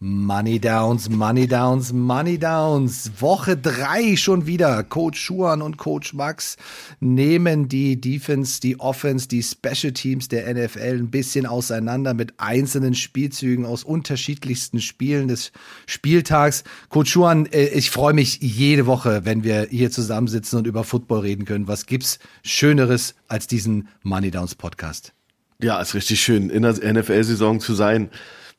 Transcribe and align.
Money 0.00 0.60
Downs, 0.60 1.08
Money 1.08 1.48
Downs, 1.48 1.92
Money 1.92 2.38
Downs. 2.38 3.10
Woche 3.18 3.56
drei 3.56 4.14
schon 4.14 4.46
wieder. 4.46 4.84
Coach 4.84 5.20
Schuan 5.20 5.60
und 5.60 5.76
Coach 5.76 6.14
Max 6.14 6.56
nehmen 7.00 7.68
die 7.68 8.00
Defense, 8.00 8.60
die 8.60 8.78
Offense, 8.78 9.26
die 9.26 9.42
Special 9.42 9.92
Teams 9.92 10.28
der 10.28 10.54
NFL 10.54 10.98
ein 11.00 11.10
bisschen 11.10 11.46
auseinander 11.46 12.14
mit 12.14 12.34
einzelnen 12.38 12.94
Spielzügen 12.94 13.66
aus 13.66 13.82
unterschiedlichsten 13.82 14.80
Spielen 14.80 15.26
des 15.26 15.50
Spieltags. 15.86 16.62
Coach 16.90 17.10
Schuan, 17.10 17.46
äh, 17.46 17.66
ich 17.66 17.90
freue 17.90 18.14
mich 18.14 18.38
jede 18.40 18.86
Woche, 18.86 19.24
wenn 19.24 19.42
wir 19.42 19.66
hier 19.68 19.90
zusammensitzen 19.90 20.60
und 20.60 20.68
über 20.68 20.84
Football 20.84 21.20
reden 21.22 21.44
können. 21.44 21.66
Was 21.66 21.86
gibt's 21.86 22.20
Schöneres 22.44 23.16
als 23.26 23.48
diesen 23.48 23.88
Money 24.04 24.30
Downs 24.30 24.54
Podcast? 24.54 25.12
Ja, 25.60 25.80
ist 25.80 25.94
richtig 25.94 26.20
schön, 26.20 26.50
in 26.50 26.62
der 26.62 26.74
NFL-Saison 26.74 27.58
zu 27.58 27.74
sein 27.74 28.10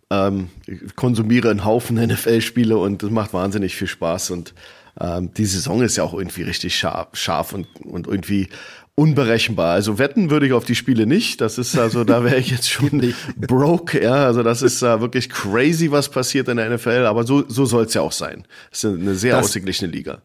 ähm, 0.09 0.49
konsumiere 0.95 1.49
einen 1.49 1.65
Haufen 1.65 1.97
NFL-Spiele 2.05 2.77
und 2.77 3.03
das 3.03 3.09
macht 3.09 3.33
wahnsinnig 3.33 3.75
viel 3.75 3.87
Spaß. 3.87 4.31
Und 4.31 4.53
ähm, 4.99 5.33
die 5.33 5.45
Saison 5.45 5.81
ist 5.81 5.97
ja 5.97 6.03
auch 6.03 6.13
irgendwie 6.13 6.43
richtig 6.43 6.75
scharf, 6.75 7.09
scharf 7.13 7.53
und, 7.53 7.67
und 7.85 8.07
irgendwie 8.07 8.49
unberechenbar. 8.99 9.73
Also 9.73 9.97
wetten 9.97 10.29
würde 10.29 10.45
ich 10.45 10.53
auf 10.53 10.65
die 10.65 10.75
Spiele 10.75 11.05
nicht. 11.05 11.39
Das 11.39 11.57
ist 11.57 11.77
also, 11.77 12.03
da 12.03 12.23
wäre 12.25 12.37
ich 12.37 12.51
jetzt 12.51 12.69
schon 12.69 13.13
broke. 13.37 14.03
Ja, 14.03 14.25
also 14.25 14.43
das 14.43 14.61
ist 14.61 14.83
uh, 14.83 14.99
wirklich 14.99 15.29
crazy, 15.29 15.89
was 15.89 16.09
passiert 16.09 16.49
in 16.49 16.57
der 16.57 16.69
NFL. 16.69 17.05
Aber 17.05 17.25
so, 17.25 17.45
so 17.47 17.65
soll 17.65 17.85
es 17.85 17.93
ja 17.93 18.01
auch 18.01 18.11
sein. 18.11 18.45
Es 18.71 18.83
ist 18.83 18.93
eine 18.93 19.15
sehr 19.15 19.37
das, 19.37 19.45
ausgeglichene 19.45 19.89
Liga. 19.89 20.21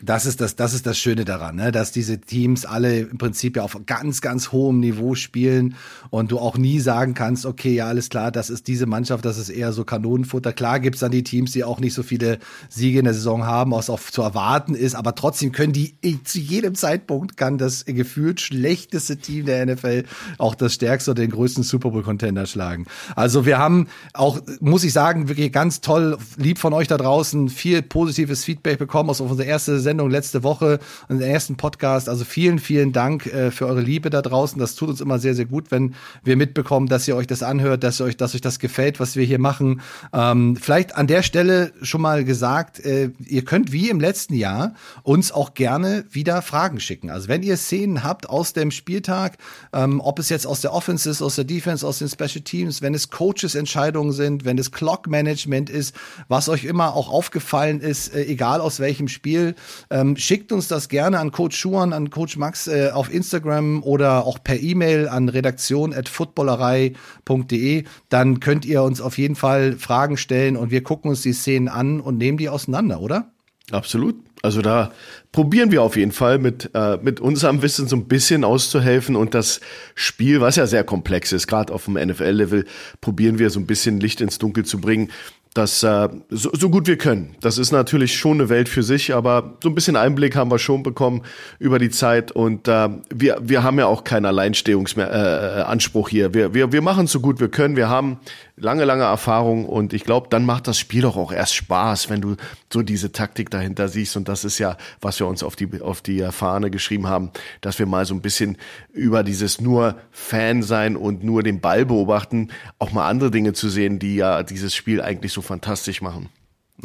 Das 0.00 0.26
ist 0.26 0.40
das, 0.40 0.56
das 0.56 0.74
ist 0.74 0.86
das 0.86 0.98
Schöne 0.98 1.24
daran, 1.24 1.56
ne? 1.56 1.72
dass 1.72 1.92
diese 1.92 2.20
Teams 2.20 2.64
alle 2.66 3.00
im 3.00 3.18
Prinzip 3.18 3.56
ja 3.56 3.62
auf 3.62 3.78
ganz, 3.86 4.20
ganz 4.20 4.52
hohem 4.52 4.80
Niveau 4.80 5.14
spielen 5.14 5.76
und 6.10 6.32
du 6.32 6.38
auch 6.38 6.58
nie 6.58 6.80
sagen 6.80 7.14
kannst, 7.14 7.46
okay, 7.46 7.74
ja, 7.74 7.86
alles 7.86 8.08
klar, 8.08 8.32
das 8.32 8.50
ist 8.50 8.66
diese 8.66 8.86
Mannschaft, 8.86 9.24
das 9.24 9.38
ist 9.38 9.48
eher 9.48 9.72
so 9.72 9.84
Kanonenfutter. 9.84 10.52
Klar 10.52 10.80
gibt's 10.80 11.00
dann 11.00 11.12
die 11.12 11.22
Teams, 11.22 11.52
die 11.52 11.64
auch 11.64 11.80
nicht 11.80 11.94
so 11.94 12.02
viele 12.02 12.38
Siege 12.68 12.98
in 12.98 13.04
der 13.04 13.14
Saison 13.14 13.44
haben, 13.44 13.72
was 13.72 13.90
auch 13.90 14.00
zu 14.00 14.22
erwarten 14.22 14.74
ist, 14.74 14.94
aber 14.94 15.14
trotzdem 15.14 15.52
können 15.52 15.72
die 15.72 15.94
zu 16.24 16.38
jedem 16.38 16.74
Zeitpunkt 16.74 17.36
kann 17.36 17.58
das 17.58 17.84
gefühlt 17.84 18.40
schlechteste 18.40 19.16
Team 19.16 19.46
der 19.46 19.64
NFL 19.66 20.04
auch 20.38 20.54
das 20.54 20.74
stärkste 20.74 21.12
oder 21.12 21.22
den 21.22 21.30
größten 21.30 21.62
Super 21.62 21.90
Bowl 21.90 22.02
Contender 22.02 22.46
schlagen. 22.46 22.86
Also 23.16 23.46
wir 23.46 23.58
haben 23.58 23.88
auch, 24.12 24.40
muss 24.60 24.84
ich 24.84 24.92
sagen, 24.92 25.28
wirklich 25.28 25.52
ganz 25.52 25.80
toll, 25.80 26.18
lieb 26.36 26.58
von 26.58 26.72
euch 26.72 26.88
da 26.88 26.96
draußen, 26.96 27.48
viel 27.48 27.82
positives 27.82 28.44
Feedback 28.44 28.78
bekommen 28.78 29.10
aus 29.10 29.20
unserer 29.20 29.46
ersten 29.46 29.80
Sendung 29.84 30.10
letzte 30.10 30.42
Woche, 30.42 30.80
den 31.08 31.20
ersten 31.20 31.56
Podcast. 31.56 32.08
Also 32.08 32.24
vielen, 32.24 32.58
vielen 32.58 32.92
Dank 32.92 33.26
äh, 33.26 33.52
für 33.52 33.66
eure 33.66 33.80
Liebe 33.80 34.10
da 34.10 34.20
draußen. 34.20 34.58
Das 34.58 34.74
tut 34.74 34.88
uns 34.88 35.00
immer 35.00 35.20
sehr, 35.20 35.34
sehr 35.34 35.44
gut, 35.44 35.70
wenn 35.70 35.94
wir 36.24 36.36
mitbekommen, 36.36 36.88
dass 36.88 37.06
ihr 37.06 37.14
euch 37.14 37.28
das 37.28 37.44
anhört, 37.44 37.84
dass 37.84 38.00
euch, 38.00 38.16
dass 38.16 38.34
euch 38.34 38.40
das 38.40 38.58
gefällt, 38.58 38.98
was 38.98 39.14
wir 39.14 39.24
hier 39.24 39.38
machen. 39.38 39.80
Ähm, 40.12 40.56
vielleicht 40.56 40.96
an 40.96 41.06
der 41.06 41.22
Stelle 41.22 41.72
schon 41.82 42.00
mal 42.00 42.24
gesagt, 42.24 42.80
äh, 42.80 43.10
ihr 43.24 43.44
könnt 43.44 43.70
wie 43.70 43.90
im 43.90 44.00
letzten 44.00 44.34
Jahr 44.34 44.74
uns 45.04 45.30
auch 45.30 45.54
gerne 45.54 46.04
wieder 46.10 46.42
Fragen 46.42 46.80
schicken. 46.80 47.10
Also 47.10 47.28
wenn 47.28 47.42
ihr 47.42 47.56
Szenen 47.56 48.02
habt 48.02 48.28
aus 48.28 48.52
dem 48.52 48.70
Spieltag, 48.70 49.36
ähm, 49.72 50.00
ob 50.00 50.18
es 50.18 50.28
jetzt 50.28 50.46
aus 50.46 50.60
der 50.60 50.72
Offense 50.72 51.08
ist, 51.08 51.22
aus 51.22 51.36
der 51.36 51.44
Defense, 51.44 51.86
aus 51.86 51.98
den 51.98 52.08
Special 52.08 52.42
Teams, 52.42 52.82
wenn 52.82 52.94
es 52.94 53.10
Coaches-Entscheidungen 53.10 54.12
sind, 54.12 54.44
wenn 54.44 54.58
es 54.58 54.72
Clock-Management 54.72 55.70
ist, 55.70 55.94
was 56.28 56.48
euch 56.48 56.64
immer 56.64 56.94
auch 56.94 57.10
aufgefallen 57.10 57.80
ist, 57.80 58.14
äh, 58.14 58.24
egal 58.24 58.60
aus 58.60 58.80
welchem 58.80 59.08
Spiel, 59.08 59.54
ähm, 59.90 60.16
schickt 60.16 60.52
uns 60.52 60.68
das 60.68 60.88
gerne 60.88 61.18
an 61.18 61.32
Coach 61.32 61.58
Schuan, 61.58 61.92
an 61.92 62.08
Coach 62.10 62.36
Max 62.36 62.66
äh, 62.66 62.90
auf 62.92 63.12
Instagram 63.12 63.82
oder 63.82 64.24
auch 64.24 64.38
per 64.42 64.60
E-Mail 64.60 65.08
an 65.08 65.28
redaktion.footballerei.de. 65.28 67.84
Dann 68.08 68.40
könnt 68.40 68.64
ihr 68.64 68.82
uns 68.82 69.00
auf 69.00 69.18
jeden 69.18 69.36
Fall 69.36 69.76
Fragen 69.78 70.16
stellen 70.16 70.56
und 70.56 70.70
wir 70.70 70.82
gucken 70.82 71.10
uns 71.10 71.22
die 71.22 71.32
Szenen 71.32 71.68
an 71.68 72.00
und 72.00 72.18
nehmen 72.18 72.38
die 72.38 72.48
auseinander, 72.48 73.00
oder? 73.00 73.30
Absolut. 73.70 74.16
Also 74.42 74.60
da 74.60 74.92
probieren 75.32 75.70
wir 75.70 75.82
auf 75.82 75.96
jeden 75.96 76.12
Fall 76.12 76.38
mit, 76.38 76.70
äh, 76.74 76.98
mit 77.00 77.18
unserem 77.18 77.62
Wissen 77.62 77.88
so 77.88 77.96
ein 77.96 78.08
bisschen 78.08 78.44
auszuhelfen 78.44 79.16
und 79.16 79.32
das 79.32 79.60
Spiel, 79.94 80.42
was 80.42 80.56
ja 80.56 80.66
sehr 80.66 80.84
komplex 80.84 81.32
ist, 81.32 81.46
gerade 81.46 81.72
auf 81.72 81.86
dem 81.86 81.94
NFL-Level, 81.94 82.66
probieren 83.00 83.38
wir 83.38 83.48
so 83.48 83.58
ein 83.58 83.66
bisschen 83.66 84.00
Licht 84.00 84.20
ins 84.20 84.36
Dunkel 84.36 84.66
zu 84.66 84.82
bringen 84.82 85.10
das 85.54 85.84
äh, 85.84 86.08
so, 86.30 86.50
so 86.52 86.68
gut 86.68 86.88
wir 86.88 86.98
können. 86.98 87.36
Das 87.40 87.58
ist 87.58 87.70
natürlich 87.70 88.16
schon 88.16 88.40
eine 88.40 88.48
Welt 88.48 88.68
für 88.68 88.82
sich, 88.82 89.14
aber 89.14 89.54
so 89.62 89.68
ein 89.68 89.74
bisschen 89.76 89.94
Einblick 89.94 90.34
haben 90.34 90.50
wir 90.50 90.58
schon 90.58 90.82
bekommen 90.82 91.22
über 91.60 91.78
die 91.78 91.90
Zeit 91.90 92.32
und 92.32 92.66
äh, 92.66 92.88
wir 93.14 93.38
wir 93.40 93.62
haben 93.62 93.78
ja 93.78 93.86
auch 93.86 94.02
keinen 94.02 94.26
Alleinstehungsanspruch 94.26 96.08
äh, 96.08 96.10
hier. 96.10 96.34
Wir 96.34 96.54
wir 96.54 96.72
wir 96.72 96.82
machen 96.82 97.06
so 97.06 97.20
gut 97.20 97.38
wir 97.38 97.48
können. 97.48 97.76
Wir 97.76 97.88
haben 97.88 98.18
lange, 98.56 98.84
lange 98.84 99.04
Erfahrung 99.04 99.66
und 99.66 99.92
ich 99.92 100.04
glaube, 100.04 100.28
dann 100.30 100.44
macht 100.44 100.68
das 100.68 100.78
Spiel 100.78 101.02
doch 101.02 101.16
auch 101.16 101.32
erst 101.32 101.54
Spaß, 101.54 102.10
wenn 102.10 102.20
du 102.20 102.36
so 102.72 102.82
diese 102.82 103.12
Taktik 103.12 103.50
dahinter 103.50 103.88
siehst 103.88 104.16
und 104.16 104.28
das 104.28 104.44
ist 104.44 104.58
ja, 104.58 104.76
was 105.00 105.18
wir 105.18 105.26
uns 105.26 105.42
auf 105.42 105.56
die, 105.56 105.80
auf 105.80 106.00
die 106.00 106.20
Fahne 106.30 106.70
geschrieben 106.70 107.08
haben, 107.08 107.30
dass 107.60 107.78
wir 107.78 107.86
mal 107.86 108.06
so 108.06 108.14
ein 108.14 108.22
bisschen 108.22 108.56
über 108.92 109.22
dieses 109.22 109.60
nur 109.60 109.96
Fan 110.10 110.62
sein 110.62 110.96
und 110.96 111.24
nur 111.24 111.42
den 111.42 111.60
Ball 111.60 111.84
beobachten, 111.84 112.50
auch 112.78 112.92
mal 112.92 113.08
andere 113.08 113.30
Dinge 113.30 113.52
zu 113.52 113.68
sehen, 113.68 113.98
die 113.98 114.16
ja 114.16 114.42
dieses 114.42 114.74
Spiel 114.74 115.00
eigentlich 115.00 115.32
so 115.32 115.42
fantastisch 115.42 116.00
machen. 116.00 116.28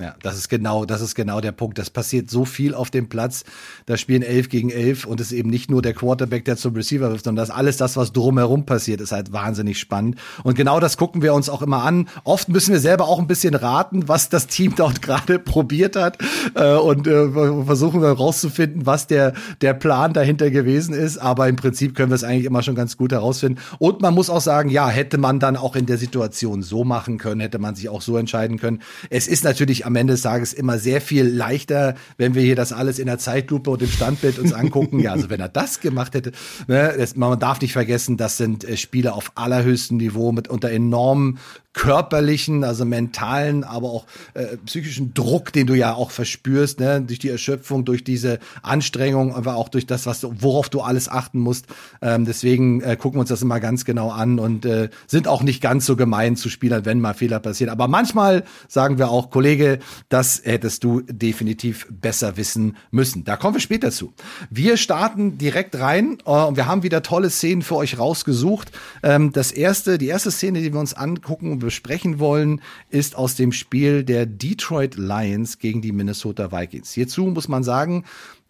Ja, 0.01 0.15
das 0.21 0.37
ist 0.37 0.49
genau, 0.49 0.85
das 0.85 1.01
ist 1.01 1.15
genau 1.15 1.41
der 1.41 1.51
Punkt. 1.51 1.77
Das 1.77 1.89
passiert 1.89 2.29
so 2.29 2.45
viel 2.45 2.73
auf 2.73 2.89
dem 2.89 3.09
Platz. 3.09 3.43
Da 3.85 3.97
spielen 3.97 4.21
elf 4.21 4.49
gegen 4.49 4.69
elf 4.69 5.05
und 5.05 5.19
es 5.19 5.27
ist 5.27 5.37
eben 5.37 5.49
nicht 5.49 5.69
nur 5.69 5.81
der 5.81 5.93
Quarterback, 5.93 6.45
der 6.45 6.57
zum 6.57 6.75
Receiver 6.75 7.11
wirft, 7.11 7.25
sondern 7.25 7.45
das 7.45 7.55
alles 7.55 7.77
das, 7.77 7.97
was 7.97 8.13
drumherum 8.13 8.65
passiert, 8.65 9.01
ist 9.01 9.11
halt 9.11 9.31
wahnsinnig 9.33 9.79
spannend. 9.79 10.17
Und 10.43 10.55
genau 10.55 10.79
das 10.79 10.97
gucken 10.97 11.21
wir 11.21 11.33
uns 11.33 11.49
auch 11.49 11.61
immer 11.61 11.83
an. 11.83 12.07
Oft 12.23 12.49
müssen 12.49 12.71
wir 12.71 12.79
selber 12.79 13.07
auch 13.07 13.19
ein 13.19 13.27
bisschen 13.27 13.55
raten, 13.55 14.07
was 14.07 14.29
das 14.29 14.47
Team 14.47 14.73
dort 14.77 15.01
gerade 15.01 15.39
probiert 15.39 15.95
hat 15.95 16.17
äh, 16.55 16.75
und 16.75 17.07
äh, 17.07 17.29
versuchen 17.65 18.01
wir 18.01 18.09
rauszufinden, 18.09 18.85
was 18.85 19.07
der 19.07 19.33
der 19.61 19.73
Plan 19.73 20.13
dahinter 20.13 20.51
gewesen 20.51 20.93
ist. 20.93 21.17
Aber 21.17 21.47
im 21.47 21.55
Prinzip 21.55 21.95
können 21.95 22.11
wir 22.11 22.15
es 22.15 22.23
eigentlich 22.23 22.45
immer 22.45 22.63
schon 22.63 22.75
ganz 22.75 22.97
gut 22.97 23.11
herausfinden. 23.11 23.59
Und 23.79 24.01
man 24.01 24.13
muss 24.13 24.29
auch 24.29 24.41
sagen, 24.41 24.69
ja, 24.69 24.87
hätte 24.87 25.17
man 25.17 25.39
dann 25.39 25.57
auch 25.57 25.75
in 25.75 25.85
der 25.85 25.97
Situation 25.97 26.61
so 26.61 26.83
machen 26.83 27.17
können, 27.17 27.41
hätte 27.41 27.59
man 27.59 27.75
sich 27.75 27.89
auch 27.89 28.01
so 28.01 28.17
entscheiden 28.17 28.57
können. 28.57 28.81
Es 29.09 29.27
ist 29.27 29.43
natürlich 29.43 29.85
am 29.89 29.95
Ende 29.95 30.13
des 30.13 30.21
Tages 30.21 30.53
immer 30.53 30.77
sehr 30.77 31.01
viel 31.01 31.25
leichter, 31.25 31.95
wenn 32.17 32.35
wir 32.35 32.43
hier 32.43 32.55
das 32.55 32.71
alles 32.71 32.99
in 32.99 33.07
der 33.07 33.17
Zeitlupe 33.17 33.71
und 33.71 33.81
im 33.81 33.89
Standbild 33.89 34.37
uns 34.37 34.53
angucken. 34.53 34.99
ja, 34.99 35.13
also 35.13 35.31
wenn 35.31 35.39
er 35.39 35.49
das 35.49 35.79
gemacht 35.79 36.13
hätte, 36.13 36.31
ne, 36.67 36.93
das, 36.95 37.15
man 37.15 37.39
darf 37.39 37.59
nicht 37.59 37.73
vergessen, 37.73 38.15
das 38.15 38.37
sind 38.37 38.63
äh, 38.63 38.77
Spiele 38.77 39.13
auf 39.13 39.31
allerhöchstem 39.33 39.97
Niveau 39.97 40.31
mit 40.31 40.47
unter 40.47 40.69
enormen 40.69 41.39
körperlichen, 41.73 42.63
also 42.63 42.83
mentalen, 42.83 43.63
aber 43.63 43.89
auch 43.89 44.05
äh, 44.33 44.57
psychischen 44.65 45.13
Druck, 45.13 45.53
den 45.53 45.67
du 45.67 45.75
ja 45.75 45.93
auch 45.93 46.09
verspürst, 46.09 46.79
ne, 46.79 47.01
durch 47.01 47.19
die 47.19 47.29
Erschöpfung, 47.29 47.85
durch 47.85 48.03
diese 48.03 48.39
Anstrengung, 48.63 49.35
aber 49.35 49.55
auch 49.55 49.69
durch 49.69 49.85
das, 49.85 50.07
was 50.07 50.21
du, 50.21 50.33
worauf 50.39 50.69
du 50.69 50.81
alles 50.81 51.09
achten 51.09 51.39
musst. 51.39 51.67
Ähm, 52.01 52.25
deswegen 52.25 52.81
äh, 52.81 52.95
gucken 52.95 53.17
wir 53.17 53.21
uns 53.21 53.29
das 53.29 53.43
immer 53.43 53.59
ganz 53.59 53.85
genau 53.85 54.09
an 54.09 54.39
und 54.39 54.65
äh, 54.65 54.89
sind 55.05 55.27
auch 55.27 55.43
nicht 55.43 55.61
ganz 55.61 55.85
so 55.85 55.95
gemein 55.95 56.35
zu 56.35 56.49
Spielern, 56.49 56.85
wenn 56.85 56.99
mal 56.99 57.13
Fehler 57.13 57.39
passieren. 57.39 57.71
Aber 57.71 57.87
manchmal 57.87 58.45
sagen 58.67 58.97
wir 58.97 59.09
auch, 59.09 59.29
Kollege, 59.29 59.77
das 60.09 60.41
hättest 60.43 60.83
du 60.83 61.01
definitiv 61.01 61.87
besser 61.91 62.35
wissen 62.35 62.77
müssen. 62.89 63.25
Da 63.25 63.37
kommen 63.37 63.55
wir 63.55 63.61
später 63.61 63.91
zu. 63.91 64.13
Wir 64.49 64.75
starten 64.75 65.37
direkt 65.37 65.77
rein 65.79 66.17
äh, 66.25 66.31
und 66.31 66.57
wir 66.57 66.65
haben 66.65 66.81
wieder 66.81 67.03
tolle 67.03 67.29
Szenen 67.29 67.61
für 67.61 67.75
euch 67.75 67.99
rausgesucht. 67.99 68.71
Ähm, 69.03 69.31
das 69.33 69.51
erste, 69.51 69.99
die 69.99 70.07
erste 70.07 70.31
Szene, 70.31 70.61
die 70.61 70.73
wir 70.73 70.79
uns 70.79 70.95
angucken 70.95 71.58
besprechen 71.59 72.19
wollen, 72.19 72.61
ist 72.89 73.15
aus 73.15 73.35
dem 73.35 73.51
Spiel 73.51 74.03
der 74.03 74.25
Detroit 74.25 74.95
Lions 74.95 75.59
gegen 75.59 75.81
die 75.81 75.91
Minnesota 75.91 76.51
Vikings. 76.51 76.91
Hierzu 76.91 77.25
muss 77.25 77.47
man 77.47 77.63
sagen, 77.63 78.05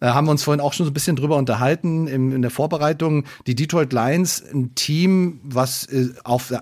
haben 0.08 0.26
wir 0.26 0.30
uns 0.30 0.42
vorhin 0.42 0.60
auch 0.60 0.72
schon 0.72 0.86
so 0.86 0.90
ein 0.90 0.94
bisschen 0.94 1.16
drüber 1.16 1.36
unterhalten 1.36 2.06
in, 2.06 2.32
in 2.32 2.42
der 2.42 2.50
Vorbereitung. 2.50 3.24
Die 3.46 3.54
Detroit 3.54 3.92
Lions, 3.92 4.42
ein 4.52 4.74
Team, 4.74 5.40
was 5.42 5.84
äh, 5.86 6.08
auf 6.24 6.52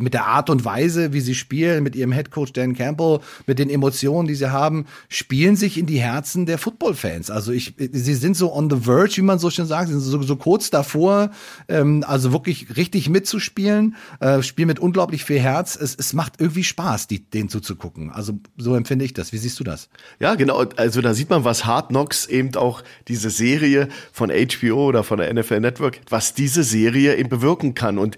mit 0.00 0.14
der 0.14 0.26
Art 0.26 0.50
und 0.50 0.64
Weise, 0.64 1.12
wie 1.12 1.20
sie 1.20 1.34
spielen, 1.34 1.82
mit 1.82 1.96
ihrem 1.96 2.12
Headcoach 2.12 2.52
Dan 2.52 2.74
Campbell, 2.74 3.20
mit 3.46 3.58
den 3.58 3.70
Emotionen, 3.70 4.28
die 4.28 4.34
sie 4.34 4.50
haben, 4.50 4.86
spielen 5.08 5.56
sich 5.56 5.78
in 5.78 5.86
die 5.86 6.00
Herzen 6.00 6.44
der 6.44 6.58
Football-Fans. 6.58 7.30
Also 7.30 7.52
ich, 7.52 7.74
sie 7.78 8.14
sind 8.14 8.36
so 8.36 8.54
on 8.54 8.68
the 8.68 8.76
verge, 8.76 9.16
wie 9.16 9.22
man 9.22 9.38
so 9.38 9.48
schön 9.48 9.66
sagt, 9.66 9.88
sie 9.88 9.98
sind 9.98 10.02
so, 10.02 10.22
so 10.22 10.36
kurz 10.36 10.70
davor, 10.70 11.30
ähm, 11.68 12.04
also 12.06 12.32
wirklich 12.32 12.76
richtig 12.76 13.08
mitzuspielen, 13.08 13.96
äh, 14.20 14.42
spielen 14.42 14.68
mit 14.68 14.80
unglaublich 14.80 15.24
viel 15.24 15.40
Herz. 15.40 15.76
Es, 15.76 15.94
es 15.94 16.12
macht 16.12 16.40
irgendwie 16.40 16.64
Spaß, 16.64 17.06
die, 17.06 17.24
denen 17.30 17.48
zuzugucken. 17.48 18.10
Also 18.10 18.38
so 18.56 18.74
empfinde 18.74 19.04
ich 19.04 19.14
das. 19.14 19.32
Wie 19.32 19.38
siehst 19.38 19.58
du 19.60 19.64
das? 19.64 19.88
Ja, 20.18 20.34
genau. 20.34 20.64
Also 20.76 21.00
da 21.00 21.14
sieht 21.14 21.30
man, 21.30 21.44
was 21.44 21.64
Hard 21.64 21.88
Knocks 21.88 22.26
eben 22.26 22.54
auch 22.56 22.81
diese 23.08 23.30
Serie 23.30 23.88
von 24.12 24.30
HBO 24.30 24.88
oder 24.88 25.04
von 25.04 25.18
der 25.18 25.32
NFL 25.32 25.60
Network, 25.60 26.00
was 26.08 26.34
diese 26.34 26.62
Serie 26.62 27.16
eben 27.16 27.28
bewirken 27.28 27.74
kann. 27.74 27.98
Und 27.98 28.16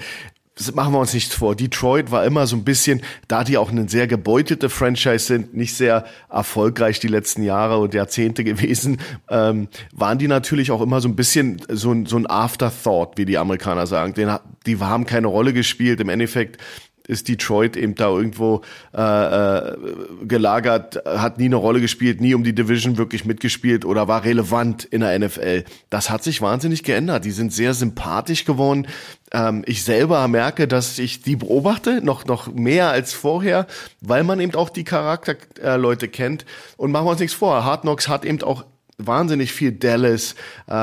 machen 0.75 0.93
wir 0.93 1.01
uns 1.01 1.15
nichts 1.15 1.35
vor. 1.35 1.57
Detroit 1.57 2.11
war 2.11 2.25
immer 2.25 2.47
so 2.47 2.57
ein 2.57 2.65
bisschen, 2.65 3.03
da 3.29 3.45
die 3.45 3.59
auch 3.59 3.71
eine 3.71 3.89
sehr 3.89 4.07
gebeutete 4.07 4.71
Franchise 4.71 5.27
sind, 5.27 5.55
nicht 5.55 5.75
sehr 5.75 6.05
erfolgreich 6.31 7.01
die 7.01 7.09
letzten 7.09 7.43
Jahre 7.43 7.79
und 7.79 7.95
Jahrzehnte 7.95 8.45
gewesen, 8.45 8.99
ähm, 9.29 9.69
waren 9.93 10.19
die 10.19 10.29
natürlich 10.29 10.71
auch 10.71 10.81
immer 10.81 11.01
so 11.01 11.09
ein 11.09 11.17
bisschen 11.17 11.61
so 11.69 11.93
ein, 11.93 12.07
so 12.07 12.17
ein 12.17 12.29
Afterthought, 12.29 13.19
wie 13.19 13.25
die 13.25 13.39
Amerikaner 13.39 13.87
sagen. 13.87 14.15
Den, 14.15 14.37
die 14.67 14.79
haben 14.79 15.07
keine 15.07 15.27
Rolle 15.27 15.53
gespielt. 15.53 16.01
Im 16.01 16.09
Endeffekt 16.09 16.59
ist 17.07 17.29
Detroit 17.29 17.77
eben 17.77 17.95
da 17.95 18.09
irgendwo 18.09 18.63
äh, 18.97 19.01
äh, 19.01 19.77
gelagert, 20.23 21.03
hat 21.05 21.39
nie 21.39 21.47
eine 21.47 21.57
Rolle 21.57 21.81
gespielt, 21.81 22.21
nie 22.21 22.35
um 22.35 22.45
die 22.45 22.55
Division 22.55 22.97
wirklich 22.97 23.25
mitgespielt 23.25 23.85
oder 23.85 24.09
war 24.09 24.25
relevant 24.25 24.85
in 24.85 25.01
der 25.01 25.19
NFL. 25.19 25.65
Das 25.91 26.11
hat 26.11 26.23
sich 26.23 26.41
wahnsinnig 26.41 26.83
geändert. 26.83 27.25
Die 27.25 27.31
sind 27.31 27.53
sehr 27.53 27.75
sympathisch 27.75 28.45
geworden. 28.45 28.87
Ähm, 29.33 29.65
ich 29.67 29.85
selber 29.85 30.27
merke, 30.29 30.67
dass 30.67 30.99
ich 30.99 31.23
die 31.23 31.37
beobachte, 31.37 32.01
noch, 32.03 32.25
noch 32.25 32.53
mehr 32.53 32.91
als 32.91 33.13
vorher, 33.13 33.67
weil 34.01 34.25
man 34.25 34.41
eben 34.41 34.55
auch 34.55 34.71
die 34.71 34.85
Charakterleute 34.85 36.07
äh, 36.07 36.09
kennt. 36.09 36.47
Und 36.77 36.91
machen 36.91 37.07
wir 37.07 37.11
uns 37.11 37.21
nichts 37.21 37.35
vor, 37.35 37.65
Hard 37.65 37.83
Knocks 37.83 38.09
hat 38.09 38.25
eben 38.25 38.43
auch 38.43 38.65
wahnsinnig 38.97 39.53
viel 39.53 39.73
Dallas, 39.73 40.35
äh, 40.71 40.75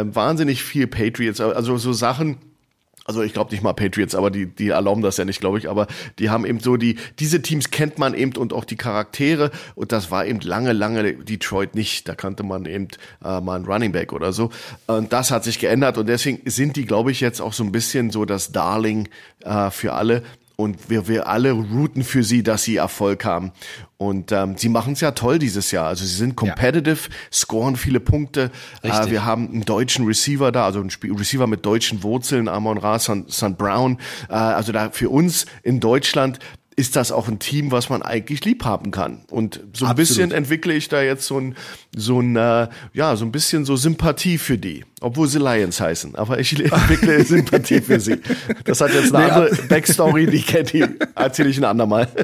äh, 0.00 0.14
wahnsinnig 0.14 0.62
viel 0.62 0.86
Patriots, 0.86 1.40
also 1.40 1.76
so 1.76 1.92
Sachen, 1.92 2.38
also 3.10 3.22
ich 3.22 3.32
glaube 3.32 3.50
nicht 3.50 3.64
mal 3.64 3.72
Patriots, 3.72 4.14
aber 4.14 4.30
die, 4.30 4.46
die 4.46 4.68
erlauben 4.68 5.02
das 5.02 5.16
ja 5.16 5.24
nicht, 5.24 5.40
glaube 5.40 5.58
ich, 5.58 5.68
aber 5.68 5.88
die 6.20 6.30
haben 6.30 6.46
eben 6.46 6.60
so 6.60 6.76
die, 6.76 6.96
diese 7.18 7.42
Teams 7.42 7.70
kennt 7.72 7.98
man 7.98 8.14
eben 8.14 8.36
und 8.36 8.52
auch 8.52 8.64
die 8.64 8.76
Charaktere 8.76 9.50
und 9.74 9.90
das 9.90 10.12
war 10.12 10.26
eben 10.26 10.38
lange, 10.42 10.72
lange 10.72 11.14
Detroit 11.14 11.74
nicht. 11.74 12.08
Da 12.08 12.14
kannte 12.14 12.44
man 12.44 12.66
eben 12.66 12.86
äh, 13.24 13.40
mal 13.40 13.56
einen 13.56 13.64
Running 13.64 13.90
Back 13.90 14.12
oder 14.12 14.32
so. 14.32 14.50
Und 14.86 15.12
das 15.12 15.32
hat 15.32 15.42
sich 15.42 15.58
geändert 15.58 15.98
und 15.98 16.08
deswegen 16.08 16.48
sind 16.48 16.76
die, 16.76 16.86
glaube 16.86 17.10
ich, 17.10 17.20
jetzt 17.20 17.40
auch 17.40 17.52
so 17.52 17.64
ein 17.64 17.72
bisschen 17.72 18.10
so 18.10 18.24
das 18.24 18.52
Darling 18.52 19.08
äh, 19.40 19.70
für 19.70 19.94
alle 19.94 20.22
und 20.60 20.90
wir, 20.90 21.08
wir 21.08 21.26
alle 21.26 21.52
routen 21.52 22.04
für 22.04 22.22
sie, 22.22 22.42
dass 22.42 22.64
sie 22.64 22.76
Erfolg 22.76 23.24
haben. 23.24 23.52
Und 23.96 24.30
ähm, 24.32 24.56
sie 24.56 24.68
machen 24.68 24.92
es 24.92 25.00
ja 25.00 25.12
toll 25.12 25.38
dieses 25.38 25.70
Jahr. 25.70 25.86
Also 25.86 26.04
sie 26.04 26.14
sind 26.14 26.36
competitive, 26.36 27.08
ja. 27.08 27.16
scoren 27.32 27.76
viele 27.76 28.00
Punkte. 28.00 28.50
Äh, 28.82 29.10
wir 29.10 29.24
haben 29.24 29.50
einen 29.50 29.64
deutschen 29.64 30.06
Receiver 30.06 30.52
da, 30.52 30.66
also 30.66 30.80
einen 30.80 30.90
Spiel 30.90 31.14
Receiver 31.14 31.46
mit 31.46 31.64
deutschen 31.64 32.02
Wurzeln, 32.02 32.48
Amon 32.48 32.78
Ra, 32.78 32.98
Son 32.98 33.26
Brown. 33.56 33.98
Äh, 34.28 34.34
also 34.34 34.72
da 34.72 34.90
für 34.90 35.08
uns 35.08 35.46
in 35.62 35.80
Deutschland 35.80 36.38
ist 36.76 36.96
das 36.96 37.12
auch 37.12 37.28
ein 37.28 37.38
Team, 37.38 37.72
was 37.72 37.90
man 37.90 38.02
eigentlich 38.02 38.44
lieb 38.44 38.64
haben 38.64 38.90
kann. 38.90 39.24
Und 39.30 39.56
so 39.56 39.84
ein 39.84 39.90
Absolut. 39.90 39.96
bisschen 39.96 40.32
entwickle 40.32 40.74
ich 40.74 40.88
da 40.88 41.02
jetzt 41.02 41.26
so 41.26 41.38
ein, 41.38 41.56
so 41.94 42.20
ein, 42.20 42.36
äh, 42.36 42.68
ja, 42.92 43.16
so 43.16 43.24
ein 43.24 43.32
bisschen 43.32 43.64
so 43.64 43.76
Sympathie 43.76 44.38
für 44.38 44.56
die 44.56 44.84
obwohl 45.00 45.26
sie 45.28 45.38
Lions 45.38 45.80
heißen. 45.80 46.14
Aber 46.14 46.38
ich 46.38 46.52
entwickle 46.72 47.24
Sympathie 47.24 47.80
für 47.80 47.98
sie. 47.98 48.18
Das 48.64 48.80
hat 48.80 48.92
jetzt 48.92 49.14
eine 49.14 49.26
nee, 49.26 49.30
andere 49.30 49.56
Backstory, 49.68 50.26
die 50.26 50.42
kennt 50.42 50.72
die 50.72 50.84
erzähle 51.14 51.48
ich 51.48 51.58
ein 51.58 51.64
andermal. 51.64 52.08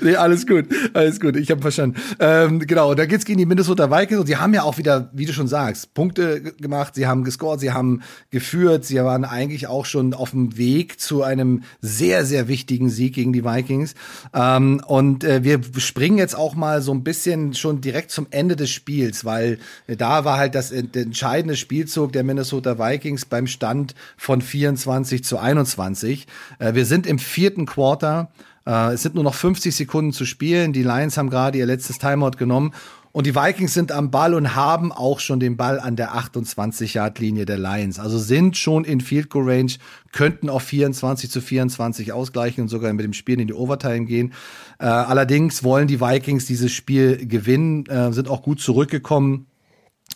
Nee, 0.00 0.16
alles 0.16 0.46
gut, 0.46 0.66
alles 0.92 1.18
gut, 1.18 1.34
ich 1.36 1.50
habe 1.50 1.62
verstanden. 1.62 1.98
Ähm, 2.20 2.58
genau, 2.60 2.94
da 2.94 3.06
geht's 3.06 3.24
gegen 3.24 3.38
die 3.38 3.46
Minnesota 3.46 3.90
Vikings 3.90 4.20
und 4.20 4.26
sie 4.26 4.36
haben 4.36 4.52
ja 4.52 4.62
auch 4.62 4.76
wieder, 4.76 5.08
wie 5.14 5.24
du 5.24 5.32
schon 5.32 5.48
sagst, 5.48 5.94
Punkte 5.94 6.42
gemacht, 6.42 6.94
sie 6.94 7.06
haben 7.06 7.24
gescored, 7.24 7.58
sie 7.60 7.72
haben 7.72 8.02
geführt, 8.30 8.84
sie 8.84 8.96
waren 8.96 9.24
eigentlich 9.24 9.66
auch 9.66 9.86
schon 9.86 10.12
auf 10.12 10.30
dem 10.32 10.58
Weg 10.58 11.00
zu 11.00 11.22
einem 11.22 11.62
sehr, 11.80 12.26
sehr 12.26 12.48
wichtigen 12.48 12.90
Sieg 12.90 13.14
gegen 13.14 13.32
die 13.32 13.44
Vikings. 13.44 13.94
Ähm, 14.34 14.82
und 14.86 15.24
äh, 15.24 15.42
wir 15.42 15.60
springen 15.78 16.18
jetzt 16.18 16.36
auch 16.36 16.54
mal 16.54 16.82
so 16.82 16.92
ein 16.92 17.02
bisschen 17.02 17.54
schon 17.54 17.80
direkt 17.80 18.10
zum 18.10 18.26
Ende 18.30 18.56
des 18.56 18.70
Spiels, 18.70 19.24
weil 19.24 19.58
da 19.86 20.24
war 20.26 20.36
halt 20.36 20.54
das 20.54 20.68
der 20.70 21.02
entscheidende 21.02 21.56
Spielzug 21.56 22.12
der 22.14 22.24
Minnesota 22.24 22.78
Vikings 22.78 23.24
beim 23.24 23.46
Stand 23.46 23.94
von 24.16 24.40
24 24.40 25.24
zu 25.24 25.38
21. 25.38 26.26
Äh, 26.58 26.74
wir 26.74 26.86
sind 26.86 27.06
im 27.06 27.18
vierten 27.18 27.66
Quarter. 27.66 28.30
Äh, 28.66 28.94
es 28.94 29.02
sind 29.02 29.14
nur 29.14 29.24
noch 29.24 29.34
50 29.34 29.74
Sekunden 29.74 30.12
zu 30.12 30.24
spielen. 30.24 30.72
Die 30.72 30.82
Lions 30.82 31.16
haben 31.16 31.30
gerade 31.30 31.58
ihr 31.58 31.66
letztes 31.66 31.98
Timeout 31.98 32.32
genommen. 32.38 32.72
Und 33.14 33.28
die 33.28 33.36
Vikings 33.36 33.72
sind 33.72 33.92
am 33.92 34.10
Ball 34.10 34.34
und 34.34 34.56
haben 34.56 34.90
auch 34.90 35.20
schon 35.20 35.38
den 35.38 35.56
Ball 35.56 35.78
an 35.78 35.94
der 35.94 36.16
28-Yard-Linie 36.16 37.46
der 37.46 37.58
Lions. 37.58 38.00
Also 38.00 38.18
sind 38.18 38.56
schon 38.56 38.84
in 38.84 39.00
Field 39.00 39.30
Goal 39.30 39.48
Range, 39.48 39.70
könnten 40.10 40.50
auf 40.50 40.64
24 40.64 41.30
zu 41.30 41.40
24 41.40 42.12
ausgleichen 42.12 42.62
und 42.62 42.68
sogar 42.68 42.92
mit 42.92 43.04
dem 43.04 43.12
Spiel 43.12 43.38
in 43.38 43.46
die 43.46 43.54
Overtime 43.54 44.06
gehen. 44.06 44.32
Äh, 44.80 44.86
allerdings 44.86 45.62
wollen 45.62 45.86
die 45.86 46.00
Vikings 46.00 46.46
dieses 46.46 46.72
Spiel 46.72 47.28
gewinnen, 47.28 47.86
äh, 47.86 48.12
sind 48.12 48.28
auch 48.28 48.42
gut 48.42 48.60
zurückgekommen 48.60 49.46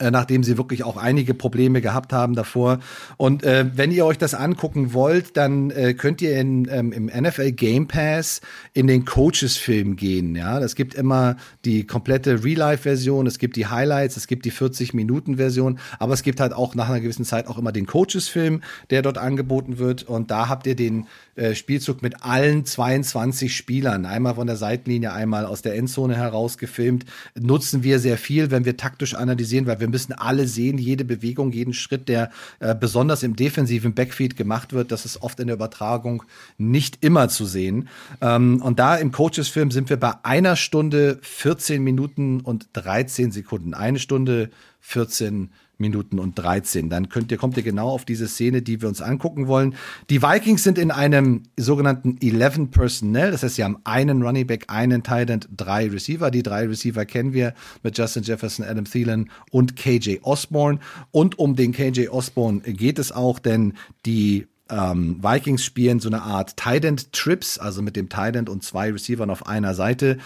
nachdem 0.01 0.45
sie 0.45 0.57
wirklich 0.57 0.85
auch 0.85 0.97
einige 0.97 1.35
Probleme 1.35 1.81
gehabt 1.81 2.13
haben 2.13 2.35
davor. 2.35 2.79
Und 3.17 3.43
äh, 3.43 3.67
wenn 3.75 3.91
ihr 3.91 4.07
euch 4.07 4.19
das 4.19 4.35
angucken 4.35 4.93
wollt, 4.93 5.37
dann 5.37 5.71
äh, 5.71 5.95
könnt 5.95 6.23
ihr 6.23 6.39
in, 6.39 6.69
ähm, 6.71 6.93
im 6.93 7.07
NFL 7.07 7.53
Game 7.53 7.89
Pass 7.89 8.41
in 8.75 8.87
den 8.87 9.05
Coaches-Film 9.05 9.97
gehen. 9.97 10.37
Ja, 10.37 10.61
es 10.61 10.75
gibt 10.75 10.95
immer 10.95 11.37
die 11.65 11.85
komplette 11.85 12.45
Real-Life-Version, 12.45 13.27
es 13.27 13.39
gibt 13.39 13.57
die 13.57 13.67
Highlights, 13.67 14.17
es 14.17 14.27
gibt 14.27 14.45
die 14.45 14.53
40-Minuten-Version, 14.53 15.79
aber 15.99 16.15
es 16.15 16.23
gibt 16.23 16.41
halt 16.41 16.53
auch 16.53 16.75
nach 16.75 16.89
einer 16.89 17.01
gewissen 17.01 17.25
Zeit 17.25 17.49
auch 17.49 17.59
immer 17.59 17.73
den 17.73 17.87
Coaches-Film, 17.87 18.63
der 18.91 19.03
dort 19.03 19.19
angeboten 19.19 19.79
wird. 19.79 20.05
Und 20.05 20.31
da 20.31 20.49
habt 20.49 20.67
ihr 20.67 20.77
den 20.77 21.07
äh, 21.39 21.55
Spielzug 21.55 22.03
mit 22.03 22.25
allen 22.25 22.65
22 22.65 23.55
Spielern, 23.55 24.07
einmal 24.07 24.35
von 24.35 24.49
der 24.49 24.57
Seitenlinie, 24.57 25.13
einmal 25.13 25.47
aus 25.47 25.63
der 25.63 25.77
Endzone 25.77 26.17
heraus 26.17 26.59
gefilmt. 26.59 27.05
Nutzen 27.39 27.85
wir 27.85 28.01
sehr 28.01 28.19
viel, 28.19 28.51
wenn 28.51 28.65
wir 28.65 28.77
taktisch 28.77 29.15
analysieren, 29.15 29.67
weil 29.67 29.79
wir 29.79 29.89
müssen 29.89 30.13
alle 30.13 30.49
sehen, 30.49 30.79
jede 30.79 31.05
Bewegung, 31.05 31.53
jeden 31.53 31.75
Schritt, 31.75 32.09
der 32.09 32.31
äh, 32.59 32.75
besonders 32.75 33.23
im 33.23 33.37
defensiven 33.37 33.95
Backfeed 33.95 34.37
gemacht 34.37 34.73
wird. 34.73 34.91
Das 34.91 35.05
ist 35.05 35.23
oft 35.23 35.39
in 35.39 35.47
der 35.47 35.57
Übertragung 35.57 36.25
nicht 36.59 37.05
immer 37.05 37.29
zu 37.29 37.47
sehen. 37.47 37.89
Ähm, 38.21 38.61
und 38.61 38.81
da 38.81 38.97
im 38.97 39.13
Coaches-Film 39.13 39.71
sind 39.71 39.91
wir 39.91 39.97
bei 39.97 40.15
einer 40.25 40.57
Stunde 40.57 41.19
14 41.23 41.83
Minuten 41.83 42.41
und 42.41 42.69
13 42.73 43.31
Sekunden. 43.31 43.75
Eine 43.75 44.01
Stunde 44.01 44.51
14 44.81 45.35
Minuten. 45.35 45.68
Minuten 45.79 46.19
und 46.19 46.39
13. 46.39 46.91
Dann 46.91 47.09
könnt 47.09 47.31
ihr, 47.31 47.39
kommt 47.39 47.57
ihr 47.57 47.63
genau 47.63 47.89
auf 47.89 48.05
diese 48.05 48.27
Szene, 48.27 48.63
die 48.63 48.83
wir 48.83 48.89
uns 48.89 49.01
angucken 49.01 49.47
wollen. 49.47 49.75
Die 50.11 50.23
Vikings 50.23 50.65
sind 50.65 50.77
in 50.77 50.91
einem 50.91 51.45
sogenannten 51.57 52.19
11 52.21 52.71
Personnel. 52.71 53.31
Das 53.31 53.43
heißt, 53.43 53.55
sie 53.55 53.65
haben 53.65 53.79
einen 53.85 54.23
Running 54.23 54.47
Back, 54.47 54.65
einen 54.69 55.03
Tight 55.03 55.49
drei 55.57 55.89
Receiver. 55.89 56.31
Die 56.31 56.43
drei 56.43 56.67
Receiver 56.67 57.05
kennen 57.05 57.33
wir 57.33 57.55
mit 57.83 57.97
Justin 57.97 58.25
Jefferson, 58.25 58.65
Adam 58.65 58.85
Thielen 58.85 59.31
und 59.51 59.77
KJ 59.77 60.19
Osborne. 60.23 60.81
Und 61.13 61.39
um 61.39 61.55
den 61.55 61.73
KJ 61.73 62.09
Osborne 62.09 62.61
geht 62.61 62.99
es 62.99 63.13
auch, 63.13 63.39
denn 63.39 63.75
die 64.05 64.47
ähm, 64.71 65.23
Vikings 65.23 65.65
spielen 65.65 66.01
so 66.01 66.09
eine 66.09 66.23
Art 66.23 66.57
Tight 66.57 67.13
Trips, 67.13 67.59
also 67.59 67.83
mit 67.83 67.97
dem 67.97 68.09
Tight 68.09 68.49
und 68.49 68.63
zwei 68.63 68.91
Receivern 68.93 69.31
auf 69.31 69.47
einer 69.47 69.75
Seite 69.75 70.19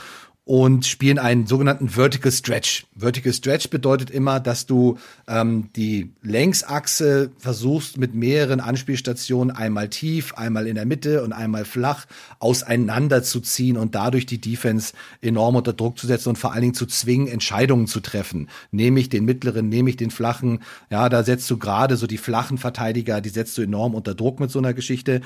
und 0.45 0.87
spielen 0.87 1.21
einen 1.21 1.47
sogenannten 1.47 1.89
Vertical 1.89 2.33
Stretch. 2.33 2.85
Vertical 2.97 3.33
Stretch 3.33 3.71
bedeutet 3.71 4.11
immer, 4.11 4.41
dass 4.41 4.67
du 4.67 4.99
ähm, 5.29 5.69
die 5.77 6.11
Längsachse 6.21 7.31
versuchst 7.39 7.97
mit 7.97 8.15
mehreren 8.15 8.59
Anspielstationen 8.59 9.55
einmal 9.55 9.89
tief, 9.89 10.35
einmal 10.35 10.67
in 10.67 10.75
der 10.75 10.85
Mitte 10.85 11.23
und 11.23 11.33
einmal 11.33 11.65
flach 11.65 12.07
auseinanderzuziehen 12.41 13.77
und 13.77 13.95
dadurch 13.95 14.27
die 14.27 14.41
Defense 14.41 14.95
enorm 15.21 15.55
unter 15.55 15.73
Druck 15.73 15.97
zu 15.97 16.09
setzen 16.09 16.31
und 16.31 16.39
vor 16.39 16.53
allen 16.53 16.63
Dingen 16.63 16.75
zu 16.75 16.87
zwingen, 16.87 17.29
Entscheidungen 17.29 17.87
zu 17.87 18.01
treffen. 18.01 18.49
Nehme 18.73 18.99
ich 18.99 19.09
den 19.09 19.25
mittleren, 19.25 19.69
nehme 19.69 19.91
ich 19.91 19.97
den 19.97 20.11
flachen. 20.11 20.59
Ja, 20.91 21.09
da 21.09 21.23
setzt 21.23 21.49
du 21.53 21.57
gerade 21.57 21.97
so 21.97 22.09
die 22.09 22.19
flachen 22.19 22.59
Verteidiger, 22.59 23.21
die 23.21 23.29
setzt 23.29 23.57
du 23.59 23.63
enorm 23.63 23.95
unter 23.95 24.17
Druck 24.17 24.41
mit 24.41 24.51
so 24.51 24.59
einer 24.59 24.75
Geschichte. 24.75 25.21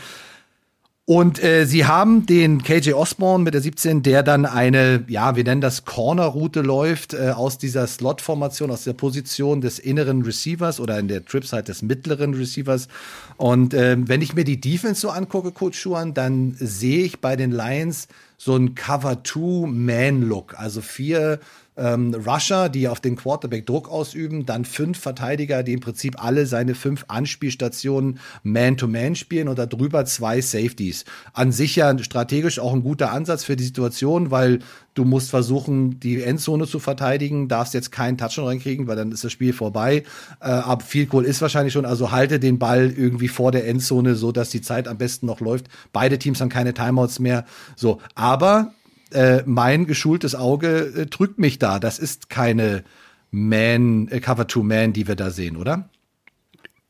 Und 1.08 1.40
äh, 1.40 1.66
sie 1.66 1.86
haben 1.86 2.26
den 2.26 2.64
KJ 2.64 2.94
Osborne 2.94 3.44
mit 3.44 3.54
der 3.54 3.60
17, 3.60 4.02
der 4.02 4.24
dann 4.24 4.44
eine, 4.44 5.04
ja, 5.06 5.36
wir 5.36 5.44
nennen 5.44 5.60
das 5.60 5.84
Corner-Route 5.84 6.62
läuft, 6.62 7.14
äh, 7.14 7.30
aus 7.30 7.58
dieser 7.58 7.86
Slot-Formation, 7.86 8.72
aus 8.72 8.82
der 8.82 8.94
Position 8.94 9.60
des 9.60 9.78
inneren 9.78 10.22
Receivers 10.22 10.80
oder 10.80 10.98
in 10.98 11.06
der 11.06 11.24
Tripside 11.24 11.62
des 11.62 11.82
mittleren 11.82 12.34
Receivers. 12.34 12.88
Und 13.36 13.72
äh, 13.72 13.96
wenn 14.00 14.20
ich 14.20 14.34
mir 14.34 14.42
die 14.42 14.60
Defense 14.60 15.00
so 15.00 15.10
angucke, 15.10 15.52
Coach 15.52 15.78
Schuan, 15.78 16.12
dann 16.12 16.56
sehe 16.58 17.04
ich 17.04 17.20
bei 17.20 17.36
den 17.36 17.52
Lions 17.52 18.08
so 18.36 18.56
ein 18.56 18.74
Cover-Two-Man-Look. 18.74 20.58
Also 20.58 20.80
vier 20.80 21.38
ähm, 21.76 22.14
Rusher, 22.14 22.68
die 22.68 22.88
auf 22.88 23.00
den 23.00 23.16
Quarterback 23.16 23.66
Druck 23.66 23.88
ausüben, 23.88 24.46
dann 24.46 24.64
fünf 24.64 24.98
Verteidiger, 24.98 25.62
die 25.62 25.74
im 25.74 25.80
Prinzip 25.80 26.22
alle 26.22 26.46
seine 26.46 26.74
fünf 26.74 27.04
Anspielstationen 27.08 28.18
Man-to-Man 28.42 29.14
spielen 29.14 29.48
und 29.48 29.58
darüber 29.58 30.04
zwei 30.04 30.40
Safeties. 30.40 31.04
An 31.32 31.52
sich 31.52 31.76
ja 31.76 31.96
strategisch 31.98 32.58
auch 32.58 32.72
ein 32.72 32.82
guter 32.82 33.12
Ansatz 33.12 33.44
für 33.44 33.56
die 33.56 33.64
Situation, 33.64 34.30
weil 34.30 34.60
du 34.94 35.04
musst 35.04 35.30
versuchen, 35.30 36.00
die 36.00 36.22
Endzone 36.22 36.66
zu 36.66 36.78
verteidigen, 36.78 37.48
darfst 37.48 37.74
jetzt 37.74 37.92
keinen 37.92 38.16
Touchdown 38.16 38.46
reinkriegen, 38.46 38.86
weil 38.86 38.96
dann 38.96 39.12
ist 39.12 39.24
das 39.24 39.32
Spiel 39.32 39.52
vorbei. 39.52 40.04
Äh, 40.40 40.46
aber 40.46 40.82
viel 40.82 41.06
Goal 41.06 41.24
ist 41.24 41.42
wahrscheinlich 41.42 41.72
schon, 41.72 41.84
also 41.84 42.10
halte 42.10 42.40
den 42.40 42.58
Ball 42.58 42.90
irgendwie 42.90 43.28
vor 43.28 43.52
der 43.52 43.68
Endzone, 43.68 44.14
so 44.14 44.32
dass 44.32 44.50
die 44.50 44.62
Zeit 44.62 44.88
am 44.88 44.98
besten 44.98 45.26
noch 45.26 45.40
läuft. 45.40 45.66
Beide 45.92 46.18
Teams 46.18 46.40
haben 46.40 46.48
keine 46.48 46.74
Timeouts 46.74 47.18
mehr. 47.18 47.44
So, 47.76 48.00
aber 48.14 48.72
äh, 49.12 49.42
mein 49.46 49.86
geschultes 49.86 50.34
Auge 50.34 50.92
äh, 50.96 51.06
trügt 51.06 51.38
mich 51.38 51.58
da. 51.58 51.78
Das 51.78 51.98
ist 51.98 52.28
keine 52.28 52.84
Man, 53.30 54.08
äh, 54.08 54.20
Cover 54.20 54.46
to 54.46 54.62
Man, 54.62 54.92
die 54.92 55.08
wir 55.08 55.16
da 55.16 55.30
sehen, 55.30 55.56
oder? 55.56 55.88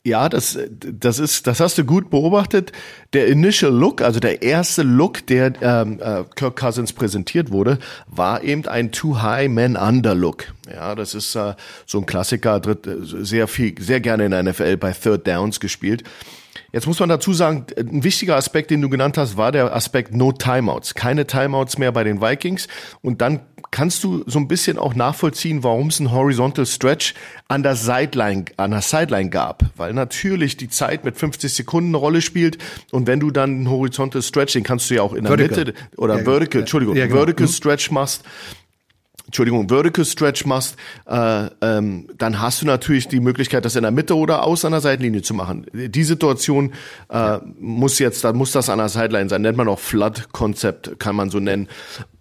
Ja, 0.06 0.28
das, 0.28 0.56
das 0.70 1.18
ist, 1.18 1.48
das 1.48 1.58
hast 1.58 1.78
du 1.78 1.84
gut 1.84 2.10
beobachtet. 2.10 2.70
Der 3.12 3.26
Initial 3.26 3.72
Look, 3.72 4.02
also 4.02 4.20
der 4.20 4.40
erste 4.40 4.84
Look, 4.84 5.26
der 5.26 5.52
ähm, 5.60 5.98
äh, 6.00 6.22
Kirk 6.36 6.54
Cousins 6.54 6.92
präsentiert 6.92 7.50
wurde, 7.50 7.80
war 8.06 8.44
eben 8.44 8.68
ein 8.68 8.92
Too 8.92 9.20
High 9.20 9.50
Man 9.50 9.74
Under 9.74 10.14
Look. 10.14 10.52
Ja, 10.72 10.94
das 10.94 11.14
ist 11.14 11.34
äh, 11.34 11.54
so 11.86 11.98
ein 11.98 12.06
Klassiker, 12.06 12.60
dritt, 12.60 12.88
sehr 13.02 13.48
viel, 13.48 13.74
sehr 13.82 14.00
gerne 14.00 14.26
in 14.26 14.30
der 14.30 14.44
NFL 14.44 14.76
bei 14.76 14.92
Third 14.92 15.26
Downs 15.26 15.58
gespielt. 15.58 16.04
Jetzt 16.72 16.86
muss 16.86 17.00
man 17.00 17.08
dazu 17.08 17.32
sagen, 17.32 17.66
ein 17.76 18.04
wichtiger 18.04 18.36
Aspekt, 18.36 18.70
den 18.70 18.82
du 18.82 18.88
genannt 18.88 19.18
hast, 19.18 19.36
war 19.36 19.52
der 19.52 19.74
Aspekt 19.74 20.14
No 20.14 20.32
Timeouts. 20.32 20.94
Keine 20.94 21.26
Timeouts 21.26 21.78
mehr 21.78 21.92
bei 21.92 22.04
den 22.04 22.20
Vikings. 22.20 22.68
Und 23.02 23.20
dann 23.20 23.40
kannst 23.70 24.04
du 24.04 24.24
so 24.26 24.38
ein 24.38 24.48
bisschen 24.48 24.78
auch 24.78 24.94
nachvollziehen, 24.94 25.62
warum 25.62 25.88
es 25.88 26.00
ein 26.00 26.12
Horizontal 26.12 26.66
Stretch 26.66 27.14
an 27.48 27.62
der 27.62 27.76
Sideline, 27.76 28.46
an 28.56 28.70
der 28.70 28.82
Sideline 28.82 29.30
gab. 29.30 29.64
Weil 29.76 29.92
natürlich 29.92 30.56
die 30.56 30.68
Zeit 30.68 31.04
mit 31.04 31.16
50 31.16 31.52
Sekunden 31.52 31.90
eine 31.90 31.98
Rolle 31.98 32.22
spielt. 32.22 32.58
Und 32.92 33.06
wenn 33.06 33.20
du 33.20 33.30
dann 33.30 33.50
einen 33.50 33.70
Horizontal 33.70 34.22
Stretch, 34.22 34.54
den 34.54 34.64
kannst 34.64 34.90
du 34.90 34.94
ja 34.94 35.02
auch 35.02 35.12
in 35.12 35.24
der 35.24 35.36
Vertical. 35.36 35.64
Mitte 35.66 35.74
oder 35.96 36.18
ja, 36.18 36.24
Vertical, 36.24 36.60
Entschuldigung, 36.60 36.96
ja, 36.96 37.06
genau. 37.06 37.18
Vertical 37.18 37.46
mhm. 37.46 37.52
Stretch 37.52 37.90
machst, 37.90 38.24
Entschuldigung, 39.26 39.68
Vertical 39.68 40.04
Stretch 40.04 40.46
machst, 40.46 40.76
äh, 41.06 41.48
ähm, 41.60 42.08
dann 42.16 42.40
hast 42.40 42.62
du 42.62 42.66
natürlich 42.66 43.08
die 43.08 43.18
Möglichkeit, 43.18 43.64
das 43.64 43.74
in 43.74 43.82
der 43.82 43.90
Mitte 43.90 44.16
oder 44.16 44.44
aus 44.44 44.64
einer 44.64 44.80
Seitenlinie 44.80 45.22
zu 45.22 45.34
machen. 45.34 45.66
Die 45.72 46.04
Situation 46.04 46.72
äh, 47.08 47.16
ja. 47.16 47.42
muss 47.58 47.98
jetzt, 47.98 48.22
dann 48.22 48.36
muss 48.36 48.52
das 48.52 48.68
an 48.68 48.78
der 48.78 48.88
Sideline 48.88 49.28
sein, 49.28 49.42
nennt 49.42 49.56
man 49.56 49.68
auch 49.68 49.80
Flood-Konzept, 49.80 51.00
kann 51.00 51.16
man 51.16 51.30
so 51.30 51.40
nennen. 51.40 51.68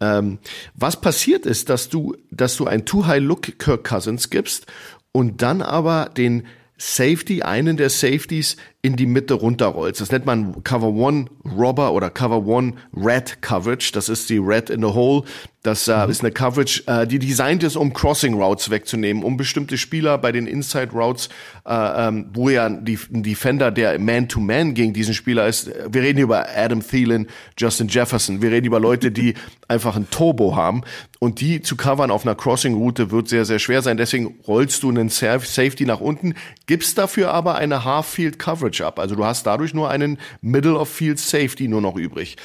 Ähm, 0.02 0.40
was 0.74 1.00
passiert 1.00 1.46
ist, 1.46 1.70
dass 1.70 1.90
du, 1.90 2.16
dass 2.32 2.58
du 2.58 2.66
ein 2.66 2.86
Too-High-Look 2.86 3.60
Kirk 3.60 3.84
Cousins 3.88 4.32
gibst 4.32 4.66
und 5.12 5.44
dann 5.44 5.62
aber 5.62 6.10
den 6.18 6.48
Safety, 6.78 7.42
einen 7.42 7.78
der 7.78 7.90
Safeties 7.90 8.58
in 8.86 8.96
die 8.96 9.08
Mitte 9.08 9.34
runterrollst. 9.34 10.00
Das 10.00 10.12
nennt 10.12 10.28
man 10.28 10.64
Cover 10.64 10.90
One 10.90 11.26
Robber 11.44 11.92
oder 11.92 12.12
Cover 12.12 12.46
One 12.46 12.74
Red 12.96 13.42
Coverage. 13.42 13.92
Das 13.94 14.10
ist 14.10 14.30
die 14.30 14.38
Red 14.38 14.70
in 14.70 14.82
the 14.82 14.94
Hole. 14.94 15.24
Das 15.66 15.88
äh, 15.88 16.06
mhm. 16.06 16.12
ist 16.12 16.22
eine 16.22 16.32
Coverage, 16.32 16.84
äh, 16.86 17.08
die 17.08 17.18
designt 17.18 17.64
ist, 17.64 17.76
um 17.76 17.92
Crossing 17.92 18.36
Routes 18.36 18.70
wegzunehmen, 18.70 19.24
um 19.24 19.36
bestimmte 19.36 19.80
Spieler 19.80 20.20
bei 20.20 20.32
den 20.32 20.46
Inside 20.46 20.92
Routes, 20.92 21.30
äh, 21.66 22.08
ähm, 22.08 22.30
wo 22.34 22.50
ja 22.50 22.70
die, 22.70 23.00
ein 23.12 23.24
Defender, 23.24 23.72
der 23.72 23.98
Man-to-Man 23.98 24.70
-Man 24.70 24.74
gegen 24.74 24.94
diesen 24.94 25.16
Spieler 25.16 25.48
ist. 25.48 25.72
Wir 25.90 26.04
reden 26.04 26.20
über 26.20 26.46
Adam 26.56 26.88
Thielen, 26.88 27.26
Justin 27.58 27.88
Jefferson. 27.88 28.44
Wir 28.44 28.52
reden 28.52 28.68
über 28.68 28.80
Leute, 28.80 29.12
die 29.12 29.34
einfach 29.68 29.96
ein 29.96 30.08
Turbo 30.12 30.56
haben. 30.56 30.84
Und 31.18 31.42
die 31.42 31.64
zu 31.64 31.76
covern 31.76 32.12
auf 32.12 32.28
einer 32.28 32.36
Crossing-Route 32.36 33.10
wird 33.10 33.28
sehr, 33.28 33.46
sehr 33.46 33.58
schwer 33.58 33.82
sein. 33.82 33.98
Deswegen 33.98 34.36
rollst 34.48 34.84
du 34.84 34.90
einen 34.90 35.10
Safety 35.10 35.86
nach 35.86 36.00
unten, 36.00 36.36
gibst 36.68 37.00
dafür 37.00 37.34
aber 37.34 37.56
eine 37.56 37.84
Half-Field-Coverage 37.84 38.75
ab. 38.82 39.00
Also 39.00 39.16
du 39.16 39.26
hast 39.26 39.46
dadurch 39.46 39.74
nur 39.74 39.90
einen 39.90 40.18
Middle-of-Field-Safety 40.42 41.68
nur 41.68 41.82
noch 41.82 41.96
übrig. 41.96 42.38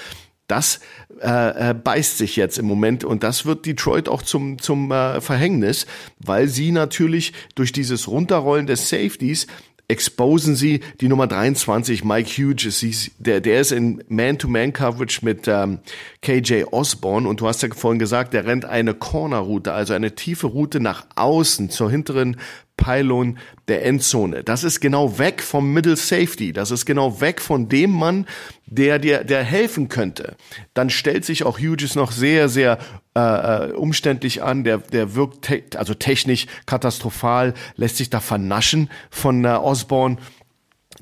Das 0.51 0.81
äh, 1.21 1.71
äh, 1.71 1.75
beißt 1.75 2.19
sich 2.19 2.35
jetzt 2.35 2.59
im 2.59 2.67
Moment 2.67 3.05
und 3.05 3.23
das 3.23 3.47
wird 3.47 3.67
Detroit 3.67 4.09
auch 4.09 4.23
zum, 4.23 4.59
zum 4.59 4.91
äh, 4.91 5.21
Verhängnis, 5.21 5.87
weil 6.19 6.49
sie 6.49 6.73
natürlich 6.73 7.33
durch 7.55 7.71
dieses 7.71 8.09
Runterrollen 8.09 8.67
des 8.67 8.89
Safeties 8.89 9.47
exposen 9.91 10.55
sie 10.55 10.81
die 11.01 11.09
Nummer 11.09 11.27
23, 11.27 12.05
Mike 12.05 12.31
Hughes. 12.31 13.11
Der, 13.19 13.41
der 13.41 13.61
ist 13.61 13.73
in 13.73 14.03
Man-to-Man-Coverage 14.09 15.25
mit 15.25 15.49
ähm, 15.49 15.81
KJ 16.23 16.65
Osborne 16.71 17.29
und 17.29 17.41
du 17.41 17.49
hast 17.49 17.63
ja 17.63 17.69
vorhin 17.75 17.99
gesagt, 17.99 18.33
der 18.33 18.47
rennt 18.47 18.65
eine 18.65 18.95
Corner-Route, 18.95 19.73
also 19.73 19.93
eine 19.93 20.15
tiefe 20.15 20.47
Route 20.47 20.81
nach 20.81 21.07
außen 21.17 21.71
zur 21.71 21.91
hinteren 21.91 22.37
Pylon 22.81 23.39
der 23.69 23.85
Endzone. 23.85 24.43
Das 24.43 24.65
ist 24.65 24.81
genau 24.81 25.19
weg 25.19 25.43
vom 25.43 25.73
Middle 25.73 25.95
Safety. 25.95 26.53
Das 26.53 26.73
ist 26.73 26.87
genau 26.87 27.21
weg 27.21 27.41
von 27.41 27.69
dem 27.69 27.93
Mann, 27.93 28.27
der 28.67 28.99
dir, 28.99 29.23
der 29.23 29.45
helfen 29.45 29.89
könnte. 29.89 30.37
Dann 30.75 30.91
stellt 30.91 31.25
sich 31.25 31.45
auch 31.45 31.61
Hughes 31.61 31.95
noch 31.95 32.11
sehr, 32.11 32.49
sehr 32.49 32.79
äh, 33.15 33.21
äh, 33.21 33.73
umständlich 33.73 34.43
an. 34.43 34.65
Der, 34.65 34.79
der 34.79 35.15
wirkt 35.15 35.43
te 35.43 35.63
also 35.77 35.95
technisch 35.95 36.47
katastrophal, 36.67 37.55
lässt 37.77 37.99
sich 37.99 38.11
da 38.11 38.19
vernaschen 38.19 38.91
von 39.11 39.45
äh, 39.45 39.49
Osborne 39.49 40.17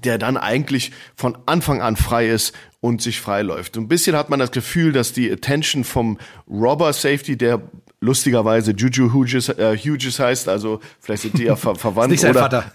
der 0.04 0.18
dann 0.18 0.36
eigentlich 0.36 0.92
von 1.16 1.36
Anfang 1.46 1.82
an 1.82 1.96
frei 1.96 2.28
ist 2.28 2.54
und 2.80 3.02
sich 3.02 3.20
freiläuft. 3.20 3.76
ein 3.76 3.88
bisschen 3.88 4.14
hat 4.14 4.30
man 4.30 4.38
das 4.38 4.52
Gefühl, 4.52 4.92
dass 4.92 5.12
die 5.12 5.30
Attention 5.30 5.82
vom 5.82 6.18
Robber 6.48 6.92
Safety, 6.92 7.36
der 7.36 7.62
lustigerweise 8.00 8.72
Juju 8.72 9.12
Hughes, 9.12 9.48
äh, 9.48 9.76
Hughes 9.76 10.18
heißt, 10.18 10.48
also 10.48 10.80
vielleicht 11.00 11.22
sind 11.22 11.38
die 11.38 11.44
ja 11.44 11.56
ver 11.56 11.74
verwandt. 11.76 12.10
nicht 12.10 12.20
sein 12.20 12.30
oder, 12.30 12.62
Vater. 12.62 12.70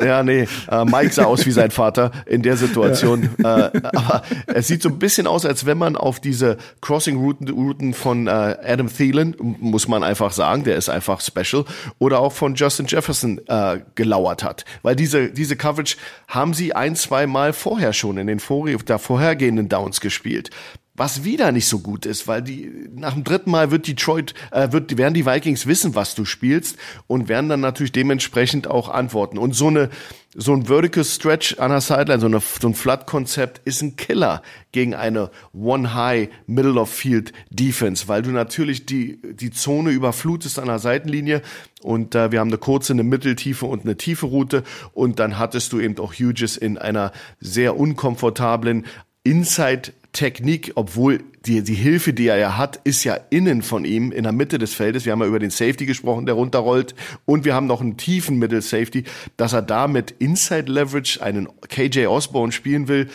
ja, 0.04 0.22
nee, 0.22 0.48
äh, 0.70 0.84
Mike 0.84 1.12
sah 1.12 1.24
aus 1.24 1.46
wie 1.46 1.52
sein 1.52 1.70
Vater 1.70 2.10
in 2.26 2.42
der 2.42 2.56
Situation. 2.56 3.30
Ja. 3.38 3.68
Äh, 3.68 3.80
aber 3.92 4.22
es 4.46 4.66
sieht 4.66 4.82
so 4.82 4.88
ein 4.88 4.98
bisschen 4.98 5.26
aus, 5.26 5.46
als 5.46 5.64
wenn 5.64 5.78
man 5.78 5.96
auf 5.96 6.18
diese 6.18 6.58
Crossing-Routen 6.80 7.48
Routen 7.50 7.94
von 7.94 8.26
äh, 8.26 8.30
Adam 8.30 8.88
Thielen, 8.88 9.36
muss 9.38 9.86
man 9.86 10.02
einfach 10.02 10.32
sagen, 10.32 10.64
der 10.64 10.76
ist 10.76 10.88
einfach 10.88 11.20
special, 11.20 11.64
oder 11.98 12.20
auch 12.20 12.32
von 12.32 12.54
Justin 12.54 12.86
Jefferson 12.86 13.40
äh, 13.46 13.80
gelauert 13.94 14.42
hat. 14.42 14.64
Weil 14.82 14.96
diese, 14.96 15.30
diese 15.30 15.56
Coverage 15.56 15.96
haben 16.26 16.52
sie 16.52 16.74
ein, 16.74 16.96
zwei 16.96 17.26
Mal 17.26 17.52
vorher 17.52 17.92
schon 17.92 18.18
in 18.18 18.26
den 18.26 18.40
vor 18.40 18.64
der 18.64 18.98
vorhergehenden 18.98 19.68
Downs 19.68 20.00
gespielt 20.00 20.50
was 20.96 21.24
wieder 21.24 21.50
nicht 21.50 21.66
so 21.66 21.80
gut 21.80 22.06
ist, 22.06 22.28
weil 22.28 22.40
die 22.40 22.88
nach 22.94 23.14
dem 23.14 23.24
dritten 23.24 23.50
Mal 23.50 23.72
wird 23.72 23.88
Detroit 23.88 24.32
äh, 24.52 24.70
wird 24.70 24.96
werden 24.96 25.14
die 25.14 25.26
Vikings 25.26 25.66
wissen, 25.66 25.96
was 25.96 26.14
du 26.14 26.24
spielst 26.24 26.76
und 27.08 27.28
werden 27.28 27.48
dann 27.48 27.60
natürlich 27.60 27.90
dementsprechend 27.90 28.68
auch 28.68 28.88
antworten. 28.88 29.36
Und 29.36 29.54
so 29.54 29.66
eine 29.66 29.90
so 30.36 30.52
ein 30.52 30.66
Vertical 30.66 31.04
Stretch 31.04 31.58
an 31.58 31.70
der 31.70 31.80
Sideline, 31.80 32.20
so, 32.20 32.26
eine, 32.26 32.40
so 32.40 32.66
ein 32.66 32.74
Flat-Konzept 32.74 33.60
ist 33.64 33.82
ein 33.82 33.94
Killer 33.94 34.42
gegen 34.72 34.92
eine 34.94 35.30
One-High 35.52 36.28
Middle 36.46 36.80
of 36.80 36.90
Field 36.90 37.32
Defense, 37.50 38.08
weil 38.08 38.22
du 38.22 38.30
natürlich 38.30 38.84
die 38.84 39.20
die 39.22 39.50
Zone 39.50 39.90
überflutest 39.90 40.58
an 40.58 40.66
der 40.66 40.78
Seitenlinie 40.78 41.42
und 41.82 42.14
äh, 42.14 42.30
wir 42.30 42.40
haben 42.40 42.48
eine 42.48 42.58
kurze, 42.58 42.92
eine 42.92 43.04
mitteltiefe 43.04 43.66
und 43.66 43.84
eine 43.84 43.96
tiefe 43.96 44.26
Route 44.26 44.62
und 44.92 45.18
dann 45.18 45.38
hattest 45.38 45.72
du 45.72 45.80
eben 45.80 45.98
auch 45.98 46.14
Hughes 46.14 46.56
in 46.56 46.78
einer 46.78 47.12
sehr 47.40 47.76
unkomfortablen 47.76 48.86
Inside 49.24 49.92
Technik, 50.14 50.72
obwohl 50.76 51.22
die, 51.44 51.62
die 51.62 51.74
Hilfe, 51.74 52.14
die 52.14 52.28
er 52.28 52.38
ja 52.38 52.56
hat, 52.56 52.80
ist 52.84 53.04
ja 53.04 53.18
innen 53.28 53.60
von 53.60 53.84
ihm, 53.84 54.12
in 54.12 54.22
der 54.22 54.32
Mitte 54.32 54.56
des 54.56 54.72
Feldes. 54.72 55.04
Wir 55.04 55.12
haben 55.12 55.20
ja 55.20 55.26
über 55.26 55.38
den 55.38 55.50
Safety 55.50 55.84
gesprochen, 55.84 56.24
der 56.24 56.36
runterrollt. 56.36 56.94
Und 57.26 57.44
wir 57.44 57.54
haben 57.54 57.66
noch 57.66 57.82
einen 57.82 57.98
tiefen 57.98 58.38
Middle 58.38 58.62
Safety, 58.62 59.04
dass 59.36 59.52
er 59.52 59.60
da 59.60 59.86
mit 59.86 60.12
Inside 60.12 60.72
Leverage 60.72 61.22
einen 61.22 61.48
KJ 61.68 62.06
Osborne 62.06 62.52
spielen 62.52 62.88
will. 62.88 63.10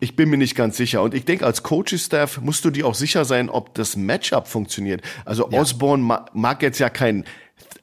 Ich 0.00 0.16
bin 0.16 0.30
mir 0.30 0.38
nicht 0.38 0.56
ganz 0.56 0.76
sicher. 0.76 1.02
Und 1.02 1.14
ich 1.14 1.24
denke, 1.24 1.46
als 1.46 1.62
Coaching-Staff 1.62 2.40
musst 2.40 2.64
du 2.64 2.70
dir 2.70 2.86
auch 2.86 2.94
sicher 2.94 3.24
sein, 3.24 3.48
ob 3.48 3.74
das 3.74 3.96
Matchup 3.96 4.48
funktioniert. 4.48 5.02
Also 5.24 5.48
ja. 5.50 5.60
Osborne 5.60 6.24
mag 6.32 6.62
jetzt 6.62 6.78
ja 6.78 6.88
kein 6.88 7.24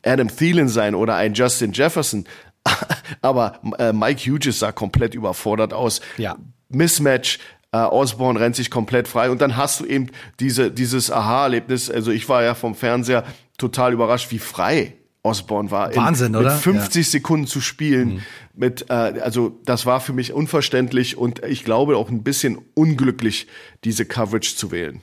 Adam 0.04 0.28
Thielen 0.28 0.68
sein 0.68 0.96
oder 0.96 1.16
ein 1.16 1.34
Justin 1.34 1.72
Jefferson. 1.72 2.26
Aber 3.22 3.60
äh, 3.78 3.94
Mike 3.94 4.30
Hughes 4.30 4.60
sah 4.60 4.72
komplett 4.72 5.14
überfordert 5.14 5.74
aus. 5.74 6.02
Ja. 6.18 6.36
Mismatch, 6.70 7.40
äh, 7.76 7.88
Osborne 7.88 8.40
rennt 8.40 8.56
sich 8.56 8.72
komplett 8.72 9.08
frei 9.08 9.30
und 9.30 9.42
dann 9.42 9.58
hast 9.58 9.82
du 9.82 9.86
eben 9.86 10.08
diese, 10.40 10.72
dieses 10.72 11.12
Aha-Erlebnis. 11.12 11.90
Also 11.90 12.12
ich 12.12 12.30
war 12.30 12.42
ja 12.44 12.56
vom 12.56 12.74
Fernseher 12.74 13.26
total 13.58 13.92
überrascht, 13.92 14.32
wie 14.32 14.40
frei 14.40 14.94
Osborne 15.24 15.72
war. 15.72 15.94
Wahnsinn, 15.96 16.34
in, 16.34 16.36
oder? 16.38 16.54
Mit 16.54 16.62
50 16.62 17.06
ja. 17.06 17.12
Sekunden 17.12 17.48
zu 17.48 17.60
spielen. 17.60 18.16
Mhm. 18.16 18.22
Mit, 18.54 18.90
äh, 18.90 18.94
also 18.94 19.60
das 19.66 19.86
war 19.86 20.00
für 20.00 20.14
mich 20.14 20.32
unverständlich 20.32 21.18
und 21.18 21.44
ich 21.44 21.66
glaube 21.66 21.98
auch 21.98 22.10
ein 22.10 22.24
bisschen 22.24 22.60
unglücklich, 22.76 23.48
diese 23.84 24.06
Coverage 24.06 24.56
zu 24.56 24.72
wählen. 24.72 25.02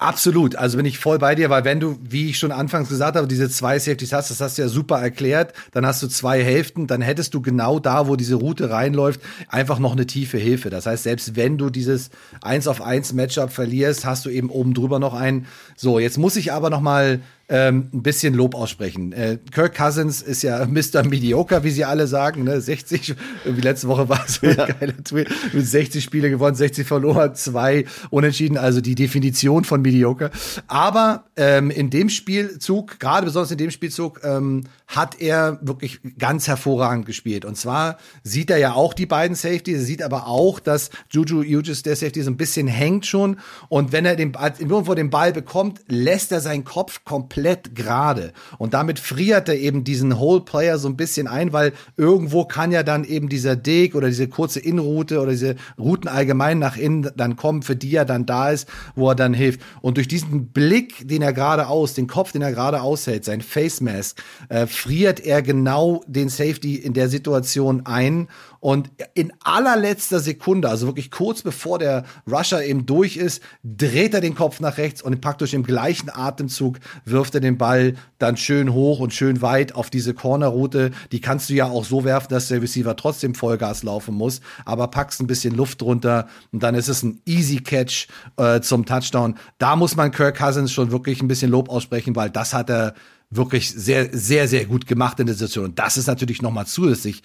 Absolut, 0.00 0.56
also 0.56 0.78
bin 0.78 0.86
ich 0.86 0.98
voll 0.98 1.18
bei 1.18 1.34
dir, 1.34 1.50
weil 1.50 1.66
wenn 1.66 1.78
du, 1.78 1.98
wie 2.00 2.30
ich 2.30 2.38
schon 2.38 2.52
anfangs 2.52 2.88
gesagt 2.88 3.18
habe, 3.18 3.28
diese 3.28 3.50
zwei 3.50 3.78
Safeties 3.78 4.14
hast, 4.14 4.30
das 4.30 4.40
hast 4.40 4.56
du 4.56 4.62
ja 4.62 4.68
super 4.68 4.98
erklärt, 4.98 5.52
dann 5.72 5.84
hast 5.84 6.02
du 6.02 6.06
zwei 6.06 6.42
Hälften, 6.42 6.86
dann 6.86 7.02
hättest 7.02 7.34
du 7.34 7.42
genau 7.42 7.78
da, 7.78 8.08
wo 8.08 8.16
diese 8.16 8.36
Route 8.36 8.70
reinläuft, 8.70 9.20
einfach 9.48 9.78
noch 9.78 9.92
eine 9.92 10.06
tiefe 10.06 10.38
Hilfe. 10.38 10.70
Das 10.70 10.86
heißt, 10.86 11.02
selbst 11.02 11.36
wenn 11.36 11.58
du 11.58 11.68
dieses 11.68 12.08
eins 12.40 12.66
auf 12.66 12.80
eins 12.80 13.12
Matchup 13.12 13.52
verlierst, 13.52 14.06
hast 14.06 14.24
du 14.24 14.30
eben 14.30 14.48
oben 14.48 14.72
drüber 14.72 14.98
noch 14.98 15.12
einen. 15.12 15.44
So, 15.76 15.98
jetzt 15.98 16.16
muss 16.16 16.36
ich 16.36 16.50
aber 16.50 16.70
noch 16.70 16.80
mal 16.80 17.20
ähm, 17.50 17.88
ein 17.92 18.02
bisschen 18.02 18.32
Lob 18.32 18.54
aussprechen. 18.54 19.12
Äh, 19.12 19.38
Kirk 19.50 19.74
Cousins 19.74 20.22
ist 20.22 20.42
ja 20.42 20.64
Mr. 20.68 21.02
Mediocre, 21.04 21.64
wie 21.64 21.70
sie 21.70 21.84
alle 21.84 22.06
sagen. 22.06 22.44
Ne? 22.44 22.60
60, 22.60 23.16
wie 23.44 23.60
letzte 23.60 23.88
Woche 23.88 24.08
war 24.08 24.24
es 24.24 24.36
so 24.36 24.46
ein 24.46 24.56
ja. 24.56 24.66
geiler 24.66 25.04
Tweet, 25.04 25.28
mit 25.52 25.66
60 25.66 26.02
Spiele 26.02 26.30
gewonnen, 26.30 26.54
60 26.54 26.86
verloren, 26.86 27.34
zwei 27.34 27.84
unentschieden, 28.10 28.56
also 28.56 28.80
die 28.80 28.94
Definition 28.94 29.64
von 29.64 29.82
Mediocre. 29.90 30.30
Aber 30.66 31.24
ähm, 31.36 31.70
in 31.70 31.90
dem 31.90 32.08
Spielzug, 32.08 32.98
gerade 33.00 33.26
besonders 33.26 33.50
in 33.50 33.58
dem 33.58 33.70
Spielzug, 33.70 34.20
ähm, 34.24 34.64
hat 34.90 35.20
er 35.20 35.60
wirklich 35.62 36.00
ganz 36.18 36.48
hervorragend 36.48 37.06
gespielt. 37.06 37.44
Und 37.44 37.56
zwar 37.56 37.96
sieht 38.24 38.50
er 38.50 38.58
ja 38.58 38.72
auch 38.72 38.92
die 38.92 39.06
beiden 39.06 39.36
Safety, 39.36 39.74
er 39.74 39.80
sieht 39.80 40.02
aber 40.02 40.26
auch, 40.26 40.58
dass 40.58 40.90
Juju 41.10 41.44
Hughes, 41.44 41.84
der 41.84 41.94
Safety, 41.94 42.22
so 42.22 42.30
ein 42.30 42.36
bisschen 42.36 42.66
hängt 42.66 43.06
schon. 43.06 43.38
Und 43.68 43.92
wenn 43.92 44.04
er 44.04 44.16
den, 44.16 44.32
irgendwo 44.58 44.94
den 44.94 45.08
Ball 45.10 45.32
bekommt, 45.32 45.80
lässt 45.86 46.32
er 46.32 46.40
seinen 46.40 46.64
Kopf 46.64 47.04
komplett 47.04 47.76
gerade. 47.76 48.32
Und 48.58 48.74
damit 48.74 48.98
friert 48.98 49.48
er 49.48 49.56
eben 49.56 49.84
diesen 49.84 50.18
Whole 50.18 50.40
Player 50.40 50.76
so 50.76 50.88
ein 50.88 50.96
bisschen 50.96 51.28
ein, 51.28 51.52
weil 51.52 51.72
irgendwo 51.96 52.44
kann 52.44 52.72
ja 52.72 52.82
dann 52.82 53.04
eben 53.04 53.28
dieser 53.28 53.54
Dig 53.54 53.94
oder 53.94 54.08
diese 54.08 54.26
kurze 54.26 54.58
Innenroute 54.58 55.20
oder 55.20 55.30
diese 55.30 55.54
Routen 55.78 56.08
allgemein 56.08 56.58
nach 56.58 56.76
innen 56.76 57.10
dann 57.16 57.36
kommen, 57.36 57.62
für 57.62 57.76
die 57.76 57.94
er 57.94 58.04
dann 58.04 58.26
da 58.26 58.50
ist, 58.50 58.68
wo 58.96 59.10
er 59.10 59.14
dann 59.14 59.34
hilft. 59.34 59.60
Und 59.82 59.98
durch 59.98 60.08
diesen 60.08 60.48
Blick, 60.48 61.06
den 61.06 61.22
er 61.22 61.32
gerade 61.32 61.68
aus, 61.68 61.94
den 61.94 62.08
Kopf, 62.08 62.32
den 62.32 62.42
er 62.42 62.50
gerade 62.50 62.82
aushält, 62.82 63.24
sein 63.24 63.40
Face 63.40 63.80
Mask, 63.80 64.20
äh, 64.48 64.66
friert 64.80 65.20
er 65.20 65.42
genau 65.42 66.02
den 66.06 66.30
Safety 66.30 66.74
in 66.76 66.94
der 66.94 67.10
Situation 67.10 67.84
ein 67.84 68.28
und 68.60 68.90
in 69.12 69.30
allerletzter 69.44 70.20
Sekunde, 70.20 70.70
also 70.70 70.86
wirklich 70.86 71.10
kurz 71.10 71.42
bevor 71.42 71.78
der 71.78 72.04
Rusher 72.26 72.64
eben 72.64 72.86
durch 72.86 73.18
ist, 73.18 73.42
dreht 73.62 74.14
er 74.14 74.22
den 74.22 74.34
Kopf 74.34 74.58
nach 74.58 74.78
rechts 74.78 75.02
und 75.02 75.20
praktisch 75.20 75.52
im 75.52 75.64
gleichen 75.64 76.08
Atemzug 76.08 76.78
wirft 77.04 77.34
er 77.34 77.42
den 77.42 77.58
Ball 77.58 77.94
dann 78.18 78.38
schön 78.38 78.72
hoch 78.72 79.00
und 79.00 79.12
schön 79.12 79.42
weit 79.42 79.74
auf 79.74 79.90
diese 79.90 80.14
Cornerroute. 80.14 80.92
Die 81.12 81.20
kannst 81.20 81.50
du 81.50 81.54
ja 81.54 81.66
auch 81.66 81.84
so 81.84 82.04
werfen, 82.04 82.28
dass 82.30 82.48
der 82.48 82.62
Receiver 82.62 82.96
trotzdem 82.96 83.34
Vollgas 83.34 83.82
laufen 83.82 84.14
muss, 84.14 84.40
aber 84.64 84.88
packst 84.88 85.20
ein 85.20 85.26
bisschen 85.26 85.54
Luft 85.54 85.82
drunter 85.82 86.26
und 86.52 86.62
dann 86.62 86.74
ist 86.74 86.88
es 86.88 87.02
ein 87.02 87.20
Easy 87.26 87.58
Catch 87.58 88.08
äh, 88.38 88.62
zum 88.62 88.86
Touchdown. 88.86 89.36
Da 89.58 89.76
muss 89.76 89.94
man 89.94 90.10
Kirk 90.10 90.38
Cousins 90.38 90.72
schon 90.72 90.90
wirklich 90.90 91.20
ein 91.20 91.28
bisschen 91.28 91.50
Lob 91.50 91.68
aussprechen, 91.68 92.16
weil 92.16 92.30
das 92.30 92.54
hat 92.54 92.70
er 92.70 92.94
wirklich 93.30 93.70
sehr, 93.70 94.08
sehr, 94.12 94.48
sehr 94.48 94.64
gut 94.64 94.86
gemacht 94.86 95.20
in 95.20 95.26
der 95.26 95.34
Situation. 95.34 95.66
Und 95.66 95.78
das 95.78 95.96
ist 95.96 96.06
natürlich 96.06 96.42
nochmal 96.42 96.66
zusätzlich 96.66 97.22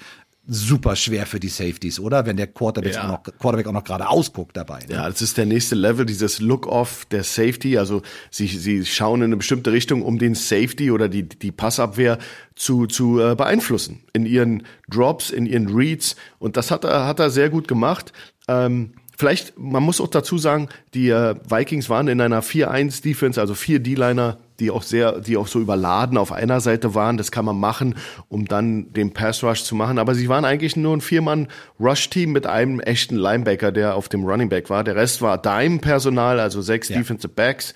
super 0.47 0.95
schwer 0.95 1.25
für 1.25 1.39
die 1.39 1.47
Safeties, 1.47 1.99
oder? 1.99 2.25
Wenn 2.27 2.37
der 2.37 2.47
Quarterback, 2.47 2.93
ja. 2.93 3.05
auch, 3.05 3.07
noch, 3.07 3.23
Quarterback 3.23 3.65
auch 3.67 3.71
noch 3.71 3.83
gerade 3.83 4.07
ausguckt 4.07 4.55
dabei. 4.55 4.79
Ne? 4.87 4.93
Ja, 4.93 5.09
das 5.09 5.21
ist 5.23 5.37
der 5.37 5.47
nächste 5.47 5.73
Level, 5.73 6.05
dieses 6.05 6.39
Look-off 6.39 7.05
der 7.05 7.23
Safety. 7.23 7.79
Also 7.79 8.03
sie, 8.29 8.47
sie 8.47 8.85
schauen 8.85 9.21
in 9.21 9.25
eine 9.25 9.37
bestimmte 9.37 9.71
Richtung, 9.71 10.03
um 10.03 10.19
den 10.19 10.35
Safety 10.35 10.91
oder 10.91 11.09
die, 11.09 11.23
die 11.23 11.51
Passabwehr 11.51 12.19
zu, 12.55 12.85
zu 12.85 13.19
äh, 13.19 13.35
beeinflussen. 13.35 14.03
In 14.13 14.27
ihren 14.27 14.63
Drops, 14.87 15.31
in 15.31 15.47
ihren 15.47 15.75
Reads. 15.75 16.15
Und 16.37 16.57
das 16.57 16.69
hat 16.69 16.83
er, 16.83 17.07
hat 17.07 17.19
er 17.19 17.31
sehr 17.31 17.49
gut 17.49 17.67
gemacht. 17.67 18.13
Ähm, 18.47 18.93
Vielleicht, 19.17 19.57
man 19.57 19.81
muss 19.81 20.01
auch 20.01 20.09
dazu 20.09 20.37
sagen, 20.37 20.67
die 20.93 21.09
äh, 21.09 21.35
Vikings 21.49 21.89
waren 21.89 22.09
in 22.09 22.19
einer 22.19 22.43
4-1-Defense, 22.43 23.39
also 23.39 23.55
vier 23.55 23.79
D-Liner, 23.79 24.39
die 24.59 24.71
auch 24.71 24.83
sehr, 24.83 25.19
die 25.19 25.37
auch 25.37 25.47
so 25.47 25.59
überladen 25.59 26.17
auf 26.17 26.31
einer 26.31 26.59
Seite 26.59 26.95
waren. 26.95 27.17
Das 27.17 27.31
kann 27.31 27.45
man 27.45 27.59
machen, 27.59 27.95
um 28.29 28.45
dann 28.45 28.93
den 28.93 29.13
Pass 29.13 29.43
Rush 29.43 29.63
zu 29.63 29.75
machen. 29.75 29.99
Aber 29.99 30.15
sie 30.15 30.29
waren 30.29 30.45
eigentlich 30.45 30.75
nur 30.75 30.95
ein 30.95 31.01
Viermann-Rush-Team 31.01 32.31
mit 32.31 32.47
einem 32.47 32.79
echten 32.79 33.15
Linebacker, 33.15 33.71
der 33.71 33.95
auf 33.95 34.09
dem 34.09 34.23
Running 34.23 34.49
Back 34.49 34.69
war. 34.69 34.83
Der 34.83 34.95
Rest 34.95 35.21
war 35.21 35.37
Dime-Personal, 35.37 36.39
also 36.39 36.61
sechs 36.61 36.89
ja. 36.89 36.97
Defensive 36.97 37.33
Backs. 37.33 37.73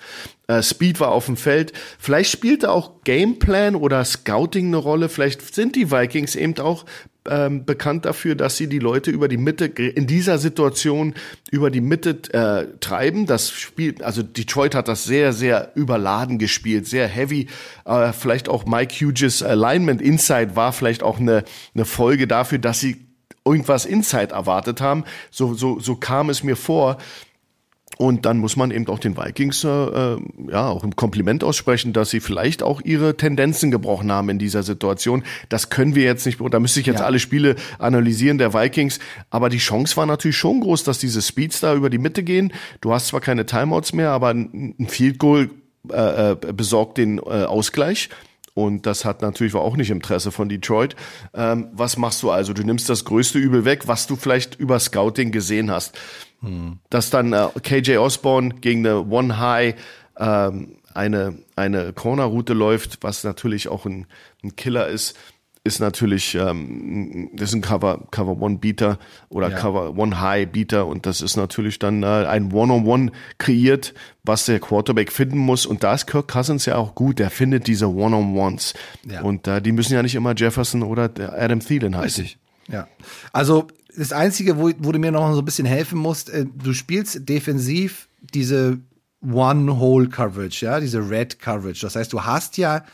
Äh, 0.50 0.62
Speed 0.62 0.98
war 0.98 1.12
auf 1.12 1.26
dem 1.26 1.36
Feld. 1.36 1.72
Vielleicht 1.98 2.30
spielte 2.30 2.70
auch 2.70 3.04
Gameplan 3.04 3.76
oder 3.76 4.04
Scouting 4.04 4.66
eine 4.66 4.78
Rolle. 4.78 5.08
Vielleicht 5.08 5.54
sind 5.54 5.76
die 5.76 5.90
Vikings 5.90 6.34
eben 6.34 6.58
auch 6.58 6.84
ähm, 7.28 7.64
bekannt 7.64 8.04
dafür, 8.04 8.34
dass 8.34 8.56
sie 8.56 8.66
die 8.66 8.78
Leute 8.78 9.10
über 9.10 9.28
die 9.28 9.36
Mitte 9.36 9.66
in 9.66 10.06
dieser 10.06 10.38
Situation 10.38 11.14
über 11.50 11.70
die 11.70 11.80
Mitte 11.80 12.18
äh, 12.32 12.78
treiben. 12.80 13.26
Das 13.26 13.50
Spiel, 13.50 14.02
also 14.02 14.22
Detroit 14.22 14.74
hat 14.74 14.88
das 14.88 15.04
sehr, 15.04 15.32
sehr 15.32 15.72
überladen 15.74 16.38
gespielt, 16.38 16.86
sehr 16.86 17.06
heavy. 17.06 17.48
Äh, 17.84 18.12
vielleicht 18.12 18.48
auch 18.48 18.64
Mike 18.66 18.94
Hughes 18.94 19.42
Alignment 19.42 20.00
Inside 20.00 20.56
war 20.56 20.72
vielleicht 20.72 21.02
auch 21.02 21.20
eine, 21.20 21.44
eine 21.74 21.84
Folge 21.84 22.26
dafür, 22.26 22.58
dass 22.58 22.80
sie 22.80 23.06
irgendwas 23.44 23.86
Inside 23.86 24.32
erwartet 24.32 24.80
haben. 24.80 25.04
So, 25.30 25.54
so, 25.54 25.78
so 25.78 25.96
kam 25.96 26.30
es 26.30 26.42
mir 26.42 26.56
vor. 26.56 26.98
Und 28.00 28.24
dann 28.24 28.38
muss 28.38 28.56
man 28.56 28.70
eben 28.70 28.88
auch 28.88 28.98
den 28.98 29.18
Vikings 29.18 29.62
äh, 29.62 29.68
ja 29.68 30.68
auch 30.70 30.84
im 30.84 30.96
Kompliment 30.96 31.44
aussprechen, 31.44 31.92
dass 31.92 32.08
sie 32.08 32.20
vielleicht 32.20 32.62
auch 32.62 32.80
ihre 32.80 33.18
Tendenzen 33.18 33.70
gebrochen 33.70 34.10
haben 34.10 34.30
in 34.30 34.38
dieser 34.38 34.62
Situation. 34.62 35.22
Das 35.50 35.68
können 35.68 35.94
wir 35.94 36.04
jetzt 36.04 36.24
nicht, 36.24 36.40
da 36.50 36.60
müsste 36.60 36.80
ich 36.80 36.86
jetzt 36.86 37.00
ja. 37.00 37.04
alle 37.04 37.18
Spiele 37.18 37.56
analysieren 37.78 38.38
der 38.38 38.54
Vikings, 38.54 39.00
aber 39.28 39.50
die 39.50 39.58
Chance 39.58 39.98
war 39.98 40.06
natürlich 40.06 40.38
schon 40.38 40.60
groß, 40.60 40.82
dass 40.82 40.98
diese 40.98 41.20
Speeds 41.20 41.60
da 41.60 41.74
über 41.74 41.90
die 41.90 41.98
Mitte 41.98 42.22
gehen. 42.22 42.54
Du 42.80 42.90
hast 42.94 43.08
zwar 43.08 43.20
keine 43.20 43.44
Timeouts 43.44 43.92
mehr, 43.92 44.12
aber 44.12 44.30
ein 44.30 44.86
Field 44.88 45.18
Goal 45.18 45.50
äh, 45.90 46.30
äh, 46.32 46.36
besorgt 46.54 46.96
den 46.96 47.18
äh, 47.18 47.44
Ausgleich. 47.44 48.08
Und 48.54 48.86
das 48.86 49.04
hat 49.04 49.20
natürlich 49.20 49.52
war 49.52 49.60
auch 49.60 49.76
nicht 49.76 49.90
im 49.90 49.98
Interesse 49.98 50.32
von 50.32 50.48
Detroit. 50.48 50.96
Ähm, 51.34 51.68
was 51.72 51.98
machst 51.98 52.22
du 52.22 52.30
also? 52.30 52.54
Du 52.54 52.62
nimmst 52.62 52.88
das 52.88 53.04
größte 53.04 53.38
Übel 53.38 53.66
weg, 53.66 53.88
was 53.88 54.06
du 54.06 54.16
vielleicht 54.16 54.58
über 54.58 54.80
Scouting 54.80 55.32
gesehen 55.32 55.70
hast. 55.70 55.98
Hm. 56.40 56.78
Dass 56.88 57.10
dann 57.10 57.32
äh, 57.32 57.48
KJ 57.62 57.96
Osborne 57.98 58.56
gegen 58.60 58.86
eine 58.86 59.06
One 59.06 59.38
High 59.38 59.74
ähm, 60.18 60.76
eine, 60.94 61.38
eine 61.56 61.92
Corner-Route 61.92 62.52
läuft, 62.52 63.02
was 63.02 63.24
natürlich 63.24 63.68
auch 63.68 63.86
ein, 63.86 64.06
ein 64.42 64.56
Killer 64.56 64.88
ist 64.88 65.16
ist 65.62 65.78
natürlich, 65.78 66.34
ähm, 66.34 67.30
das 67.34 67.50
ist 67.50 67.54
ein 67.54 67.60
Cover, 67.60 68.06
Cover 68.10 68.40
One 68.40 68.58
Beater 68.58 68.98
oder 69.28 69.50
ja. 69.50 69.56
Cover 69.56 69.96
One 69.96 70.18
High 70.20 70.48
Beater 70.48 70.86
und 70.86 71.04
das 71.04 71.20
ist 71.20 71.36
natürlich 71.36 71.78
dann 71.78 72.02
äh, 72.02 72.06
ein 72.06 72.52
One-on-One 72.52 73.12
kreiert, 73.36 73.92
was 74.24 74.46
der 74.46 74.58
Quarterback 74.58 75.12
finden 75.12 75.36
muss 75.36 75.66
und 75.66 75.82
da 75.84 75.94
ist 75.94 76.06
Kirk 76.06 76.28
Cousins 76.28 76.64
ja 76.64 76.76
auch 76.76 76.94
gut, 76.94 77.18
der 77.18 77.28
findet 77.28 77.66
diese 77.66 77.92
One-on-Ones 77.92 78.72
ja. 79.06 79.20
und 79.20 79.46
äh, 79.46 79.60
die 79.60 79.72
müssen 79.72 79.92
ja 79.92 80.02
nicht 80.02 80.14
immer 80.14 80.34
Jefferson 80.34 80.82
oder 80.82 81.10
Adam 81.18 81.60
Thielen 81.60 81.94
heißen. 81.94 82.24
Richtig. 82.24 82.38
Ja, 82.68 82.88
also 83.32 83.66
das 83.96 84.12
Einzige, 84.12 84.58
wo, 84.58 84.70
wo 84.78 84.92
du 84.92 84.98
mir 84.98 85.10
noch 85.10 85.32
so 85.32 85.40
ein 85.40 85.44
bisschen 85.44 85.66
helfen 85.66 85.98
musst, 85.98 86.30
äh, 86.30 86.46
du 86.46 86.72
spielst 86.72 87.28
defensiv 87.28 88.08
diese 88.34 88.78
One-Hole-Coverage, 89.22 90.64
ja, 90.64 90.80
diese 90.80 91.08
Red-Coverage. 91.08 91.82
Das 91.82 91.96
heißt, 91.96 92.12
du 92.12 92.24
hast 92.24 92.56
ja 92.56 92.84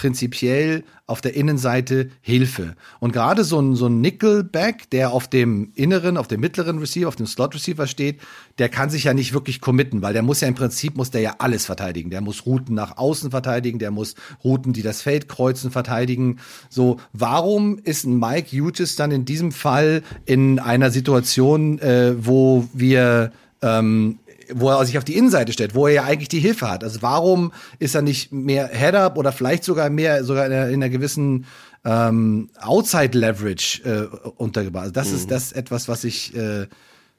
prinzipiell 0.00 0.82
auf 1.06 1.20
der 1.20 1.36
Innenseite 1.36 2.08
Hilfe. 2.22 2.74
Und 3.00 3.12
gerade 3.12 3.44
so 3.44 3.60
ein, 3.60 3.76
so 3.76 3.86
ein 3.86 4.00
Nickelback, 4.00 4.88
der 4.88 5.10
auf 5.10 5.28
dem 5.28 5.72
inneren, 5.74 6.16
auf 6.16 6.26
dem 6.26 6.40
mittleren 6.40 6.78
Receiver, 6.78 7.06
auf 7.06 7.16
dem 7.16 7.26
Slot 7.26 7.54
Receiver 7.54 7.86
steht, 7.86 8.18
der 8.58 8.70
kann 8.70 8.88
sich 8.88 9.04
ja 9.04 9.12
nicht 9.12 9.34
wirklich 9.34 9.60
committen, 9.60 10.00
weil 10.00 10.14
der 10.14 10.22
muss 10.22 10.40
ja 10.40 10.48
im 10.48 10.54
Prinzip, 10.54 10.96
muss 10.96 11.10
der 11.10 11.20
ja 11.20 11.34
alles 11.36 11.66
verteidigen. 11.66 12.08
Der 12.08 12.22
muss 12.22 12.46
Routen 12.46 12.74
nach 12.74 12.96
außen 12.96 13.30
verteidigen, 13.30 13.78
der 13.78 13.90
muss 13.90 14.14
Routen, 14.42 14.72
die 14.72 14.80
das 14.80 15.02
Feld 15.02 15.28
kreuzen, 15.28 15.70
verteidigen. 15.70 16.38
So, 16.70 16.98
warum 17.12 17.78
ist 17.78 18.04
ein 18.04 18.18
Mike 18.18 18.56
Hughes 18.56 18.96
dann 18.96 19.10
in 19.10 19.26
diesem 19.26 19.52
Fall 19.52 20.02
in 20.24 20.58
einer 20.60 20.90
Situation, 20.90 21.78
äh, 21.80 22.14
wo 22.16 22.66
wir 22.72 23.32
ähm, 23.60 24.18
wo 24.54 24.70
er 24.70 24.84
sich 24.84 24.98
auf 24.98 25.04
die 25.04 25.16
Innenseite 25.16 25.52
stellt, 25.52 25.74
wo 25.74 25.86
er 25.86 25.92
ja 25.94 26.04
eigentlich 26.04 26.28
die 26.28 26.40
Hilfe 26.40 26.70
hat. 26.70 26.84
Also 26.84 27.02
warum 27.02 27.52
ist 27.78 27.94
er 27.94 28.02
nicht 28.02 28.32
mehr 28.32 28.68
Head-Up 28.68 29.16
oder 29.18 29.32
vielleicht 29.32 29.64
sogar 29.64 29.90
mehr, 29.90 30.24
sogar 30.24 30.46
in 30.46 30.52
einer, 30.52 30.68
in 30.68 30.74
einer 30.74 30.88
gewissen 30.88 31.46
ähm, 31.84 32.50
Outside-Leverage 32.60 33.82
äh, 33.84 34.30
untergebracht? 34.36 34.84
Also 34.84 34.92
das 34.92 35.08
mhm. 35.10 35.16
ist 35.16 35.30
das 35.30 35.52
etwas, 35.52 35.88
was 35.88 36.04
ich 36.04 36.34
äh, 36.36 36.66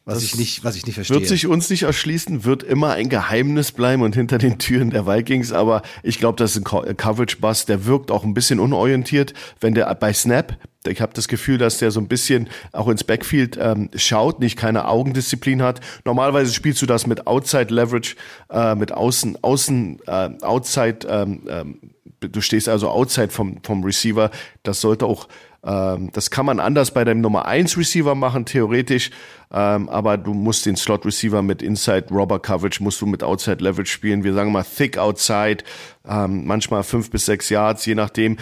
was 0.03 0.15
das 0.15 0.23
ich 0.23 0.35
nicht, 0.35 0.63
was 0.63 0.75
ich 0.75 0.85
nicht 0.85 0.95
verstehe. 0.95 1.17
Wird 1.17 1.27
sich 1.27 1.45
uns 1.45 1.69
nicht 1.69 1.83
erschließen, 1.83 2.43
wird 2.43 2.63
immer 2.63 2.93
ein 2.93 3.07
Geheimnis 3.07 3.71
bleiben 3.71 4.01
und 4.01 4.15
hinter 4.15 4.39
den 4.39 4.57
Türen 4.57 4.89
der 4.89 5.05
Vikings. 5.05 5.51
Aber 5.51 5.83
ich 6.01 6.17
glaube, 6.17 6.37
das 6.37 6.55
ist 6.55 6.67
ein 6.67 6.97
Coverage-Bus, 6.97 7.65
der 7.65 7.85
wirkt 7.85 8.09
auch 8.09 8.23
ein 8.23 8.33
bisschen 8.33 8.59
unorientiert. 8.59 9.33
Wenn 9.59 9.75
der 9.75 9.93
bei 9.95 10.11
Snap, 10.11 10.57
ich 10.87 11.01
habe 11.01 11.13
das 11.13 11.27
Gefühl, 11.27 11.59
dass 11.59 11.77
der 11.77 11.91
so 11.91 11.99
ein 11.99 12.07
bisschen 12.07 12.49
auch 12.71 12.87
ins 12.87 13.03
Backfield 13.03 13.59
ähm, 13.61 13.91
schaut, 13.95 14.39
nicht 14.39 14.57
keine 14.57 14.87
Augendisziplin 14.87 15.61
hat. 15.61 15.79
Normalerweise 16.03 16.51
spielst 16.51 16.81
du 16.81 16.87
das 16.87 17.05
mit 17.05 17.27
Outside 17.27 17.71
Leverage, 17.71 18.15
äh, 18.49 18.73
mit 18.73 18.91
Außen, 18.91 19.37
Außen, 19.43 19.99
äh, 20.07 20.29
Outside. 20.41 21.07
Ähm, 21.07 21.43
ähm, 21.47 21.79
du 22.19 22.41
stehst 22.41 22.67
also 22.67 22.89
Outside 22.89 23.29
vom 23.29 23.59
vom 23.63 23.83
Receiver. 23.83 24.31
Das 24.63 24.81
sollte 24.81 25.05
auch 25.05 25.27
das 25.63 26.31
kann 26.31 26.45
man 26.45 26.59
anders 26.59 26.91
bei 26.91 27.03
deinem 27.03 27.21
Nummer 27.21 27.45
1 27.45 27.77
Receiver 27.77 28.15
machen, 28.15 28.45
theoretisch. 28.45 29.11
Ähm, 29.53 29.89
aber 29.89 30.17
du 30.17 30.33
musst 30.33 30.65
den 30.65 30.75
Slot 30.75 31.05
Receiver 31.05 31.41
mit 31.41 31.61
Inside 31.61 32.07
Robber 32.09 32.39
Coverage, 32.39 32.81
musst 32.81 33.01
du 33.01 33.05
mit 33.05 33.21
Outside 33.21 33.63
Leverage 33.63 33.91
spielen. 33.91 34.23
Wir 34.23 34.33
sagen 34.33 34.51
mal 34.51 34.63
Thick 34.63 34.97
Outside, 34.97 35.63
ähm, 36.07 36.45
manchmal 36.47 36.83
fünf 36.83 37.11
bis 37.11 37.25
sechs 37.25 37.49
Yards, 37.49 37.85
je 37.85 37.95
nachdem. 37.95 38.37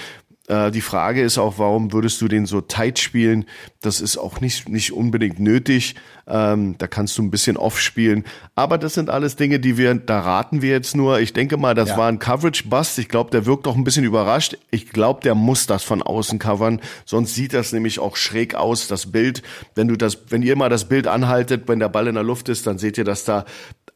Äh, 0.50 0.72
die 0.72 0.82
Frage 0.82 1.22
ist 1.22 1.38
auch, 1.38 1.60
warum 1.60 1.94
würdest 1.94 2.20
du 2.22 2.28
den 2.28 2.46
so 2.46 2.60
tight 2.60 3.00
spielen? 3.00 3.46
Das 3.82 4.02
ist 4.02 4.18
auch 4.18 4.42
nicht, 4.42 4.68
nicht 4.68 4.92
unbedingt 4.92 5.40
nötig. 5.40 5.96
Ähm, 6.28 6.76
da 6.78 6.88
kannst 6.88 7.18
du 7.18 7.24
ein 7.24 7.32
bisschen 7.32 7.56
off 7.56 7.80
spielen. 7.80 8.26
Aber 8.56 8.78
das 8.78 8.96
sind 8.96 9.10
alles 9.10 9.36
Dinge, 9.36 9.60
die 9.60 9.78
wir, 9.78 9.94
da 9.96 10.20
raten 10.20 10.62
wir 10.62 10.72
jetzt 10.72 10.96
nur. 10.96 11.20
Ich 11.20 11.34
denke 11.34 11.58
mal, 11.58 11.76
das 11.76 11.90
ja. 11.90 11.98
war 11.98 12.08
ein 12.08 12.20
Coverage-Bust. 12.20 13.00
Ich 13.00 13.10
glaube, 13.10 13.32
der 13.32 13.46
wirkt 13.46 13.68
auch 13.68 13.76
ein 13.76 13.84
bisschen 13.84 14.04
überrascht. 14.04 14.58
Ich 14.72 14.90
glaube, 14.90 15.22
der 15.22 15.36
muss 15.36 15.68
das 15.68 15.84
von 15.84 16.02
außen 16.02 16.40
covern. 16.40 16.82
Sonst 17.06 17.36
sieht 17.36 17.54
das 17.54 17.72
nämlich 17.72 18.00
auch 18.00 18.16
schräg 18.16 18.56
aus, 18.56 18.88
das 18.88 19.12
Bild. 19.12 19.44
Wenn 19.76 19.88
du 19.88 19.96
das, 19.96 20.18
wenn 20.30 20.42
ihr 20.42 20.56
mal 20.56 20.70
das 20.70 20.86
Bild 20.86 21.08
anhaltet, 21.08 21.68
wenn 21.68 21.80
der 21.80 21.90
Ball 21.90 22.08
in 22.08 22.16
der 22.16 22.24
Luft 22.24 22.50
ist, 22.50 22.66
dann 22.66 22.80
seht 22.80 22.98
ihr, 22.98 23.06
dass 23.06 23.24
da 23.24 23.46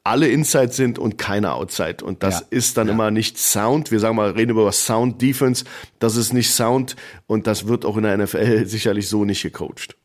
alle 0.03 0.27
Inside 0.27 0.73
sind 0.73 0.99
und 0.99 1.17
keine 1.17 1.53
Outside. 1.53 2.03
Und 2.03 2.23
das 2.23 2.41
ja. 2.41 2.45
ist 2.49 2.77
dann 2.77 2.87
ja. 2.87 2.93
immer 2.93 3.11
nicht 3.11 3.37
Sound. 3.37 3.91
Wir 3.91 3.99
sagen 3.99 4.15
mal, 4.15 4.31
reden 4.31 4.51
über 4.51 4.71
Sound 4.71 5.21
Defense. 5.21 5.63
Das 5.99 6.15
ist 6.15 6.33
nicht 6.33 6.51
Sound 6.51 6.95
und 7.25 7.47
das 7.47 7.67
wird 7.67 7.85
auch 7.85 7.97
in 7.97 8.03
der 8.03 8.17
NFL 8.17 8.65
sicherlich 8.65 9.07
so 9.07 9.23
nicht 9.23 9.43
gecoacht. 9.43 9.95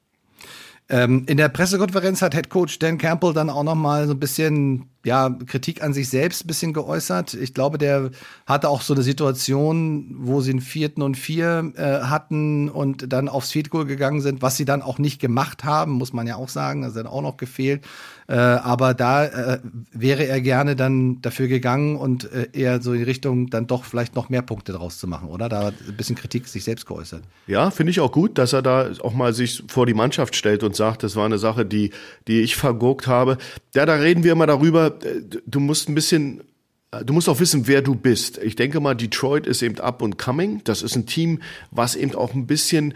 Ähm, 0.90 1.24
in 1.26 1.36
der 1.36 1.48
Pressekonferenz 1.48 2.22
hat 2.22 2.34
Head 2.34 2.48
Coach 2.48 2.78
Dan 2.78 2.96
Campbell 2.96 3.34
dann 3.34 3.50
auch 3.50 3.62
noch 3.62 3.74
mal 3.74 4.06
so 4.06 4.14
ein 4.14 4.20
bisschen 4.20 4.88
ja, 5.04 5.30
Kritik 5.46 5.82
an 5.82 5.92
sich 5.92 6.08
selbst 6.08 6.44
ein 6.44 6.48
bisschen 6.48 6.72
geäußert. 6.72 7.34
Ich 7.34 7.54
glaube, 7.54 7.78
der 7.78 8.10
hatte 8.46 8.68
auch 8.68 8.82
so 8.82 8.94
eine 8.94 9.02
Situation, 9.02 10.14
wo 10.18 10.40
sie 10.40 10.50
einen 10.50 10.60
vierten 10.60 11.02
und 11.02 11.16
vier 11.16 11.72
äh, 11.76 12.06
hatten 12.06 12.68
und 12.68 13.12
dann 13.12 13.28
aufs 13.28 13.52
Field 13.52 13.70
Goal 13.70 13.86
gegangen 13.86 14.20
sind, 14.20 14.42
was 14.42 14.56
sie 14.56 14.64
dann 14.64 14.82
auch 14.82 14.98
nicht 14.98 15.20
gemacht 15.20 15.64
haben, 15.64 15.92
muss 15.92 16.12
man 16.12 16.26
ja 16.26 16.36
auch 16.36 16.48
sagen. 16.48 16.82
Das 16.82 16.96
hat 16.96 17.06
auch 17.06 17.22
noch 17.22 17.36
gefehlt. 17.36 17.84
Äh, 18.30 18.34
aber 18.34 18.92
da 18.92 19.24
äh, 19.24 19.58
wäre 19.90 20.26
er 20.26 20.42
gerne 20.42 20.76
dann 20.76 21.22
dafür 21.22 21.48
gegangen 21.48 21.96
und 21.96 22.30
äh, 22.30 22.48
eher 22.52 22.82
so 22.82 22.92
in 22.92 23.02
Richtung 23.04 23.48
dann 23.48 23.66
doch 23.66 23.84
vielleicht 23.84 24.14
noch 24.16 24.28
mehr 24.28 24.42
Punkte 24.42 24.72
draus 24.72 24.98
zu 24.98 25.06
machen, 25.06 25.30
oder? 25.30 25.48
Da 25.48 25.64
hat 25.64 25.74
ein 25.88 25.96
bisschen 25.96 26.14
Kritik 26.14 26.46
sich 26.46 26.62
selbst 26.62 26.84
geäußert. 26.84 27.22
Ja, 27.46 27.70
finde 27.70 27.90
ich 27.90 28.00
auch 28.00 28.12
gut, 28.12 28.36
dass 28.36 28.52
er 28.52 28.60
da 28.60 28.90
auch 29.00 29.14
mal 29.14 29.32
sich 29.32 29.64
vor 29.68 29.86
die 29.86 29.94
Mannschaft 29.94 30.36
stellt 30.36 30.62
und 30.62 30.76
sagt, 30.76 31.04
das 31.04 31.16
war 31.16 31.24
eine 31.24 31.38
Sache, 31.38 31.64
die, 31.64 31.90
die 32.26 32.42
ich 32.42 32.56
verguckt 32.56 33.06
habe. 33.06 33.38
Ja, 33.74 33.86
da 33.86 33.94
reden 33.94 34.24
wir 34.24 34.32
immer 34.32 34.46
darüber, 34.46 34.87
äh, 34.88 35.22
du 35.46 35.60
musst 35.60 35.88
ein 35.88 35.94
bisschen 35.94 36.42
äh, 36.90 37.04
Du 37.04 37.12
musst 37.12 37.28
auch 37.28 37.40
wissen, 37.40 37.66
wer 37.66 37.82
du 37.82 37.94
bist. 37.94 38.38
Ich 38.38 38.56
denke 38.56 38.80
mal, 38.80 38.94
Detroit 38.94 39.46
ist 39.46 39.62
eben 39.62 39.78
up 39.80 40.02
and 40.02 40.18
coming. 40.18 40.62
Das 40.64 40.82
ist 40.82 40.96
ein 40.96 41.06
Team, 41.06 41.40
was 41.70 41.96
eben 41.96 42.14
auch 42.14 42.34
ein 42.34 42.46
bisschen 42.46 42.94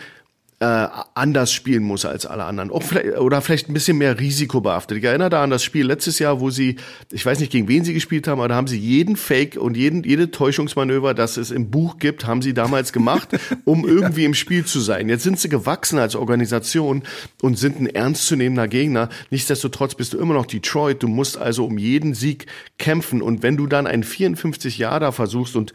äh, 0.63 0.89
anders 1.15 1.53
spielen 1.53 1.83
muss 1.83 2.05
als 2.05 2.25
alle 2.25 2.45
anderen. 2.45 2.71
Vielleicht, 2.81 3.19
oder 3.19 3.43
vielleicht 3.43 3.69
ein 3.69 3.75
bisschen 3.75 3.99
mehr 3.99 4.21
risikobehaftet. 4.21 4.97
Ich 4.99 5.03
erinnere 5.03 5.29
da 5.29 5.43
an 5.43 5.51
das 5.51 5.65
Spiel 5.65 5.85
letztes 5.85 6.21
Jahr, 6.21 6.39
wo 6.39 6.51
sie, 6.51 6.77
ich 7.11 7.27
weiß 7.27 7.41
nicht, 7.41 7.51
gegen 7.51 7.67
wen 7.67 7.85
sie 7.85 7.93
gespielt 7.93 8.29
haben, 8.29 8.39
aber 8.39 8.47
da 8.47 8.55
haben 8.55 8.69
sie 8.69 8.79
jeden 8.79 9.17
Fake 9.17 9.57
und 9.57 9.77
jeden, 9.77 10.05
jede 10.05 10.31
Täuschungsmanöver, 10.31 11.15
das 11.15 11.37
es 11.37 11.51
im 11.51 11.73
Buch 11.73 11.99
gibt, 11.99 12.27
haben 12.27 12.43
sie 12.43 12.55
damals 12.55 12.93
gemacht, 12.93 13.31
um 13.65 13.89
irgendwie 13.89 14.25
im 14.25 14.35
Spiel 14.35 14.65
zu 14.65 14.79
sein. 14.79 15.09
Jetzt 15.09 15.25
sind 15.25 15.41
sie 15.41 15.49
gewachsen 15.49 15.99
als 15.99 16.15
Organisation 16.15 17.03
und 17.41 17.59
sind 17.59 17.81
ein 17.81 17.89
ernstzunehmender 17.89 18.69
Gegner. 18.69 19.09
Nichtsdestotrotz 19.31 19.97
bist 19.97 20.13
du 20.13 20.19
immer 20.19 20.35
noch 20.35 20.47
Detroit. 20.47 21.03
Du 21.03 21.09
musst 21.09 21.39
also 21.39 21.65
um 21.65 21.77
jeden 21.77 22.15
Sieg 22.15 22.47
kämpfen. 22.79 23.21
Und 23.21 23.43
wenn 23.43 23.57
du 23.57 23.67
dann 23.67 23.89
einen 23.89 24.05
54 24.05 24.79
Jahre 24.79 25.01
da 25.01 25.11
versuchst 25.11 25.57
und 25.57 25.73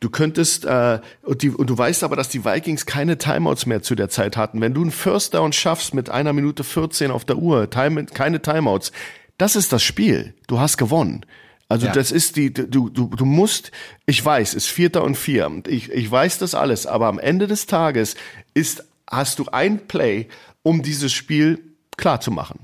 Du 0.00 0.10
könntest, 0.10 0.64
äh, 0.64 1.00
und, 1.22 1.42
die, 1.42 1.50
und 1.50 1.68
du 1.68 1.76
weißt 1.76 2.04
aber, 2.04 2.14
dass 2.14 2.28
die 2.28 2.44
Vikings 2.44 2.86
keine 2.86 3.18
Timeouts 3.18 3.66
mehr 3.66 3.82
zu 3.82 3.96
der 3.96 4.08
Zeit 4.08 4.36
hatten. 4.36 4.60
Wenn 4.60 4.74
du 4.74 4.82
einen 4.82 4.92
First 4.92 5.34
Down 5.34 5.52
schaffst 5.52 5.92
mit 5.92 6.08
einer 6.08 6.32
Minute 6.32 6.62
14 6.62 7.10
auf 7.10 7.24
der 7.24 7.38
Uhr, 7.38 7.68
time, 7.68 8.06
keine 8.06 8.40
Timeouts, 8.40 8.92
das 9.38 9.56
ist 9.56 9.72
das 9.72 9.82
Spiel. 9.82 10.34
Du 10.46 10.60
hast 10.60 10.76
gewonnen. 10.76 11.24
Also 11.68 11.86
ja. 11.86 11.92
das 11.92 12.12
ist 12.12 12.36
die, 12.36 12.52
du, 12.52 12.88
du, 12.88 13.08
du 13.08 13.24
musst, 13.24 13.72
ich 14.06 14.24
weiß, 14.24 14.54
ist 14.54 14.68
Vierter 14.68 15.04
und 15.04 15.16
Vier. 15.16 15.50
Ich, 15.66 15.90
ich 15.90 16.10
weiß 16.10 16.38
das 16.38 16.54
alles, 16.54 16.86
aber 16.86 17.08
am 17.08 17.18
Ende 17.18 17.46
des 17.46 17.66
Tages 17.66 18.14
ist, 18.54 18.84
hast 19.10 19.38
du 19.38 19.46
ein 19.50 19.86
Play, 19.86 20.28
um 20.62 20.82
dieses 20.82 21.12
Spiel 21.12 21.60
klar 21.96 22.20
zu 22.20 22.30
machen. 22.30 22.60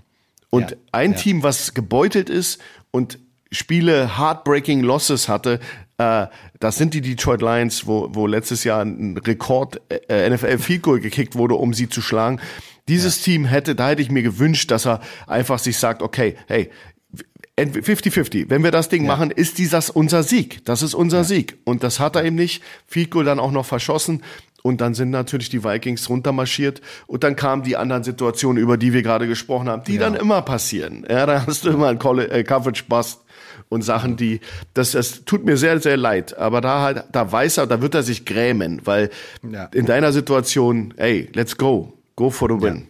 Und 0.50 0.70
ja. 0.70 0.76
ein 0.92 1.12
ja. 1.12 1.18
Team, 1.18 1.42
was 1.42 1.74
gebeutelt 1.74 2.30
ist 2.30 2.60
und 2.92 3.18
Spiele 3.50 4.18
heartbreaking 4.18 4.80
Losses 4.80 5.28
hatte, 5.28 5.60
äh, 5.98 6.26
das 6.60 6.76
sind 6.76 6.94
die 6.94 7.00
Detroit 7.00 7.40
Lions, 7.40 7.86
wo, 7.86 8.08
wo 8.12 8.26
letztes 8.26 8.64
Jahr 8.64 8.82
ein 8.82 9.16
Rekord 9.18 9.80
äh, 10.08 10.28
NFL 10.28 10.58
Field 10.58 10.82
Goal 10.82 11.00
gekickt 11.00 11.36
wurde, 11.36 11.54
um 11.54 11.74
sie 11.74 11.88
zu 11.88 12.02
schlagen. 12.02 12.40
Dieses 12.88 13.18
ja. 13.18 13.32
Team 13.32 13.44
hätte, 13.44 13.74
da 13.74 13.90
hätte 13.90 14.02
ich 14.02 14.10
mir 14.10 14.22
gewünscht, 14.22 14.70
dass 14.70 14.86
er 14.86 15.00
einfach 15.26 15.58
sich 15.58 15.78
sagt, 15.78 16.02
okay, 16.02 16.36
hey, 16.46 16.70
50-50. 17.56 18.46
Wenn 18.48 18.64
wir 18.64 18.72
das 18.72 18.88
Ding 18.88 19.02
ja. 19.04 19.08
machen, 19.08 19.30
ist 19.30 19.58
dieses 19.58 19.88
unser 19.88 20.24
Sieg. 20.24 20.64
Das 20.64 20.82
ist 20.82 20.94
unser 20.94 21.18
ja. 21.18 21.24
Sieg. 21.24 21.58
Und 21.64 21.84
das 21.84 22.00
hat 22.00 22.16
er 22.16 22.24
eben 22.24 22.36
nicht. 22.36 22.62
Goal 23.10 23.24
dann 23.24 23.38
auch 23.38 23.52
noch 23.52 23.64
verschossen. 23.64 24.22
Und 24.62 24.80
dann 24.80 24.94
sind 24.94 25.10
natürlich 25.10 25.50
die 25.50 25.62
Vikings 25.62 26.08
runtermarschiert. 26.08 26.80
Und 27.06 27.22
dann 27.22 27.36
kamen 27.36 27.62
die 27.62 27.76
anderen 27.76 28.02
Situationen, 28.02 28.60
über 28.60 28.76
die 28.76 28.92
wir 28.92 29.02
gerade 29.02 29.28
gesprochen 29.28 29.68
haben, 29.68 29.84
die 29.84 29.94
ja. 29.94 30.00
dann 30.00 30.14
immer 30.14 30.42
passieren. 30.42 31.06
Ja, 31.08 31.26
da 31.26 31.46
hast 31.46 31.64
du 31.64 31.70
immer 31.70 31.88
einen 31.88 32.00
äh, 32.00 32.42
Coverage 32.42 32.84
Bust 32.88 33.23
und 33.68 33.82
Sachen, 33.82 34.16
die, 34.16 34.40
das, 34.72 34.92
das 34.92 35.24
tut 35.24 35.44
mir 35.44 35.56
sehr, 35.56 35.80
sehr 35.80 35.96
leid. 35.96 36.36
Aber 36.38 36.60
da 36.60 36.82
halt, 36.82 37.04
da 37.12 37.30
weiß 37.30 37.58
er, 37.58 37.66
da 37.66 37.80
wird 37.80 37.94
er 37.94 38.02
sich 38.02 38.24
grämen, 38.24 38.80
weil 38.84 39.10
ja. 39.42 39.64
in 39.72 39.86
deiner 39.86 40.12
Situation, 40.12 40.94
ey, 40.96 41.28
let's 41.34 41.56
go, 41.56 41.92
go 42.16 42.30
for 42.30 42.48
the 42.48 42.60
win. 42.60 42.88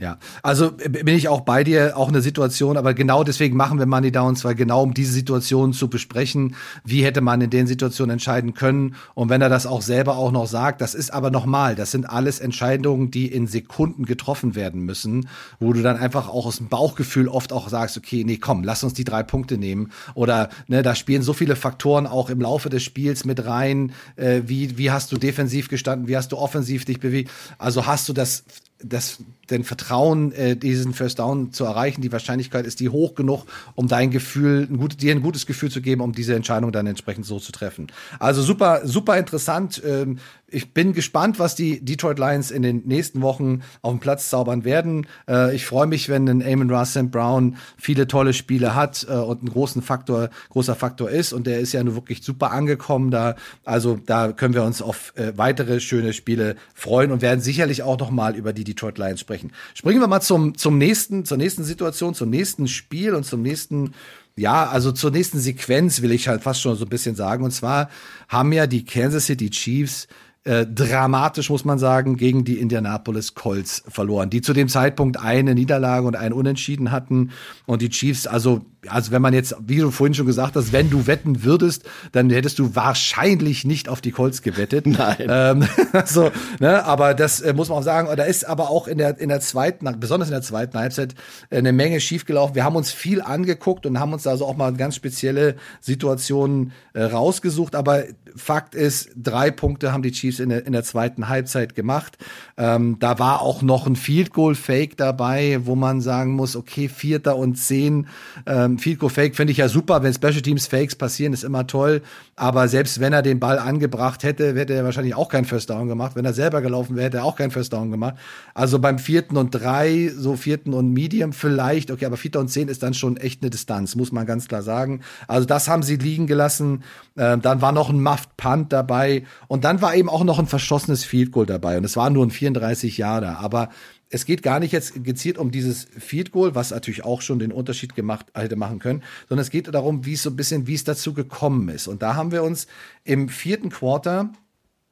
Ja. 0.00 0.18
Also 0.44 0.70
bin 0.70 1.08
ich 1.08 1.28
auch 1.28 1.40
bei 1.40 1.64
dir, 1.64 1.96
auch 1.96 2.08
eine 2.08 2.22
Situation, 2.22 2.76
aber 2.76 2.94
genau 2.94 3.24
deswegen 3.24 3.56
machen 3.56 3.80
wir 3.80 3.86
Money 3.86 4.12
Downs, 4.12 4.44
weil 4.44 4.54
genau 4.54 4.84
um 4.84 4.94
diese 4.94 5.12
Situation 5.12 5.72
zu 5.72 5.88
besprechen, 5.88 6.54
wie 6.84 7.04
hätte 7.04 7.20
man 7.20 7.40
in 7.40 7.50
den 7.50 7.66
Situationen 7.66 8.12
entscheiden 8.12 8.54
können. 8.54 8.94
Und 9.14 9.28
wenn 9.28 9.42
er 9.42 9.48
das 9.48 9.66
auch 9.66 9.82
selber 9.82 10.16
auch 10.16 10.30
noch 10.30 10.46
sagt, 10.46 10.80
das 10.82 10.94
ist 10.94 11.12
aber 11.12 11.32
nochmal, 11.32 11.74
das 11.74 11.90
sind 11.90 12.08
alles 12.08 12.38
Entscheidungen, 12.38 13.10
die 13.10 13.26
in 13.26 13.48
Sekunden 13.48 14.04
getroffen 14.04 14.54
werden 14.54 14.82
müssen, 14.82 15.28
wo 15.58 15.72
du 15.72 15.82
dann 15.82 15.96
einfach 15.96 16.28
auch 16.28 16.46
aus 16.46 16.58
dem 16.58 16.68
Bauchgefühl 16.68 17.26
oft 17.26 17.52
auch 17.52 17.68
sagst, 17.68 17.96
okay, 17.96 18.22
nee, 18.24 18.36
komm, 18.36 18.62
lass 18.62 18.84
uns 18.84 18.94
die 18.94 19.04
drei 19.04 19.24
Punkte 19.24 19.58
nehmen. 19.58 19.90
Oder 20.14 20.50
ne, 20.68 20.82
da 20.82 20.94
spielen 20.94 21.22
so 21.22 21.32
viele 21.32 21.56
Faktoren 21.56 22.06
auch 22.06 22.30
im 22.30 22.40
Laufe 22.40 22.68
des 22.68 22.84
Spiels 22.84 23.24
mit 23.24 23.44
rein, 23.44 23.92
äh, 24.14 24.42
wie, 24.46 24.78
wie 24.78 24.92
hast 24.92 25.10
du 25.10 25.16
defensiv 25.16 25.68
gestanden, 25.68 26.06
wie 26.06 26.16
hast 26.16 26.30
du 26.30 26.36
offensiv 26.36 26.84
dich 26.84 27.00
bewegt, 27.00 27.32
also 27.58 27.86
hast 27.86 28.08
du 28.08 28.12
das 28.12 28.44
das, 28.80 29.18
den 29.50 29.64
Vertrauen, 29.64 30.32
äh, 30.32 30.56
diesen 30.56 30.94
First 30.94 31.18
Down 31.18 31.52
zu 31.52 31.64
erreichen, 31.64 32.00
die 32.00 32.12
Wahrscheinlichkeit 32.12 32.66
ist 32.66 32.80
die 32.80 32.88
hoch 32.88 33.14
genug, 33.14 33.44
um 33.74 33.88
dein 33.88 34.10
Gefühl, 34.10 34.68
ein 34.70 34.78
gut, 34.78 35.02
dir 35.02 35.12
ein 35.12 35.22
gutes 35.22 35.46
Gefühl 35.46 35.70
zu 35.70 35.80
geben, 35.80 36.00
um 36.00 36.12
diese 36.12 36.34
Entscheidung 36.34 36.70
dann 36.70 36.86
entsprechend 36.86 37.26
so 37.26 37.40
zu 37.40 37.50
treffen. 37.50 37.88
Also 38.18 38.42
super, 38.42 38.82
super 38.84 39.18
interessant. 39.18 39.82
Ähm, 39.84 40.18
ich 40.50 40.72
bin 40.72 40.92
gespannt, 40.92 41.38
was 41.38 41.54
die 41.54 41.84
Detroit 41.84 42.18
Lions 42.18 42.50
in 42.50 42.62
den 42.62 42.82
nächsten 42.86 43.20
Wochen 43.20 43.62
auf 43.82 43.92
dem 43.92 44.00
Platz 44.00 44.30
zaubern 44.30 44.64
werden. 44.64 45.06
Äh, 45.28 45.54
ich 45.54 45.66
freue 45.66 45.86
mich, 45.86 46.08
wenn 46.08 46.28
ein 46.28 46.42
Amon 46.42 46.70
Ross 46.70 46.90
St. 46.90 47.10
Brown 47.10 47.56
viele 47.76 48.06
tolle 48.06 48.32
Spiele 48.32 48.74
hat 48.74 49.06
äh, 49.08 49.14
und 49.14 49.42
ein 49.42 49.50
großen 49.50 49.82
Faktor, 49.82 50.30
großer 50.48 50.74
Faktor 50.74 51.10
ist. 51.10 51.32
Und 51.32 51.46
der 51.46 51.60
ist 51.60 51.72
ja 51.72 51.84
nur 51.84 51.94
wirklich 51.94 52.22
super 52.22 52.50
angekommen 52.50 53.10
da. 53.10 53.36
Also 53.64 53.98
da 54.06 54.32
können 54.32 54.54
wir 54.54 54.64
uns 54.64 54.80
auf 54.80 55.12
äh, 55.16 55.36
weitere 55.36 55.80
schöne 55.80 56.12
Spiele 56.12 56.56
freuen 56.74 57.12
und 57.12 57.20
werden 57.20 57.40
sicherlich 57.40 57.82
auch 57.82 57.98
noch 57.98 58.10
mal 58.10 58.34
über 58.34 58.52
die 58.52 58.64
Detroit 58.64 58.98
Lions 58.98 59.20
sprechen. 59.20 59.52
Springen 59.74 60.00
wir 60.00 60.08
mal 60.08 60.20
zum, 60.20 60.56
zum 60.56 60.78
nächsten, 60.78 61.24
zur 61.24 61.36
nächsten 61.36 61.64
Situation, 61.64 62.14
zum 62.14 62.30
nächsten 62.30 62.68
Spiel 62.68 63.14
und 63.14 63.24
zum 63.24 63.42
nächsten 63.42 63.92
ja, 64.38 64.68
also 64.68 64.92
zur 64.92 65.10
nächsten 65.10 65.40
Sequenz 65.40 66.00
will 66.00 66.12
ich 66.12 66.28
halt 66.28 66.42
fast 66.42 66.60
schon 66.60 66.76
so 66.76 66.84
ein 66.84 66.88
bisschen 66.88 67.16
sagen. 67.16 67.42
Und 67.42 67.50
zwar 67.50 67.90
haben 68.28 68.52
ja 68.52 68.68
die 68.68 68.84
Kansas 68.84 69.26
City 69.26 69.50
Chiefs 69.50 70.06
äh, 70.48 70.66
dramatisch, 70.66 71.50
muss 71.50 71.66
man 71.66 71.78
sagen, 71.78 72.16
gegen 72.16 72.42
die 72.42 72.58
Indianapolis 72.58 73.34
Colts 73.34 73.84
verloren, 73.86 74.30
die 74.30 74.40
zu 74.40 74.54
dem 74.54 74.68
Zeitpunkt 74.68 75.18
eine 75.18 75.54
Niederlage 75.54 76.06
und 76.06 76.16
ein 76.16 76.32
Unentschieden 76.32 76.90
hatten. 76.90 77.32
Und 77.66 77.82
die 77.82 77.90
Chiefs, 77.90 78.26
also, 78.26 78.62
also 78.90 79.12
wenn 79.12 79.22
man 79.22 79.34
jetzt, 79.34 79.56
wie 79.60 79.78
du 79.78 79.90
vorhin 79.90 80.14
schon 80.14 80.26
gesagt 80.26 80.56
hast, 80.56 80.72
wenn 80.72 80.90
du 80.90 81.06
wetten 81.06 81.44
würdest, 81.44 81.84
dann 82.12 82.30
hättest 82.30 82.58
du 82.58 82.74
wahrscheinlich 82.74 83.64
nicht 83.64 83.88
auf 83.88 84.00
die 84.00 84.10
Colts 84.10 84.42
gewettet. 84.42 84.86
Nein. 84.86 85.26
Ähm, 85.28 85.68
so, 86.06 86.30
ne, 86.60 86.84
aber 86.84 87.14
das 87.14 87.40
äh, 87.40 87.52
muss 87.52 87.68
man 87.68 87.78
auch 87.78 87.82
sagen. 87.82 88.08
Da 88.16 88.24
ist 88.24 88.46
aber 88.46 88.70
auch 88.70 88.88
in 88.88 88.98
der, 88.98 89.18
in 89.18 89.28
der 89.28 89.40
zweiten, 89.40 89.88
besonders 89.98 90.28
in 90.28 90.34
der 90.34 90.42
zweiten 90.42 90.78
Halbzeit, 90.78 91.14
äh, 91.50 91.58
eine 91.58 91.72
Menge 91.72 92.00
schiefgelaufen. 92.00 92.54
Wir 92.54 92.64
haben 92.64 92.76
uns 92.76 92.92
viel 92.92 93.22
angeguckt 93.22 93.86
und 93.86 93.98
haben 94.00 94.12
uns 94.12 94.26
also 94.26 94.46
auch 94.46 94.56
mal 94.56 94.72
ganz 94.74 94.96
spezielle 94.96 95.56
Situationen 95.80 96.72
äh, 96.92 97.02
rausgesucht. 97.02 97.74
Aber 97.74 98.04
Fakt 98.36 98.74
ist, 98.74 99.10
drei 99.16 99.50
Punkte 99.50 99.92
haben 99.92 100.02
die 100.02 100.12
Chiefs 100.12 100.38
in 100.38 100.48
der, 100.48 100.66
in 100.66 100.72
der 100.72 100.84
zweiten 100.84 101.28
Halbzeit 101.28 101.74
gemacht. 101.74 102.18
Ähm, 102.56 102.98
da 102.98 103.18
war 103.18 103.42
auch 103.42 103.62
noch 103.62 103.86
ein 103.86 103.96
Field 103.96 104.32
Goal 104.32 104.54
Fake 104.54 104.96
dabei, 104.96 105.60
wo 105.64 105.74
man 105.74 106.00
sagen 106.00 106.32
muss, 106.32 106.56
okay, 106.56 106.88
Vierter 106.88 107.36
und 107.36 107.56
Zehn. 107.56 108.06
Ähm, 108.46 108.77
Field 108.78 108.98
Goal 108.98 109.10
Fake 109.10 109.36
finde 109.36 109.52
ich 109.52 109.58
ja 109.58 109.68
super, 109.68 110.02
wenn 110.02 110.12
Special 110.12 110.42
Teams 110.42 110.66
Fakes 110.66 110.96
passieren, 110.96 111.32
ist 111.32 111.44
immer 111.44 111.66
toll. 111.66 112.02
Aber 112.36 112.68
selbst 112.68 113.00
wenn 113.00 113.12
er 113.12 113.22
den 113.22 113.40
Ball 113.40 113.58
angebracht 113.58 114.22
hätte, 114.22 114.54
hätte 114.54 114.74
er 114.74 114.84
wahrscheinlich 114.84 115.14
auch 115.14 115.28
keinen 115.28 115.44
First 115.44 115.70
Down 115.70 115.88
gemacht. 115.88 116.12
Wenn 116.14 116.24
er 116.24 116.34
selber 116.34 116.62
gelaufen 116.62 116.96
wäre, 116.96 117.06
hätte 117.06 117.16
er 117.18 117.24
auch 117.24 117.36
keinen 117.36 117.50
First 117.50 117.72
Down 117.72 117.90
gemacht. 117.90 118.14
Also 118.54 118.78
beim 118.78 118.98
Vierten 118.98 119.36
und 119.36 119.50
Drei, 119.50 120.10
so 120.14 120.36
Vierten 120.36 120.74
und 120.74 120.92
Medium 120.92 121.32
vielleicht, 121.32 121.90
okay, 121.90 122.06
aber 122.06 122.16
Vierter 122.16 122.40
und 122.40 122.48
Zehn 122.48 122.68
ist 122.68 122.82
dann 122.82 122.94
schon 122.94 123.16
echt 123.16 123.42
eine 123.42 123.50
Distanz, 123.50 123.96
muss 123.96 124.12
man 124.12 124.26
ganz 124.26 124.48
klar 124.48 124.62
sagen. 124.62 125.00
Also 125.26 125.46
das 125.46 125.68
haben 125.68 125.82
sie 125.82 125.96
liegen 125.96 126.26
gelassen. 126.26 126.84
Ähm, 127.16 127.42
dann 127.42 127.60
war 127.60 127.72
noch 127.72 127.90
ein 127.90 128.02
Muffed 128.02 128.36
Punt 128.36 128.72
dabei 128.72 129.24
und 129.48 129.64
dann 129.64 129.82
war 129.82 129.94
eben 129.94 130.08
auch 130.08 130.24
noch 130.24 130.38
ein 130.38 130.46
verschossenes 130.46 131.04
Field 131.04 131.32
Goal 131.32 131.46
dabei 131.46 131.78
und 131.78 131.84
es 131.84 131.96
waren 131.96 132.12
nur 132.12 132.24
ein 132.24 132.30
34 132.30 132.98
Jahre, 132.98 133.38
aber 133.38 133.70
es 134.10 134.24
geht 134.24 134.42
gar 134.42 134.60
nicht 134.60 134.72
jetzt 134.72 135.04
gezielt 135.04 135.38
um 135.38 135.50
dieses 135.50 135.84
Field 135.84 136.32
Goal, 136.32 136.54
was 136.54 136.70
natürlich 136.70 137.04
auch 137.04 137.20
schon 137.20 137.38
den 137.38 137.52
Unterschied 137.52 137.94
gemacht 137.94 138.26
hätte 138.34 138.56
machen 138.56 138.78
können, 138.78 139.02
sondern 139.28 139.42
es 139.42 139.50
geht 139.50 139.72
darum, 139.72 140.04
wie 140.04 140.14
es 140.14 140.22
so 140.22 140.30
ein 140.30 140.36
bisschen, 140.36 140.66
wie 140.66 140.74
es 140.74 140.84
dazu 140.84 141.12
gekommen 141.12 141.68
ist. 141.68 141.88
Und 141.88 142.02
da 142.02 142.14
haben 142.14 142.32
wir 142.32 142.42
uns 142.42 142.66
im 143.04 143.28
vierten 143.28 143.70
Quarter 143.70 144.32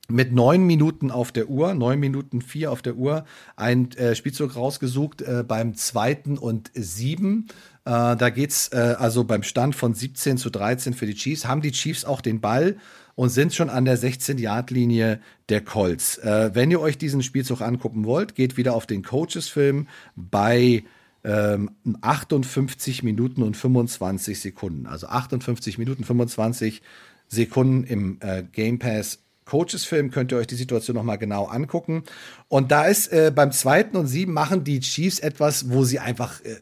mit 0.08 0.32
neun 0.32 0.64
Minuten 0.66 1.10
auf 1.10 1.32
der 1.32 1.48
Uhr, 1.48 1.74
neun 1.74 1.98
Minuten 1.98 2.40
vier 2.40 2.70
auf 2.70 2.82
der 2.82 2.96
Uhr, 2.96 3.24
ein 3.56 3.90
äh, 3.92 4.14
Spielzug 4.14 4.54
rausgesucht 4.54 5.22
äh, 5.22 5.44
beim 5.46 5.74
zweiten 5.74 6.38
und 6.38 6.70
sieben. 6.74 7.48
Äh, 7.84 8.16
da 8.16 8.30
geht's 8.30 8.68
äh, 8.72 8.94
also 8.98 9.24
beim 9.24 9.42
Stand 9.42 9.74
von 9.74 9.94
17 9.94 10.38
zu 10.38 10.50
13 10.50 10.94
für 10.94 11.06
die 11.06 11.14
Chiefs. 11.14 11.46
Haben 11.46 11.60
die 11.60 11.72
Chiefs 11.72 12.04
auch 12.04 12.20
den 12.20 12.40
Ball 12.40 12.76
und 13.16 13.30
sind 13.30 13.54
schon 13.54 13.68
an 13.68 13.84
der 13.84 13.98
16-Yard-Linie 13.98 15.20
der 15.48 15.60
Colts. 15.62 16.18
Äh, 16.18 16.50
wenn 16.54 16.70
ihr 16.70 16.80
euch 16.80 16.98
diesen 16.98 17.22
Spielzug 17.22 17.60
angucken 17.62 18.04
wollt, 18.04 18.36
geht 18.36 18.56
wieder 18.56 18.74
auf 18.74 18.86
den 18.86 19.02
Coaches-Film 19.02 19.88
bei 20.14 20.84
ähm, 21.24 21.70
58 22.02 23.02
Minuten 23.02 23.42
und 23.42 23.56
25 23.56 24.38
Sekunden. 24.38 24.86
Also 24.86 25.08
58 25.08 25.78
Minuten 25.78 26.04
25 26.04 26.82
Sekunden 27.26 27.82
im 27.84 28.18
äh, 28.20 28.44
Game 28.44 28.78
Pass 28.78 29.18
Coaches 29.46 29.84
Film 29.84 30.10
könnt 30.10 30.32
ihr 30.32 30.38
euch 30.38 30.48
die 30.48 30.56
Situation 30.56 30.96
nochmal 30.96 31.18
genau 31.18 31.44
angucken. 31.44 32.02
Und 32.48 32.72
da 32.72 32.86
ist 32.86 33.12
äh, 33.12 33.32
beim 33.34 33.52
zweiten 33.52 33.96
und 33.96 34.08
sieben 34.08 34.32
machen 34.32 34.64
die 34.64 34.80
Chiefs 34.80 35.20
etwas, 35.20 35.70
wo 35.70 35.84
sie 35.84 36.00
einfach 36.00 36.40
äh, 36.44 36.56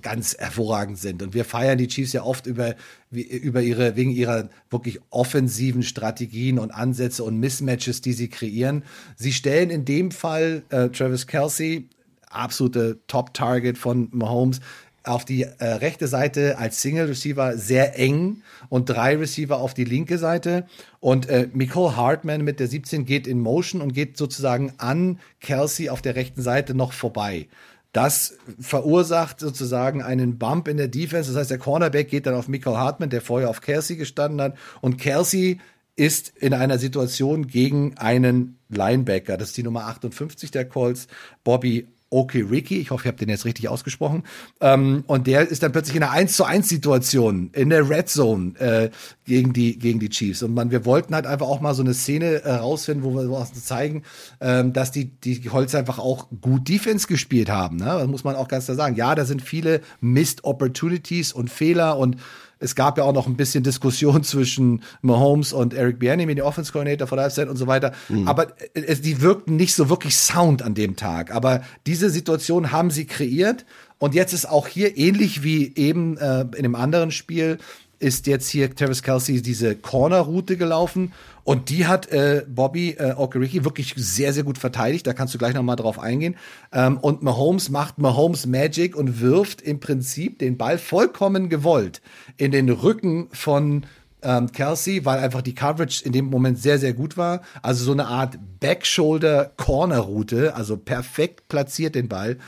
ganz 0.00 0.36
hervorragend 0.36 0.98
sind. 0.98 1.22
Und 1.22 1.34
wir 1.34 1.44
feiern 1.44 1.78
die 1.78 1.88
Chiefs 1.88 2.12
ja 2.12 2.22
oft 2.22 2.46
über, 2.46 2.74
über 3.10 3.62
ihre, 3.62 3.96
wegen 3.96 4.10
ihrer 4.10 4.48
wirklich 4.70 5.00
offensiven 5.10 5.82
Strategien 5.82 6.58
und 6.58 6.70
Ansätze 6.70 7.24
und 7.24 7.38
Mismatches, 7.38 8.00
die 8.00 8.12
sie 8.12 8.28
kreieren. 8.28 8.84
Sie 9.16 9.32
stellen 9.32 9.70
in 9.70 9.84
dem 9.84 10.10
Fall 10.10 10.62
äh, 10.70 10.88
Travis 10.88 11.26
Kelsey, 11.26 11.88
absolute 12.28 13.00
Top-Target 13.06 13.78
von 13.78 14.08
Mahomes, 14.12 14.60
auf 15.04 15.24
die 15.26 15.42
äh, 15.42 15.64
rechte 15.64 16.08
Seite 16.08 16.58
als 16.58 16.80
Single 16.80 17.06
Receiver 17.06 17.58
sehr 17.58 17.98
eng 17.98 18.42
und 18.70 18.88
drei 18.88 19.16
Receiver 19.16 19.58
auf 19.58 19.74
die 19.74 19.84
linke 19.84 20.16
Seite. 20.18 20.66
Und 20.98 21.28
äh, 21.28 21.48
Nicole 21.52 21.94
Hartman 21.94 22.42
mit 22.42 22.58
der 22.58 22.68
17 22.68 23.04
geht 23.04 23.26
in 23.26 23.38
Motion 23.38 23.82
und 23.82 23.92
geht 23.92 24.16
sozusagen 24.16 24.72
an 24.78 25.20
Kelsey 25.40 25.90
auf 25.90 26.00
der 26.00 26.16
rechten 26.16 26.40
Seite 26.40 26.74
noch 26.74 26.94
vorbei. 26.94 27.48
Das 27.94 28.36
verursacht 28.58 29.38
sozusagen 29.38 30.02
einen 30.02 30.36
Bump 30.36 30.66
in 30.66 30.76
der 30.76 30.88
Defense. 30.88 31.30
Das 31.30 31.38
heißt, 31.38 31.50
der 31.52 31.58
Cornerback 31.58 32.08
geht 32.08 32.26
dann 32.26 32.34
auf 32.34 32.48
Michael 32.48 32.76
Hartman, 32.76 33.08
der 33.08 33.20
vorher 33.20 33.48
auf 33.48 33.60
Kelsey 33.60 33.96
gestanden 33.96 34.40
hat. 34.40 34.56
Und 34.80 34.98
Kelsey 34.98 35.60
ist 35.94 36.32
in 36.36 36.54
einer 36.54 36.78
Situation 36.78 37.46
gegen 37.46 37.96
einen 37.96 38.58
Linebacker. 38.68 39.36
Das 39.36 39.50
ist 39.50 39.56
die 39.56 39.62
Nummer 39.62 39.86
58 39.86 40.50
der 40.50 40.68
Colts, 40.68 41.06
Bobby 41.44 41.86
Okay 42.14 42.42
Ricky, 42.42 42.78
ich 42.78 42.92
hoffe, 42.92 43.02
ich 43.02 43.08
habe 43.08 43.16
den 43.16 43.28
jetzt 43.28 43.44
richtig 43.44 43.68
ausgesprochen. 43.68 44.22
Ähm, 44.60 45.02
und 45.08 45.26
der 45.26 45.48
ist 45.48 45.64
dann 45.64 45.72
plötzlich 45.72 45.96
in 45.96 46.02
einer 46.04 46.12
1 46.12 46.36
zu 46.36 46.44
1 46.44 46.68
Situation 46.68 47.50
in 47.52 47.70
der 47.70 47.90
Red 47.90 48.08
Zone 48.08 48.56
äh, 48.60 48.90
gegen, 49.24 49.52
die, 49.52 49.78
gegen 49.78 49.98
die 49.98 50.10
Chiefs. 50.10 50.44
Und 50.44 50.54
man, 50.54 50.70
wir 50.70 50.84
wollten 50.84 51.14
halt 51.14 51.26
einfach 51.26 51.48
auch 51.48 51.60
mal 51.60 51.74
so 51.74 51.82
eine 51.82 51.92
Szene 51.92 52.44
äh, 52.44 52.60
wo 52.60 53.14
wir 53.14 53.30
was 53.30 53.52
zeigen, 53.64 54.04
ähm, 54.40 54.72
dass 54.72 54.92
die, 54.92 55.06
die 55.06 55.50
Holz 55.50 55.74
einfach 55.74 55.98
auch 55.98 56.28
gut 56.40 56.68
Defense 56.68 57.08
gespielt 57.08 57.50
haben. 57.50 57.78
Ne? 57.78 57.86
Das 57.86 58.06
muss 58.06 58.22
man 58.22 58.36
auch 58.36 58.46
ganz 58.46 58.66
klar 58.66 58.76
sagen. 58.76 58.94
Ja, 58.94 59.14
da 59.16 59.24
sind 59.24 59.42
viele 59.42 59.80
Missed 60.00 60.44
Opportunities 60.44 61.32
und 61.32 61.50
Fehler 61.50 61.98
und 61.98 62.16
es 62.58 62.74
gab 62.74 62.98
ja 62.98 63.04
auch 63.04 63.12
noch 63.12 63.26
ein 63.26 63.36
bisschen 63.36 63.62
Diskussion 63.62 64.22
zwischen 64.24 64.82
Mahomes 65.02 65.52
und 65.52 65.74
Eric 65.74 65.98
Bieniemy, 65.98 66.34
der 66.34 66.46
Offense 66.46 66.72
Coordinator 66.72 67.06
von 67.06 67.20
Halbzeit 67.20 67.48
und 67.48 67.56
so 67.56 67.66
weiter. 67.66 67.92
Mhm. 68.08 68.28
Aber 68.28 68.48
es, 68.74 69.00
die 69.00 69.20
wirkten 69.20 69.56
nicht 69.56 69.74
so 69.74 69.88
wirklich 69.88 70.16
sound 70.16 70.62
an 70.62 70.74
dem 70.74 70.96
Tag. 70.96 71.34
Aber 71.34 71.62
diese 71.86 72.10
Situation 72.10 72.72
haben 72.72 72.90
sie 72.90 73.06
kreiert. 73.06 73.64
Und 73.98 74.14
jetzt 74.14 74.32
ist 74.32 74.46
auch 74.46 74.66
hier 74.66 74.98
ähnlich 74.98 75.42
wie 75.44 75.72
eben 75.76 76.16
äh, 76.18 76.40
in 76.40 76.58
einem 76.58 76.74
anderen 76.74 77.10
Spiel 77.10 77.58
ist 77.98 78.26
jetzt 78.26 78.48
hier 78.48 78.74
Travis 78.74 79.02
Kelsey 79.02 79.42
diese 79.42 79.76
Corner-Route 79.76 80.56
gelaufen 80.56 81.12
und 81.44 81.68
die 81.68 81.86
hat 81.86 82.08
äh, 82.08 82.44
Bobby 82.48 82.96
äh, 82.98 83.12
Okereke 83.16 83.64
wirklich 83.64 83.94
sehr, 83.96 84.32
sehr 84.32 84.44
gut 84.44 84.58
verteidigt. 84.58 85.06
Da 85.06 85.12
kannst 85.12 85.34
du 85.34 85.38
gleich 85.38 85.54
nochmal 85.54 85.76
drauf 85.76 85.98
eingehen. 85.98 86.36
Ähm, 86.72 86.96
und 86.98 87.22
Mahomes 87.22 87.68
macht 87.68 87.98
Mahomes 87.98 88.46
Magic 88.46 88.96
und 88.96 89.20
wirft 89.20 89.60
im 89.60 89.78
Prinzip 89.78 90.38
den 90.38 90.56
Ball 90.56 90.78
vollkommen 90.78 91.50
gewollt 91.50 92.00
in 92.38 92.50
den 92.50 92.70
Rücken 92.70 93.28
von 93.32 93.84
ähm, 94.22 94.50
Kelsey, 94.52 95.04
weil 95.04 95.18
einfach 95.18 95.42
die 95.42 95.54
Coverage 95.54 96.04
in 96.04 96.12
dem 96.12 96.24
Moment 96.26 96.58
sehr, 96.58 96.78
sehr 96.78 96.94
gut 96.94 97.16
war. 97.16 97.42
Also 97.62 97.84
so 97.84 97.92
eine 97.92 98.06
Art 98.06 98.38
Backshoulder-Corner-Route, 98.60 100.54
also 100.56 100.78
perfekt 100.78 101.48
platziert 101.48 101.94
den 101.94 102.08
Ball. 102.08 102.38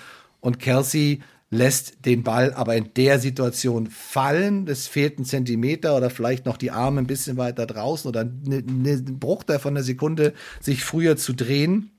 Und 0.40 0.58
Kelsey 0.58 1.20
lässt 1.56 2.04
den 2.04 2.22
Ball 2.22 2.52
aber 2.54 2.76
in 2.76 2.90
der 2.94 3.18
Situation 3.18 3.88
fallen. 3.88 4.68
Es 4.68 4.86
fehlt 4.86 5.18
ein 5.18 5.24
Zentimeter 5.24 5.96
oder 5.96 6.10
vielleicht 6.10 6.46
noch 6.46 6.56
die 6.56 6.70
Arme 6.70 7.00
ein 7.00 7.06
bisschen 7.06 7.36
weiter 7.36 7.66
draußen 7.66 8.08
oder 8.08 8.20
ein 8.20 8.42
ne, 8.44 8.62
ne 8.62 9.02
Bruchteil 9.02 9.58
von 9.58 9.74
einer 9.74 9.82
Sekunde, 9.82 10.34
sich 10.60 10.84
früher 10.84 11.16
zu 11.16 11.32
drehen. 11.32 11.90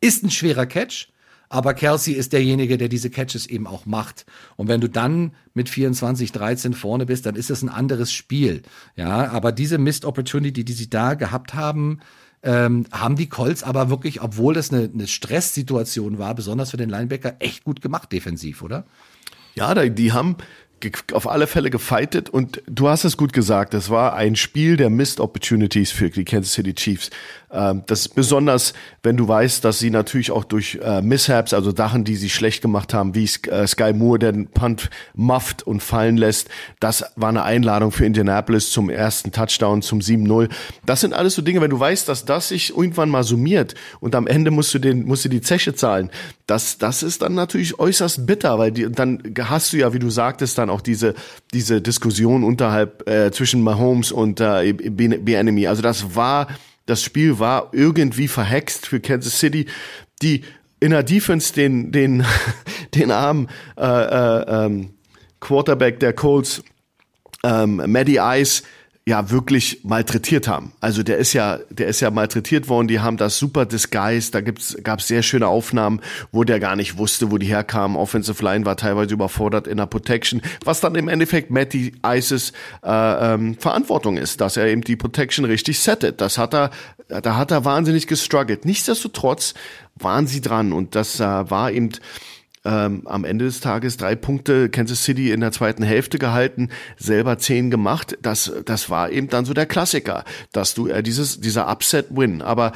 Ist 0.00 0.22
ein 0.24 0.30
schwerer 0.30 0.66
Catch. 0.66 1.08
Aber 1.48 1.74
Kelsey 1.74 2.14
ist 2.14 2.32
derjenige, 2.32 2.78
der 2.78 2.88
diese 2.88 3.10
Catches 3.10 3.46
eben 3.46 3.66
auch 3.66 3.84
macht. 3.84 4.24
Und 4.56 4.68
wenn 4.68 4.80
du 4.80 4.88
dann 4.88 5.32
mit 5.52 5.68
24, 5.68 6.32
13 6.32 6.72
vorne 6.72 7.04
bist, 7.04 7.26
dann 7.26 7.36
ist 7.36 7.50
es 7.50 7.60
ein 7.60 7.68
anderes 7.68 8.10
Spiel. 8.10 8.62
Ja, 8.96 9.30
aber 9.30 9.52
diese 9.52 9.76
Missed 9.76 10.06
Opportunity, 10.06 10.64
die 10.64 10.72
sie 10.72 10.88
da 10.88 11.12
gehabt 11.12 11.52
haben, 11.52 12.00
ähm, 12.42 12.86
haben 12.90 13.16
die 13.16 13.28
Colts 13.28 13.62
aber 13.62 13.88
wirklich, 13.90 14.22
obwohl 14.22 14.54
das 14.54 14.72
eine, 14.72 14.90
eine 14.92 15.06
Stresssituation 15.06 16.18
war, 16.18 16.34
besonders 16.34 16.70
für 16.70 16.76
den 16.76 16.88
Linebacker, 16.88 17.36
echt 17.38 17.64
gut 17.64 17.80
gemacht 17.80 18.10
defensiv, 18.12 18.62
oder? 18.62 18.84
Ja, 19.54 19.74
die 19.88 20.12
haben 20.12 20.36
auf 21.12 21.28
alle 21.28 21.46
Fälle 21.46 21.70
gefightet 21.70 22.30
und 22.30 22.62
du 22.66 22.88
hast 22.88 23.04
es 23.04 23.16
gut 23.16 23.32
gesagt, 23.32 23.74
es 23.74 23.90
war 23.90 24.14
ein 24.14 24.36
Spiel 24.36 24.76
der 24.76 24.90
Missed 24.90 25.20
Opportunities 25.20 25.90
für 25.90 26.10
die 26.10 26.24
Kansas 26.24 26.52
City 26.52 26.74
Chiefs. 26.74 27.10
Ähm, 27.52 27.82
das 27.86 28.00
ist 28.00 28.14
besonders, 28.14 28.72
wenn 29.02 29.16
du 29.16 29.28
weißt, 29.28 29.64
dass 29.64 29.78
sie 29.78 29.90
natürlich 29.90 30.30
auch 30.30 30.44
durch 30.44 30.78
äh, 30.82 31.02
Mishaps, 31.02 31.52
also 31.52 31.74
Sachen, 31.74 32.04
die 32.04 32.16
sie 32.16 32.30
schlecht 32.30 32.62
gemacht 32.62 32.94
haben, 32.94 33.14
wie 33.14 33.28
äh, 33.48 33.66
Sky 33.66 33.92
Moore, 33.92 34.18
der 34.18 34.32
den 34.32 34.48
Punt 34.48 34.90
mufft 35.14 35.62
und 35.62 35.82
fallen 35.82 36.16
lässt, 36.16 36.48
das 36.80 37.04
war 37.16 37.28
eine 37.28 37.42
Einladung 37.42 37.92
für 37.92 38.06
Indianapolis 38.06 38.70
zum 38.70 38.88
ersten 38.88 39.32
Touchdown, 39.32 39.82
zum 39.82 40.00
7-0. 40.00 40.48
Das 40.86 41.00
sind 41.00 41.12
alles 41.12 41.34
so 41.34 41.42
Dinge, 41.42 41.60
wenn 41.60 41.70
du 41.70 41.78
weißt, 41.78 42.08
dass 42.08 42.24
das 42.24 42.48
sich 42.48 42.70
irgendwann 42.70 43.10
mal 43.10 43.24
summiert 43.24 43.74
und 44.00 44.14
am 44.14 44.26
Ende 44.26 44.50
musst 44.50 44.72
du 44.74 44.78
den, 44.78 45.04
musst 45.04 45.24
du 45.24 45.28
die 45.28 45.42
Zeche 45.42 45.74
zahlen. 45.74 46.10
Das, 46.52 46.76
das 46.76 47.02
ist 47.02 47.22
dann 47.22 47.34
natürlich 47.34 47.78
äußerst 47.78 48.26
bitter, 48.26 48.58
weil 48.58 48.72
die, 48.72 48.92
dann 48.92 49.22
hast 49.40 49.72
du 49.72 49.78
ja, 49.78 49.94
wie 49.94 49.98
du 49.98 50.10
sagtest, 50.10 50.58
dann 50.58 50.68
auch 50.68 50.82
diese, 50.82 51.14
diese 51.54 51.80
Diskussion 51.80 52.44
unterhalb 52.44 53.08
äh, 53.08 53.30
zwischen 53.30 53.62
Mahomes 53.62 54.12
und 54.12 54.38
äh, 54.38 54.74
B-Enemy. 54.74 55.66
Also 55.66 55.80
das 55.80 56.14
war, 56.14 56.48
das 56.84 57.02
Spiel 57.02 57.38
war 57.38 57.70
irgendwie 57.72 58.28
verhext 58.28 58.86
für 58.86 59.00
Kansas 59.00 59.38
City, 59.38 59.64
die 60.20 60.42
in 60.78 60.90
der 60.90 61.02
Defense 61.02 61.54
den, 61.54 61.90
den, 61.90 62.22
den 62.94 63.10
armen 63.10 63.48
äh, 63.78 63.86
äh, 63.86 64.66
ähm, 64.66 64.90
Quarterback 65.40 66.00
der 66.00 66.12
Colts, 66.12 66.62
ähm, 67.44 67.76
Maddie 67.86 68.18
Ice, 68.20 68.62
ja 69.04 69.30
wirklich 69.30 69.80
malträtiert 69.82 70.46
haben. 70.46 70.72
Also 70.80 71.02
der 71.02 71.18
ist 71.18 71.32
ja, 71.32 71.58
der 71.70 71.88
ist 71.88 72.00
ja 72.00 72.10
malträtiert 72.12 72.68
worden. 72.68 72.86
Die 72.86 73.00
haben 73.00 73.16
das 73.16 73.36
super 73.36 73.66
disguised. 73.66 74.32
Da 74.32 74.40
gibt's, 74.40 74.76
gab's 74.84 75.08
sehr 75.08 75.22
schöne 75.24 75.48
Aufnahmen, 75.48 76.00
wo 76.30 76.44
der 76.44 76.60
gar 76.60 76.76
nicht 76.76 76.98
wusste, 76.98 77.32
wo 77.32 77.38
die 77.38 77.46
herkamen. 77.46 77.96
Offensive 77.96 78.42
Line 78.44 78.64
war 78.64 78.76
teilweise 78.76 79.14
überfordert 79.14 79.66
in 79.66 79.78
der 79.78 79.86
Protection, 79.86 80.40
was 80.64 80.80
dann 80.80 80.94
im 80.94 81.08
Endeffekt 81.08 81.50
Matty 81.50 81.94
Ices 82.06 82.52
äh, 82.84 83.34
ähm, 83.34 83.56
Verantwortung 83.58 84.16
ist, 84.16 84.40
dass 84.40 84.56
er 84.56 84.66
eben 84.66 84.82
die 84.82 84.96
Protection 84.96 85.44
richtig 85.44 85.80
settet. 85.80 86.20
Das 86.20 86.38
hat 86.38 86.54
er, 86.54 86.70
da 87.08 87.36
hat 87.36 87.50
er 87.50 87.64
wahnsinnig 87.64 88.06
gestruggelt. 88.06 88.64
Nichtsdestotrotz 88.64 89.54
waren 89.96 90.28
sie 90.28 90.40
dran 90.40 90.72
und 90.72 90.94
das 90.94 91.18
äh, 91.18 91.24
war 91.24 91.72
eben 91.72 91.90
ähm, 92.64 93.06
am 93.06 93.24
Ende 93.24 93.44
des 93.46 93.60
Tages 93.60 93.96
drei 93.96 94.14
Punkte 94.14 94.68
Kansas 94.68 95.02
City 95.04 95.32
in 95.32 95.40
der 95.40 95.52
zweiten 95.52 95.82
Hälfte 95.82 96.18
gehalten, 96.18 96.68
selber 96.96 97.38
zehn 97.38 97.70
gemacht. 97.70 98.18
Das, 98.22 98.52
das 98.64 98.90
war 98.90 99.10
eben 99.10 99.28
dann 99.28 99.44
so 99.44 99.54
der 99.54 99.66
Klassiker, 99.66 100.24
dass 100.52 100.74
du 100.74 100.86
äh, 100.86 101.02
dieses, 101.02 101.40
dieser 101.40 101.68
Upset-Win. 101.70 102.42
Aber 102.42 102.72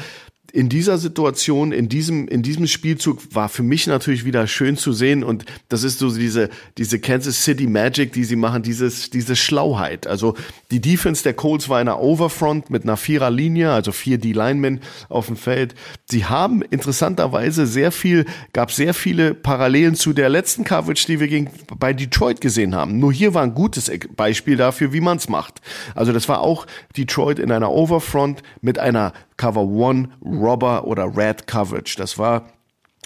in 0.57 0.71
dieser 0.71 0.97
Situation, 0.97 1.71
in 1.71 1.91
diesem, 1.91 2.29
in 2.29 2.43
diesem 2.43 2.67
Spielzug 2.67 3.35
war 3.35 3.51
für 3.51 3.63
mich 3.63 3.87
natürlich 3.87 4.25
wieder 4.25 4.47
schön 4.47 4.79
zu 4.79 4.95
sehen 4.95 5.23
und 5.23 5.45
das 5.69 5.83
ist 5.83 5.99
so 5.99 6.11
diese, 6.11 6.49
diese 6.79 6.99
Kansas 6.99 7.45
City 7.45 7.67
Magic, 7.67 8.15
die 8.15 8.25
sie 8.25 8.37
machen, 8.37 8.63
dieses, 8.63 9.11
diese 9.11 9.37
Schlauheit. 9.37 10.07
Also 10.07 10.35
die 10.71 10.81
Defense 10.81 11.23
der 11.23 11.35
Colts 11.35 11.69
war 11.69 11.83
in 11.83 11.89
einer 11.89 12.01
Overfront 12.01 12.71
mit 12.71 12.85
einer 12.85 12.97
Viererlinie, 12.97 13.71
also 13.71 13.93
vier 13.93 14.17
D-Linemen 14.17 14.81
auf 15.11 15.27
dem 15.27 15.37
Feld. 15.37 15.75
Sie 16.07 16.25
haben 16.25 16.63
interessanterweise 16.63 17.67
sehr 17.67 17.93
viel, 17.93 18.25
gab 18.55 18.73
sehr 18.73 18.95
viele 18.95 19.35
Parallelen 19.35 19.95
zu 19.95 20.15
der 20.15 20.31
letzten 20.31 20.65
Coverage, 20.65 21.05
die 21.07 21.21
wir 21.21 21.29
gegen, 21.29 21.51
bei 21.79 21.93
Detroit 21.93 22.41
gesehen 22.41 22.75
haben. 22.75 22.99
Nur 22.99 23.13
hier 23.13 23.35
war 23.35 23.43
ein 23.43 23.53
gutes 23.53 23.93
Beispiel 24.17 24.57
dafür, 24.57 24.95
wie 24.95 25.03
man 25.03 25.19
es 25.19 25.29
macht. 25.29 25.61
Also 25.95 26.15
das 26.15 26.31
war 26.31 26.41
auch 26.41 26.67
Detroit 26.97 27.41
in 27.41 27.53
einer 27.53 27.71
Overfront 27.71 28.43
mit 28.63 28.79
einer 28.79 29.13
Cover 29.37 29.63
One, 29.63 30.11
Robber 30.25 30.87
oder 30.87 31.17
Red 31.17 31.47
Coverage. 31.47 31.97
Das 31.97 32.19
war 32.19 32.47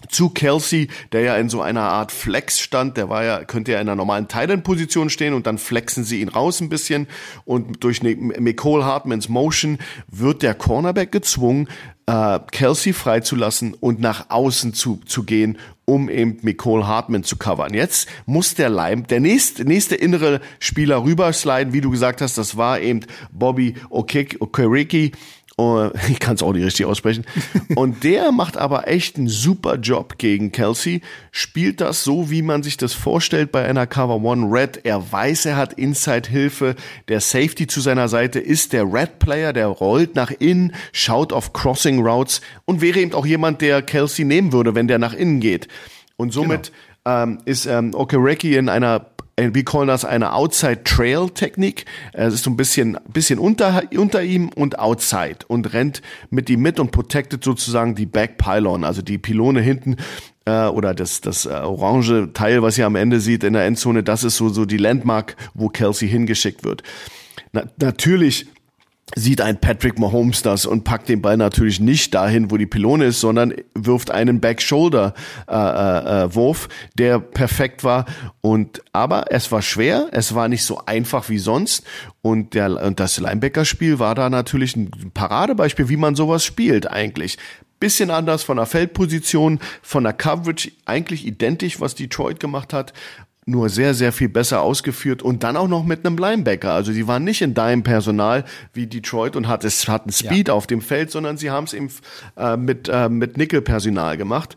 zu 0.08 0.30
Kelsey, 0.30 0.88
der 1.12 1.22
ja 1.22 1.36
in 1.36 1.48
so 1.48 1.60
einer 1.60 1.82
Art 1.82 2.12
Flex 2.12 2.60
stand, 2.60 2.96
der 2.96 3.08
war 3.08 3.24
ja, 3.24 3.44
könnte 3.44 3.72
ja 3.72 3.80
in 3.80 3.88
einer 3.88 3.96
normalen 3.96 4.28
Thailand-Position 4.28 5.10
stehen 5.10 5.34
und 5.34 5.46
dann 5.46 5.58
flexen 5.58 6.04
sie 6.04 6.20
ihn 6.20 6.28
raus 6.28 6.60
ein 6.60 6.68
bisschen 6.68 7.06
und 7.44 7.84
durch 7.84 8.02
Nicole 8.02 8.84
Hartmans 8.84 9.28
Motion 9.28 9.78
wird 10.08 10.42
der 10.42 10.54
Cornerback 10.54 11.12
gezwungen, 11.12 11.68
äh, 12.06 12.40
Kelsey 12.50 12.92
freizulassen 12.92 13.74
und 13.74 14.00
nach 14.00 14.30
außen 14.30 14.74
zu, 14.74 15.00
zu 15.06 15.22
gehen, 15.24 15.58
um 15.84 16.08
eben 16.08 16.38
Nicole 16.42 16.86
Hartman 16.86 17.24
zu 17.24 17.36
covern. 17.36 17.74
Jetzt 17.74 18.08
muss 18.26 18.54
der 18.54 18.68
Leim, 18.68 19.06
der 19.06 19.20
nächste, 19.20 19.64
nächste 19.64 19.96
innere 19.96 20.40
Spieler 20.60 21.04
rübersliden, 21.04 21.72
wie 21.72 21.80
du 21.80 21.90
gesagt 21.90 22.20
hast, 22.20 22.38
das 22.38 22.56
war 22.56 22.80
eben 22.80 23.00
Bobby 23.32 23.74
Okereke. 23.90 25.10
Uh, 25.60 25.90
ich 26.08 26.20
kann 26.20 26.36
es 26.36 26.42
auch 26.42 26.54
nicht 26.54 26.64
richtig 26.64 26.86
aussprechen. 26.86 27.26
Und 27.74 28.02
der 28.02 28.32
macht 28.32 28.56
aber 28.56 28.88
echt 28.88 29.18
einen 29.18 29.28
super 29.28 29.76
Job 29.76 30.16
gegen 30.16 30.52
Kelsey. 30.52 31.02
Spielt 31.32 31.82
das 31.82 32.02
so, 32.02 32.30
wie 32.30 32.40
man 32.40 32.62
sich 32.62 32.78
das 32.78 32.94
vorstellt 32.94 33.52
bei 33.52 33.66
einer 33.66 33.86
Cover 33.86 34.22
One 34.22 34.46
Red. 34.50 34.80
Er 34.84 35.12
weiß, 35.12 35.44
er 35.44 35.56
hat 35.56 35.74
Inside-Hilfe. 35.74 36.76
Der 37.08 37.20
Safety 37.20 37.66
zu 37.66 37.82
seiner 37.82 38.08
Seite 38.08 38.38
ist 38.38 38.72
der 38.72 38.90
Red-Player, 38.90 39.52
der 39.52 39.66
rollt 39.66 40.14
nach 40.14 40.30
innen, 40.30 40.72
schaut 40.92 41.32
auf 41.32 41.52
Crossing 41.52 42.00
Routes 42.00 42.40
und 42.64 42.80
wäre 42.80 42.98
eben 42.98 43.12
auch 43.12 43.26
jemand, 43.26 43.60
der 43.60 43.82
Kelsey 43.82 44.24
nehmen 44.24 44.52
würde, 44.52 44.74
wenn 44.74 44.88
der 44.88 44.98
nach 44.98 45.12
innen 45.12 45.40
geht. 45.40 45.68
Und 46.16 46.32
somit 46.32 46.72
genau. 47.04 47.22
ähm, 47.22 47.38
ist 47.44 47.66
ähm, 47.66 47.94
Okereke 47.94 48.56
in 48.56 48.70
einer 48.70 48.96
äh, 48.96 49.09
wir 49.52 49.64
callen 49.64 49.88
das 49.88 50.04
eine 50.04 50.32
Outside 50.32 50.84
Trail 50.84 51.30
Technik. 51.30 51.84
Es 52.12 52.34
ist 52.34 52.44
so 52.44 52.50
ein 52.50 52.56
bisschen, 52.56 52.98
bisschen 53.12 53.38
unter, 53.38 53.82
unter 53.96 54.22
ihm 54.22 54.50
und 54.54 54.78
outside 54.78 55.38
und 55.48 55.72
rennt 55.72 56.02
mit 56.30 56.50
ihm 56.50 56.60
mit 56.60 56.78
und 56.78 56.90
protected 56.90 57.42
sozusagen 57.42 57.94
die 57.94 58.06
Back 58.06 58.38
Pylon, 58.38 58.84
also 58.84 59.02
die 59.02 59.18
Pylone 59.18 59.60
hinten 59.60 59.96
äh, 60.44 60.66
oder 60.66 60.94
das, 60.94 61.20
das 61.20 61.46
äh, 61.46 61.50
orange 61.50 62.32
Teil, 62.34 62.62
was 62.62 62.78
ihr 62.78 62.86
am 62.86 62.96
Ende 62.96 63.20
sieht 63.20 63.44
in 63.44 63.54
der 63.54 63.64
Endzone, 63.64 64.02
das 64.02 64.24
ist 64.24 64.36
so, 64.36 64.48
so 64.48 64.64
die 64.64 64.76
Landmark, 64.76 65.36
wo 65.54 65.68
Kelsey 65.68 66.08
hingeschickt 66.08 66.64
wird. 66.64 66.82
Na, 67.52 67.64
natürlich 67.78 68.46
sieht 69.16 69.40
ein 69.40 69.60
Patrick 69.60 69.98
Mahomes 69.98 70.42
das 70.42 70.66
und 70.66 70.84
packt 70.84 71.08
den 71.08 71.22
Ball 71.22 71.36
natürlich 71.36 71.80
nicht 71.80 72.14
dahin, 72.14 72.50
wo 72.50 72.56
die 72.56 72.66
Pylone 72.66 73.06
ist, 73.06 73.20
sondern 73.20 73.54
wirft 73.74 74.10
einen 74.10 74.40
Back-Shoulder-Wurf, 74.40 76.64
äh, 76.64 76.66
äh, 76.66 76.68
der 76.96 77.18
perfekt 77.18 77.84
war. 77.84 78.06
Und 78.40 78.82
aber 78.92 79.30
es 79.30 79.52
war 79.52 79.62
schwer, 79.62 80.08
es 80.12 80.34
war 80.34 80.48
nicht 80.48 80.64
so 80.64 80.80
einfach 80.86 81.28
wie 81.28 81.38
sonst. 81.38 81.84
Und 82.22 82.54
der 82.54 82.82
und 82.82 83.00
das 83.00 83.18
Linebacker-Spiel 83.18 83.98
war 83.98 84.14
da 84.14 84.30
natürlich 84.30 84.76
ein 84.76 84.90
Paradebeispiel, 85.14 85.88
wie 85.88 85.96
man 85.96 86.14
sowas 86.14 86.44
spielt 86.44 86.90
eigentlich. 86.90 87.38
Bisschen 87.80 88.10
anders 88.10 88.42
von 88.42 88.58
der 88.58 88.66
Feldposition, 88.66 89.58
von 89.80 90.04
der 90.04 90.12
Coverage, 90.12 90.70
eigentlich 90.84 91.26
identisch, 91.26 91.80
was 91.80 91.94
Detroit 91.94 92.38
gemacht 92.38 92.74
hat 92.74 92.92
nur 93.46 93.68
sehr, 93.68 93.94
sehr 93.94 94.12
viel 94.12 94.28
besser 94.28 94.62
ausgeführt 94.62 95.22
und 95.22 95.42
dann 95.42 95.56
auch 95.56 95.68
noch 95.68 95.84
mit 95.84 96.04
einem 96.04 96.18
Linebacker. 96.18 96.72
Also 96.72 96.92
sie 96.92 97.06
waren 97.06 97.24
nicht 97.24 97.42
in 97.42 97.54
deinem 97.54 97.82
Personal 97.82 98.44
wie 98.72 98.86
Detroit 98.86 99.36
und 99.36 99.48
hatten 99.48 99.70
Speed 99.70 100.48
ja. 100.48 100.54
auf 100.54 100.66
dem 100.66 100.82
Feld, 100.82 101.10
sondern 101.10 101.36
sie 101.36 101.50
haben 101.50 101.64
es 101.64 101.72
eben 101.72 101.90
äh, 102.36 102.56
mit, 102.56 102.88
äh, 102.88 103.08
mit 103.08 103.36
Nickel-Personal 103.36 104.16
gemacht. 104.16 104.56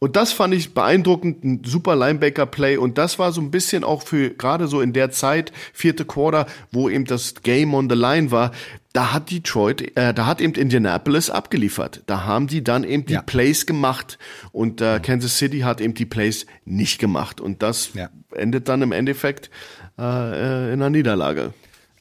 Und 0.00 0.16
das 0.16 0.32
fand 0.32 0.54
ich 0.54 0.72
beeindruckend, 0.72 1.44
ein 1.44 1.62
super 1.62 1.94
Linebacker-Play. 1.94 2.78
Und 2.78 2.96
das 2.96 3.18
war 3.18 3.32
so 3.32 3.40
ein 3.42 3.50
bisschen 3.50 3.84
auch 3.84 4.02
für 4.02 4.30
gerade 4.30 4.66
so 4.66 4.80
in 4.80 4.94
der 4.94 5.10
Zeit, 5.10 5.52
vierte 5.74 6.06
Quarter, 6.06 6.46
wo 6.72 6.88
eben 6.88 7.04
das 7.04 7.34
Game 7.42 7.74
on 7.74 7.88
the 7.88 7.94
Line 7.94 8.30
war, 8.30 8.50
da 8.94 9.12
hat 9.12 9.30
Detroit, 9.30 9.96
äh, 9.96 10.14
da 10.14 10.24
hat 10.26 10.40
eben 10.40 10.54
Indianapolis 10.54 11.28
abgeliefert. 11.28 12.02
Da 12.06 12.24
haben 12.24 12.46
die 12.46 12.64
dann 12.64 12.82
eben 12.82 13.04
die 13.04 13.12
ja. 13.12 13.22
Plays 13.22 13.66
gemacht. 13.66 14.18
Und 14.52 14.80
äh, 14.80 15.00
Kansas 15.00 15.36
City 15.36 15.60
hat 15.60 15.82
eben 15.82 15.92
die 15.92 16.06
Plays 16.06 16.46
nicht 16.64 16.98
gemacht. 16.98 17.40
Und 17.40 17.62
das 17.62 17.90
ja. 17.92 18.08
endet 18.32 18.68
dann 18.68 18.80
im 18.80 18.92
Endeffekt 18.92 19.50
äh, 19.98 20.02
äh 20.02 20.72
in 20.72 20.80
einer 20.80 20.90
Niederlage. 20.90 21.52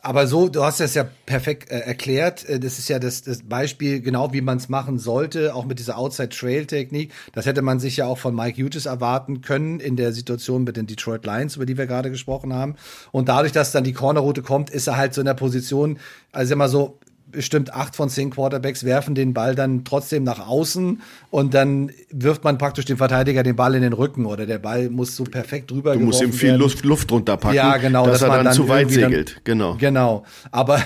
Aber 0.01 0.27
so, 0.27 0.47
du 0.47 0.63
hast 0.63 0.79
das 0.79 0.93
ja 0.93 1.05
perfekt 1.25 1.69
äh, 1.69 1.79
erklärt. 1.79 2.47
Äh, 2.47 2.59
das 2.59 2.79
ist 2.79 2.87
ja 2.87 2.99
das, 2.99 3.21
das 3.21 3.43
Beispiel, 3.43 3.99
genau 3.99 4.31
wie 4.31 4.39
man 4.39 4.57
es 4.57 4.69
machen 4.69 4.97
sollte, 4.97 5.53
auch 5.53 5.65
mit 5.65 5.79
dieser 5.79 5.97
Outside-Trail-Technik. 5.97 7.11
Das 7.33 7.45
hätte 7.45 7.61
man 7.61 7.81
sich 7.81 7.97
ja 7.97 8.05
auch 8.05 8.17
von 8.17 8.33
Mike 8.33 8.61
Hughes 8.61 8.85
erwarten 8.85 9.41
können 9.41 9.81
in 9.81 9.97
der 9.97 10.13
Situation 10.13 10.63
mit 10.63 10.77
den 10.77 10.87
Detroit 10.87 11.25
Lions, 11.25 11.57
über 11.57 11.65
die 11.65 11.77
wir 11.77 11.85
gerade 11.85 12.11
gesprochen 12.11 12.53
haben. 12.53 12.75
Und 13.11 13.27
dadurch, 13.27 13.51
dass 13.51 13.73
dann 13.73 13.83
die 13.83 13.93
Cornerroute 13.93 14.41
kommt, 14.41 14.69
ist 14.69 14.87
er 14.87 14.95
halt 14.95 15.13
so 15.13 15.19
in 15.19 15.25
der 15.25 15.33
Position, 15.33 15.99
also 16.31 16.53
immer 16.53 16.69
so, 16.69 16.97
bestimmt 17.31 17.73
acht 17.73 17.95
von 17.95 18.09
zehn 18.09 18.29
Quarterbacks 18.29 18.83
werfen 18.83 19.15
den 19.15 19.33
Ball 19.33 19.55
dann 19.55 19.83
trotzdem 19.83 20.23
nach 20.23 20.47
außen 20.47 21.01
und 21.29 21.53
dann 21.53 21.91
wirft 22.11 22.43
man 22.43 22.57
praktisch 22.57 22.85
dem 22.85 22.97
Verteidiger 22.97 23.43
den 23.43 23.55
Ball 23.55 23.75
in 23.75 23.81
den 23.81 23.93
Rücken 23.93 24.25
oder 24.25 24.45
der 24.45 24.59
Ball 24.59 24.89
muss 24.89 25.15
so 25.15 25.23
perfekt 25.23 25.71
drüber 25.71 25.93
Du 25.93 25.99
musst 25.99 26.21
ihm 26.21 26.33
viel 26.33 26.53
Luft, 26.53 26.83
Luft 26.83 27.11
runterpacken, 27.11 27.55
ja, 27.55 27.77
genau, 27.77 28.05
dass, 28.05 28.19
dass 28.19 28.29
er 28.29 28.35
dann, 28.35 28.45
dann, 28.45 28.53
zu 28.53 28.67
weit 28.67 28.89
segelt. 28.89 29.35
Dann, 29.35 29.43
genau. 29.43 29.75
Genau. 29.79 30.25
Aber 30.51 30.81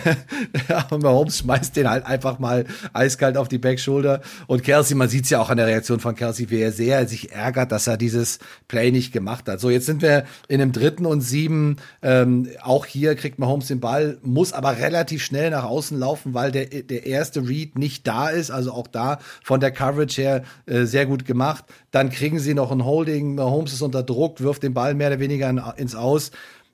Mahomes 0.92 1.40
schmeißt 1.40 1.76
den 1.76 1.90
halt 1.90 2.06
einfach 2.06 2.40
mal 2.40 2.66
eiskalt 2.94 3.38
auf 3.38 3.48
die 3.48 3.58
Backshoulder 3.58 4.22
und 4.48 4.64
Kelsey, 4.64 4.96
man 4.96 5.10
sieht 5.10 5.26
es 5.26 5.30
ja 5.30 5.40
auch 5.40 5.50
an 5.50 5.58
der 5.58 5.68
Reaktion 5.68 6.00
von 6.00 6.16
Kelsey, 6.16 6.50
wie 6.50 6.60
er 6.60 6.72
sehr 6.72 7.08
sich 7.08 7.32
ärgert, 7.32 7.72
dass 7.72 7.88
er 7.88 7.98
dieses 7.98 8.40
Play 8.68 8.92
nicht 8.92 9.12
gemacht 9.12 9.48
hat. 9.48 9.60
So, 9.60 9.70
jetzt 9.70 9.86
sind 9.86 10.02
wir 10.02 10.26
in 10.48 10.62
einem 10.62 10.72
dritten 10.72 11.06
und 11.06 11.22
sieben. 11.22 11.78
Ähm, 12.02 12.50
auch 12.62 12.86
hier 12.86 13.16
kriegt 13.16 13.40
Mahomes 13.40 13.68
den 13.68 13.80
Ball, 13.80 14.18
muss 14.24 14.54
aber 14.54 14.78
relativ 14.78 15.24
schnell 15.24 15.50
nach 15.50 15.64
außen 15.64 15.98
laufen, 15.98 16.33
weil 16.34 16.52
der, 16.52 16.66
der 16.66 17.06
erste 17.06 17.48
Read 17.48 17.78
nicht 17.78 18.08
da 18.08 18.30
ist. 18.30 18.52
Also 18.52 18.72
auch 18.72 18.88
da 18.88 19.20
von 19.44 19.60
der 19.60 19.72
Coverage 19.72 20.22
her 20.22 20.44
äh, 20.66 20.86
sehr 20.86 21.06
gut 21.06 21.26
gemacht. 21.26 21.66
Dann 21.92 22.10
kriegen 22.10 22.40
sie 22.40 22.54
noch 22.54 22.72
ein 22.72 22.86
Holding. 22.86 23.40
Holmes 23.40 23.74
ist 23.74 23.82
unter 23.82 24.04
Druck, 24.04 24.42
wirft 24.42 24.64
den 24.64 24.74
Ball 24.74 24.94
mehr 24.94 25.08
oder 25.10 25.20
weniger 25.20 25.50
in, 25.50 25.62
ins 25.78 25.96
Aus 25.96 26.32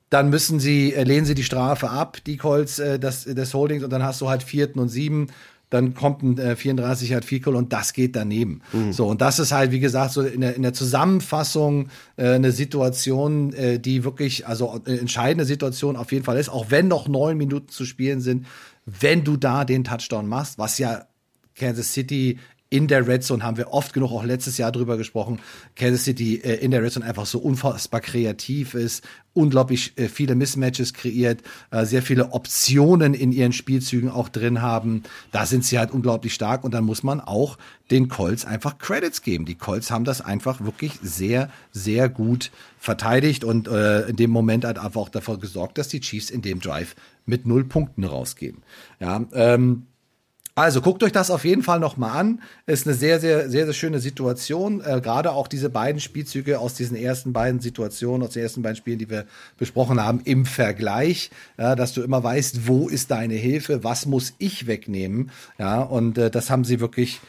dann 0.10 0.30
müssen 0.30 0.60
sie, 0.60 0.94
äh, 0.94 1.04
lehnen 1.04 1.26
sie 1.26 1.36
die 1.36 1.44
Strafe 1.44 1.90
ab, 1.90 2.18
die 2.26 2.38
Colts 2.38 2.80
äh, 2.80 3.00
des, 3.00 3.26
des 3.26 3.54
Holdings, 3.54 3.84
und 3.84 3.92
dann 3.92 4.04
hast 4.04 4.22
du 4.22 4.30
halt 4.30 4.44
vierten 4.44 4.80
und 4.80 4.90
sieben. 4.90 5.28
Dann 5.70 5.94
kommt 5.94 6.24
ein 6.24 6.40
äh, 6.40 6.56
34 6.56 7.14
halt 7.14 7.26
Field 7.26 7.46
und 7.48 7.72
das 7.74 7.94
geht 7.94 8.16
daneben. 8.16 8.62
Mhm. 8.74 8.92
So, 8.92 9.06
und 9.06 9.22
das 9.22 9.38
ist 9.38 9.52
halt, 9.52 9.72
wie 9.72 9.80
gesagt, 9.80 10.14
so 10.14 10.24
in 10.24 10.42
der, 10.42 10.56
in 10.56 10.64
der 10.64 10.74
Zusammenfassung 10.74 11.90
äh, 12.18 12.30
eine 12.30 12.52
Situation, 12.52 13.54
äh, 13.54 13.80
die 13.80 14.04
wirklich, 14.04 14.48
also 14.48 14.82
eine 14.84 15.00
entscheidende 15.00 15.46
Situation 15.46 15.96
auf 15.96 16.12
jeden 16.12 16.26
Fall 16.26 16.38
ist, 16.38 16.50
auch 16.50 16.68
wenn 16.70 16.88
noch 16.88 17.08
neun 17.08 17.38
Minuten 17.38 17.70
zu 17.70 17.86
spielen 17.86 18.20
sind, 18.20 18.48
wenn 18.86 19.24
du 19.24 19.38
da 19.38 19.66
den 19.66 19.84
Touchdown 19.84 20.28
machst, 20.28 20.58
was 20.58 20.78
ja 20.78 21.08
Kansas 21.56 21.94
City 21.94 22.40
in 22.72 22.88
der 22.88 23.08
Red 23.08 23.24
Zone 23.24 23.44
haben 23.44 23.58
wir 23.58 23.74
oft 23.74 23.94
genug 23.94 24.12
auch 24.12 24.24
letztes 24.24 24.58
Jahr 24.60 24.72
drüber 24.72 24.98
gesprochen. 24.98 25.40
Kansas 25.76 26.04
City 26.04 26.36
äh, 26.36 26.56
in 26.56 26.70
der 26.70 26.84
Red 26.84 26.92
Zone 26.92 27.06
einfach 27.06 27.26
so 27.26 27.40
unfassbar 27.40 28.00
kreativ 28.00 28.76
ist, 28.76 29.04
unglaublich 29.34 29.94
äh, 29.98 30.08
viele 30.08 30.36
Mismatches 30.36 30.94
kreiert, 30.94 31.42
äh, 31.72 31.86
sehr 31.86 32.04
viele 32.04 32.32
Optionen 32.32 33.16
in 33.16 33.32
ihren 33.32 33.54
Spielzügen 33.54 34.10
auch 34.10 34.30
drin 34.30 34.62
haben. 34.62 35.04
Da 35.32 35.48
sind 35.48 35.66
sie 35.66 35.80
halt 35.80 35.92
unglaublich 35.92 36.34
stark 36.36 36.64
und 36.64 36.74
dann 36.74 36.84
muss 36.84 37.02
man 37.02 37.22
auch 37.22 37.58
den 37.90 38.08
Colts 38.08 38.46
einfach 38.46 38.78
Credits 38.78 39.24
geben. 39.24 39.46
Die 39.46 39.56
Colts 39.56 39.90
haben 39.90 40.06
das 40.06 40.22
einfach 40.22 40.64
wirklich 40.64 40.94
sehr, 41.02 41.50
sehr 41.72 42.08
gut 42.08 42.52
verteidigt 42.78 43.44
und 43.44 43.68
äh, 43.68 44.08
in 44.10 44.16
dem 44.16 44.30
Moment 44.30 44.64
hat 44.64 44.78
einfach 44.78 45.02
auch 45.02 45.10
dafür 45.10 45.40
gesorgt, 45.40 45.80
dass 45.80 45.88
die 45.88 46.02
Chiefs 46.02 46.30
in 46.30 46.44
dem 46.44 46.60
Drive 46.60 46.96
mit 47.26 47.48
null 47.48 47.64
Punkten 47.64 48.04
rausgehen. 48.04 48.58
Ja, 49.00 49.26
ähm, 49.34 49.88
also 50.60 50.82
guckt 50.82 51.04
euch 51.04 51.14
das 51.14 51.32
auf 51.32 51.46
jeden 51.46 51.64
Fall 51.64 51.80
noch 51.80 51.96
mal 51.96 52.12
an. 52.12 52.42
Ist 52.66 52.86
eine 52.86 52.96
sehr, 52.96 53.20
sehr, 53.20 53.50
sehr, 53.50 53.66
sehr 53.66 53.74
schöne 53.74 54.00
Situation. 54.00 54.82
Äh, 54.82 55.00
Gerade 55.02 55.32
auch 55.32 55.48
diese 55.48 55.70
beiden 55.70 56.02
Spielzüge 56.02 56.60
aus 56.60 56.74
diesen 56.74 56.98
ersten 56.98 57.32
beiden 57.32 57.62
Situationen, 57.62 58.28
aus 58.28 58.34
den 58.34 58.44
ersten 58.44 58.62
beiden 58.62 58.76
Spielen, 58.76 59.00
die 59.00 59.10
wir 59.10 59.26
besprochen 59.58 60.04
haben, 60.04 60.20
im 60.26 60.46
Vergleich, 60.46 61.32
ja, 61.58 61.76
dass 61.76 61.94
du 61.94 62.02
immer 62.02 62.24
weißt, 62.24 62.68
wo 62.68 62.90
ist 62.90 63.10
deine 63.10 63.36
Hilfe, 63.36 63.84
was 63.86 64.06
muss 64.06 64.34
ich 64.38 64.68
wegnehmen. 64.68 65.32
Ja, 65.58 65.82
und 65.82 66.18
äh, 66.18 66.30
das 66.30 66.50
haben 66.50 66.66
sie 66.66 66.82
wirklich 66.82 67.22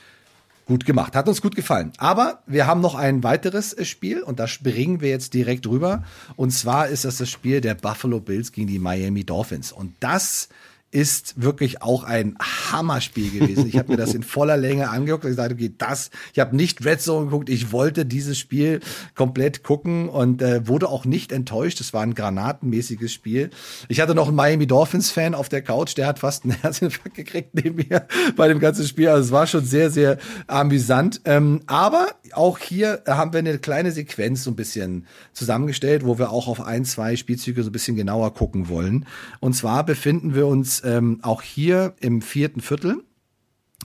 gut 0.67 0.85
gemacht. 0.85 1.15
Hat 1.15 1.29
uns 1.29 1.41
gut 1.41 1.55
gefallen. 1.55 1.93
Aber 1.99 2.43
wir 2.47 2.67
haben 2.67 2.81
noch 2.81 2.95
ein 2.95 3.23
weiteres 3.23 3.73
äh, 3.73 3.85
Spiel 3.85 4.23
und 4.23 4.41
da 4.41 4.49
springen 4.49 5.01
wir 5.01 5.11
jetzt 5.11 5.35
direkt 5.35 5.69
rüber. 5.69 6.05
Und 6.37 6.51
zwar 6.51 6.89
ist 6.89 7.05
das 7.05 7.19
das 7.19 7.31
Spiel 7.31 7.61
der 7.61 7.75
Buffalo 7.75 8.19
Bills 8.19 8.51
gegen 8.51 8.67
die 8.67 8.79
Miami 8.79 9.25
Dolphins. 9.25 9.73
Und 9.73 9.95
das 10.01 10.43
ist 10.43 10.49
wirklich 10.93 11.83
auch 11.83 12.03
ein 12.03 12.37
Hammerspiel 12.41 13.31
gewesen. 13.31 13.67
Ich 13.67 13.79
habe 13.79 13.93
mir 13.93 13.97
das 13.97 14.13
in 14.13 14.25
voller 14.25 14.57
Länge 14.57 14.91
angeguckt 14.91 15.25
und 15.25 15.31
gesagt, 15.31 15.53
okay, 15.53 15.73
das, 15.79 16.11
ich 16.33 16.41
habe 16.41 16.57
nicht 16.57 16.85
Red 16.85 17.01
Zone 17.01 17.27
geguckt, 17.27 17.49
ich 17.49 17.71
wollte 17.71 18.05
dieses 18.05 18.39
Spiel 18.39 18.81
komplett 19.15 19.63
gucken 19.63 20.09
und 20.09 20.43
äh, 20.43 20.67
wurde 20.67 20.89
auch 20.89 21.05
nicht 21.05 21.31
enttäuscht. 21.31 21.81
Es 21.81 21.93
war 21.93 22.03
ein 22.03 22.15
granatenmäßiges 22.15 23.13
Spiel. 23.13 23.51
Ich 23.89 24.01
hatte 24.01 24.17
noch 24.17 24.29
einen 24.29 24.37
Miami 24.37 24.67
Dolphins 24.67 25.11
Fan 25.11 25.35
auf 25.35 25.49
der 25.49 25.63
Couch, 25.63 25.97
der 25.97 26.09
hat 26.09 26.19
fast 26.19 26.45
einen 26.45 26.53
Herzinfarkt 26.61 27.15
gekriegt 27.15 27.55
neben 27.55 27.77
mir 27.77 28.07
bei 28.35 28.49
dem 28.49 28.59
ganzen 28.59 28.87
Spiel. 28.87 29.09
Also 29.09 29.27
es 29.27 29.33
war 29.33 29.47
schon 29.47 29.65
sehr, 29.65 29.91
sehr 29.91 30.19
amüsant. 30.49 31.21
Ähm, 31.25 31.61
aber 31.67 32.09
auch 32.33 32.59
hier 32.59 33.03
haben 33.07 33.33
wir 33.33 33.39
eine 33.39 33.59
kleine 33.59 33.93
Sequenz 33.93 34.43
so 34.43 34.51
ein 34.51 34.57
bisschen 34.57 35.07
zusammengestellt, 35.33 36.05
wo 36.05 36.19
wir 36.19 36.31
auch 36.31 36.49
auf 36.49 36.61
ein, 36.61 36.85
zwei 36.85 37.15
Spielzüge 37.15 37.63
so 37.63 37.71
ein 37.71 37.73
bisschen 37.73 37.97
genauer 37.97 38.35
gucken 38.35 38.69
wollen. 38.69 39.07
Und 39.39 39.55
zwar 39.55 39.85
befinden 39.85 40.35
wir 40.35 40.49
uns 40.49 40.80
ähm, 40.85 41.19
auch 41.23 41.43
hier 41.43 41.95
im 42.01 42.23
vierten 42.23 42.61
Viertel. 42.61 43.03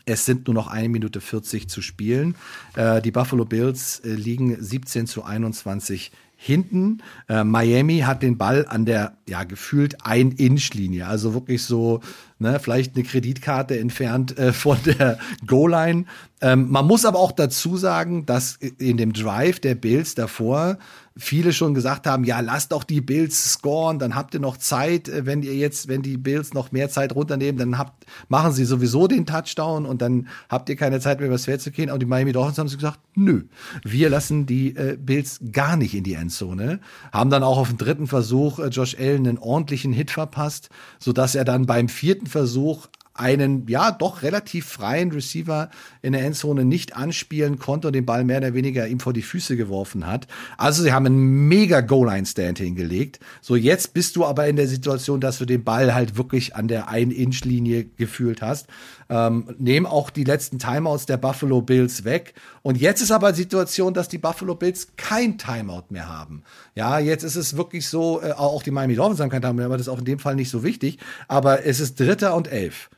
Es 0.06 0.26
sind 0.26 0.48
nur 0.48 0.54
noch 0.54 0.68
eine 0.68 0.90
Minute 0.90 1.22
40 1.22 1.68
zu 1.70 1.82
spielen. 1.82 2.36
Äh, 2.76 3.02
die 3.02 3.12
Buffalo 3.12 3.46
Bills 3.46 4.00
äh, 4.00 4.10
liegen 4.10 4.56
17 4.62 5.08
zu 5.08 5.24
21 5.24 6.12
hinten. 6.38 7.02
Äh, 7.28 7.44
Miami 7.44 8.00
hat 8.00 8.22
den 8.22 8.38
Ball 8.38 8.66
an 8.68 8.86
der, 8.86 9.18
ja, 9.28 9.44
gefühlt 9.44 10.06
ein 10.06 10.32
Inch-Linie. 10.32 11.08
Also 11.08 11.34
wirklich 11.34 11.64
so, 11.64 12.02
ne, 12.40 12.60
vielleicht 12.60 12.96
eine 12.96 13.04
Kreditkarte 13.04 13.80
entfernt 13.80 14.38
äh, 14.38 14.54
von 14.54 14.78
der 14.86 15.18
Goal-Line. 15.48 16.06
Ähm, 16.42 16.70
man 16.70 16.86
muss 16.86 17.06
aber 17.06 17.20
auch 17.20 17.32
dazu 17.32 17.78
sagen, 17.78 18.26
dass 18.26 18.58
in 18.58 18.98
dem 18.98 19.14
Drive 19.14 19.60
der 19.60 19.76
Bills 19.76 20.14
davor 20.14 20.78
viele 21.18 21.54
schon 21.54 21.74
gesagt 21.74 22.08
haben, 22.08 22.26
ja, 22.26 22.42
lasst 22.42 22.74
doch 22.74 22.84
die 22.84 23.00
Bills 23.00 23.54
scoren, 23.54 24.00
dann 24.00 24.16
habt 24.16 24.34
ihr 24.34 24.42
noch 24.42 24.58
Zeit, 24.58 25.08
äh, 25.08 25.26
wenn 25.26 25.44
ihr 25.44 25.56
jetzt, 25.56 25.88
wenn 25.88 26.02
die 26.02 26.18
Bills 26.18 26.54
noch 26.54 26.72
mehr 26.72 26.90
Zeit 26.90 27.16
runternehmen, 27.16 27.58
dann 27.58 27.78
habt, 27.78 28.06
machen 28.28 28.52
sie 28.52 28.66
sowieso 28.66 29.08
den 29.08 29.26
Touchdown 29.26 29.86
und 29.86 30.02
dann 30.02 30.28
habt 30.50 30.68
ihr 30.70 30.76
keine 30.76 31.00
Zeit 31.00 31.20
mehr 31.20 31.28
übers 31.28 31.46
Feld 31.46 31.62
zu 31.62 31.72
gehen. 31.72 31.90
Und 31.90 32.02
die 32.02 32.06
Miami 32.06 32.34
Dolphins 32.34 32.58
haben 32.58 32.70
gesagt, 32.70 33.00
nö, 33.16 33.44
wir 33.84 34.10
lassen 34.10 34.46
die 34.46 34.76
äh, 34.76 34.98
Bills 35.00 35.40
gar 35.52 35.78
nicht 35.78 35.96
in 35.96 36.04
die 36.04 36.16
Endzone. 36.16 36.82
Haben 37.14 37.30
dann 37.30 37.44
auch 37.44 37.58
auf 37.58 37.70
dem 37.70 37.78
dritten 37.78 38.08
Versuch 38.08 38.60
äh, 38.60 38.68
Josh 38.68 38.98
Allen 39.00 39.28
einen 39.28 39.38
ordentlichen 39.38 39.94
Hit 39.94 40.12
verpasst, 40.12 40.70
so 41.00 41.14
dass 41.14 41.36
er 41.36 41.46
dann 41.46 41.66
beim 41.66 41.88
vierten 41.88 42.28
Versuch 42.28 42.88
einen 43.16 43.66
ja 43.68 43.92
doch 43.92 44.24
relativ 44.24 44.66
freien 44.66 45.12
Receiver 45.12 45.70
in 46.02 46.12
der 46.12 46.24
Endzone 46.26 46.66
nicht 46.66 46.98
anspielen 46.98 47.58
konnte 47.58 47.88
und 47.88 47.94
den 47.94 48.06
Ball 48.06 48.26
mehr 48.26 48.40
oder 48.40 48.54
weniger 48.54 48.88
ihm 48.88 49.00
vor 49.00 49.14
die 49.14 49.22
Füße 49.22 49.56
geworfen 49.56 50.06
hat. 50.06 50.28
Also 50.58 50.84
sie 50.84 50.92
haben 50.92 51.06
einen 51.06 51.48
mega 51.48 51.80
Goal-Line-Stand 51.80 52.60
hingelegt. 52.60 53.20
So 53.42 53.56
jetzt 53.56 53.94
bist 53.94 54.18
du 54.18 54.26
aber 54.26 54.48
in 54.48 54.58
der 54.58 54.68
Situation, 54.68 55.22
dass 55.22 55.38
du 55.38 55.46
den 55.46 55.64
Ball 55.64 55.96
halt 55.96 56.18
wirklich 56.18 56.58
an 56.58 56.68
der 56.68 56.90
Ein-Inch-Linie 56.90 57.86
gefühlt 57.86 58.42
hast. 58.42 58.68
Ähm, 59.08 59.56
nehmen 59.60 59.86
auch 59.86 60.10
die 60.10 60.26
letzten 60.26 60.60
Timeouts 60.60 61.06
der 61.06 61.18
Buffalo 61.18 61.62
Bills 61.62 62.04
weg. 62.04 62.34
Und 62.64 62.78
jetzt 62.78 63.02
ist 63.02 63.12
aber 63.12 63.32
die 63.32 63.44
Situation, 63.44 63.94
dass 63.94 64.10
die 64.10 64.18
Buffalo 64.18 64.56
Bills 64.56 64.90
kein 64.98 65.38
Timeout 65.38 65.86
mehr 65.90 66.10
haben. 66.10 66.44
Ja, 66.74 67.00
jetzt 67.00 67.24
ist 67.24 67.38
es 67.38 67.56
wirklich 67.56 67.88
so, 67.88 68.22
äh, 68.22 68.32
auch 68.32 68.62
die 68.62 68.72
Miami 68.72 68.96
Dolphins 68.96 69.22
haben 69.22 69.30
kein 69.30 69.42
Timeout 69.42 69.56
mehr, 69.56 69.66
aber 69.68 69.78
das 69.78 69.88
ist 69.88 69.94
auch 69.94 70.00
in 70.00 70.06
dem 70.06 70.20
Fall 70.20 70.36
nicht 70.36 70.50
so 70.50 70.64
wichtig. 70.64 70.98
Aber 71.30 71.66
es 71.66 71.80
ist 71.80 71.98
Dritter 71.98 72.36
und 72.36 72.52
Elf 72.52 72.90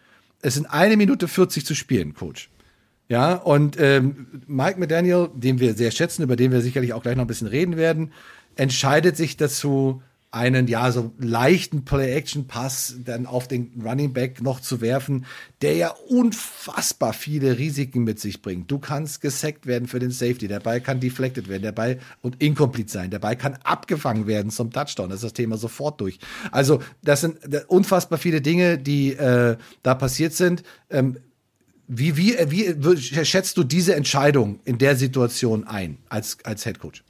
es 0.41 0.53
sind 0.55 0.67
eine 0.67 0.97
Minute 0.97 1.27
40 1.27 1.65
zu 1.65 1.75
spielen, 1.75 2.13
Coach. 2.13 2.49
Ja, 3.09 3.35
und 3.35 3.77
ähm, 3.79 4.27
Mike 4.47 4.79
McDaniel, 4.79 5.29
den 5.33 5.59
wir 5.59 5.73
sehr 5.75 5.91
schätzen, 5.91 6.23
über 6.23 6.35
den 6.35 6.51
wir 6.51 6.61
sicherlich 6.61 6.93
auch 6.93 7.01
gleich 7.01 7.15
noch 7.15 7.23
ein 7.23 7.27
bisschen 7.27 7.47
reden 7.47 7.77
werden, 7.77 8.11
entscheidet 8.55 9.15
sich 9.15 9.37
dazu, 9.37 10.01
einen 10.31 10.67
ja 10.67 10.91
so 10.91 11.13
leichten 11.17 11.85
Play-Action-Pass 11.85 12.97
dann 13.05 13.25
auf 13.25 13.47
den 13.47 13.71
Running 13.83 14.11
Back 14.11 14.41
noch 14.41 14.59
zu 14.59 14.81
werfen, 14.81 15.25
der 15.61 15.75
ja 15.75 15.89
unfassbar 16.09 17.13
viele 17.13 17.57
Risiken 17.57 18.03
mit 18.03 18.19
sich 18.19 18.41
bringt. 18.41 18.69
Du 18.69 18.77
kannst 18.77 19.21
gesackt 19.21 19.65
werden 19.65 19.87
für 19.87 19.99
den 19.99 20.11
Safety, 20.11 20.47
der 20.47 20.59
Ball 20.59 20.81
kann 20.81 20.99
deflected 20.99 21.47
werden, 21.47 21.63
der 21.63 21.71
Ball 21.71 21.99
und 22.21 22.41
incomplete 22.41 22.91
sein, 22.91 23.09
der 23.09 23.19
Ball 23.19 23.37
kann 23.37 23.57
abgefangen 23.63 24.27
werden 24.27 24.51
zum 24.51 24.71
Touchdown. 24.71 25.09
Das 25.09 25.19
ist 25.19 25.23
das 25.23 25.33
Thema 25.33 25.57
sofort 25.57 26.01
durch. 26.01 26.19
Also 26.51 26.81
das 27.01 27.21
sind 27.21 27.39
unfassbar 27.67 28.19
viele 28.19 28.41
Dinge, 28.41 28.77
die 28.77 29.13
äh, 29.13 29.55
da 29.81 29.95
passiert 29.95 30.33
sind. 30.33 30.63
Ähm, 30.89 31.17
wie, 31.87 32.17
wie, 32.17 32.35
wie 32.49 32.97
schätzt 33.25 33.55
du 33.55 33.63
diese 33.63 33.95
Entscheidung 33.95 34.59
in 34.65 34.77
der 34.77 34.97
Situation 34.97 35.65
ein 35.65 35.97
als, 36.09 36.37
als 36.43 36.65
Head 36.65 36.79
Coach? 36.79 37.03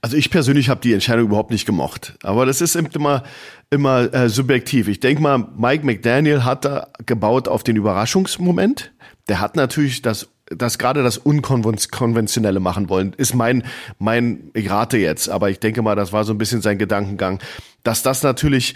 Also 0.00 0.16
ich 0.16 0.30
persönlich 0.30 0.68
habe 0.68 0.80
die 0.80 0.92
Entscheidung 0.92 1.26
überhaupt 1.26 1.50
nicht 1.50 1.66
gemocht. 1.66 2.14
Aber 2.22 2.46
das 2.46 2.60
ist 2.60 2.76
immer, 2.76 3.24
immer 3.70 4.12
äh, 4.12 4.28
subjektiv. 4.28 4.88
Ich 4.88 5.00
denke 5.00 5.22
mal, 5.22 5.38
Mike 5.56 5.84
McDaniel 5.84 6.44
hat 6.44 6.64
da 6.64 6.88
gebaut 7.06 7.48
auf 7.48 7.62
den 7.62 7.76
Überraschungsmoment. 7.76 8.92
Der 9.28 9.40
hat 9.40 9.56
natürlich 9.56 10.02
das 10.02 10.28
das 10.50 10.78
gerade 10.78 11.02
das 11.04 11.16
Unkonventionelle 11.16 12.58
machen 12.58 12.88
wollen, 12.88 13.12
ist 13.16 13.34
mein, 13.34 13.62
mein, 13.98 14.50
ich 14.52 14.68
rate 14.68 14.98
jetzt, 14.98 15.28
aber 15.28 15.48
ich 15.48 15.60
denke 15.60 15.80
mal, 15.80 15.94
das 15.94 16.12
war 16.12 16.24
so 16.24 16.34
ein 16.34 16.38
bisschen 16.38 16.60
sein 16.60 16.76
Gedankengang, 16.76 17.38
dass 17.84 18.02
das 18.02 18.24
natürlich 18.24 18.74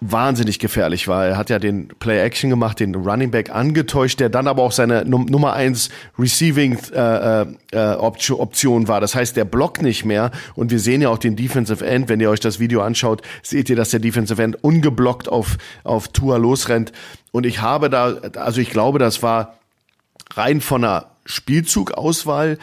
wahnsinnig 0.00 0.58
gefährlich 0.58 1.08
war. 1.08 1.26
Er 1.26 1.36
hat 1.38 1.48
ja 1.48 1.58
den 1.58 1.88
Play-Action 1.88 2.50
gemacht, 2.50 2.80
den 2.80 2.94
Running 2.94 3.30
Back 3.30 3.50
angetäuscht, 3.50 4.20
der 4.20 4.28
dann 4.28 4.46
aber 4.46 4.62
auch 4.62 4.72
seine 4.72 5.04
Num 5.06 5.24
Nummer 5.24 5.54
eins 5.54 5.88
Receiving 6.18 6.78
äh, 6.92 7.46
äh, 7.72 7.94
Option 7.94 8.88
war. 8.88 9.00
Das 9.00 9.14
heißt, 9.14 9.36
der 9.36 9.46
blockt 9.46 9.80
nicht 9.80 10.04
mehr 10.04 10.32
und 10.54 10.70
wir 10.70 10.80
sehen 10.80 11.00
ja 11.00 11.08
auch 11.08 11.18
den 11.18 11.34
Defensive 11.34 11.84
End. 11.84 12.10
Wenn 12.10 12.20
ihr 12.20 12.28
euch 12.28 12.40
das 12.40 12.60
Video 12.60 12.82
anschaut, 12.82 13.22
seht 13.42 13.70
ihr, 13.70 13.76
dass 13.76 13.90
der 13.90 14.00
Defensive 14.00 14.42
End 14.42 14.62
ungeblockt 14.62 15.30
auf 15.30 15.56
auf 15.82 16.08
Tour 16.08 16.38
losrennt. 16.38 16.92
Und 17.32 17.46
ich 17.46 17.62
habe 17.62 17.88
da, 17.88 18.16
also 18.36 18.60
ich 18.60 18.70
glaube, 18.70 18.98
das 18.98 19.22
war 19.22 19.54
rein 20.34 20.60
von 20.60 20.84
einer 20.84 21.06
Spielzugauswahl 21.24 22.58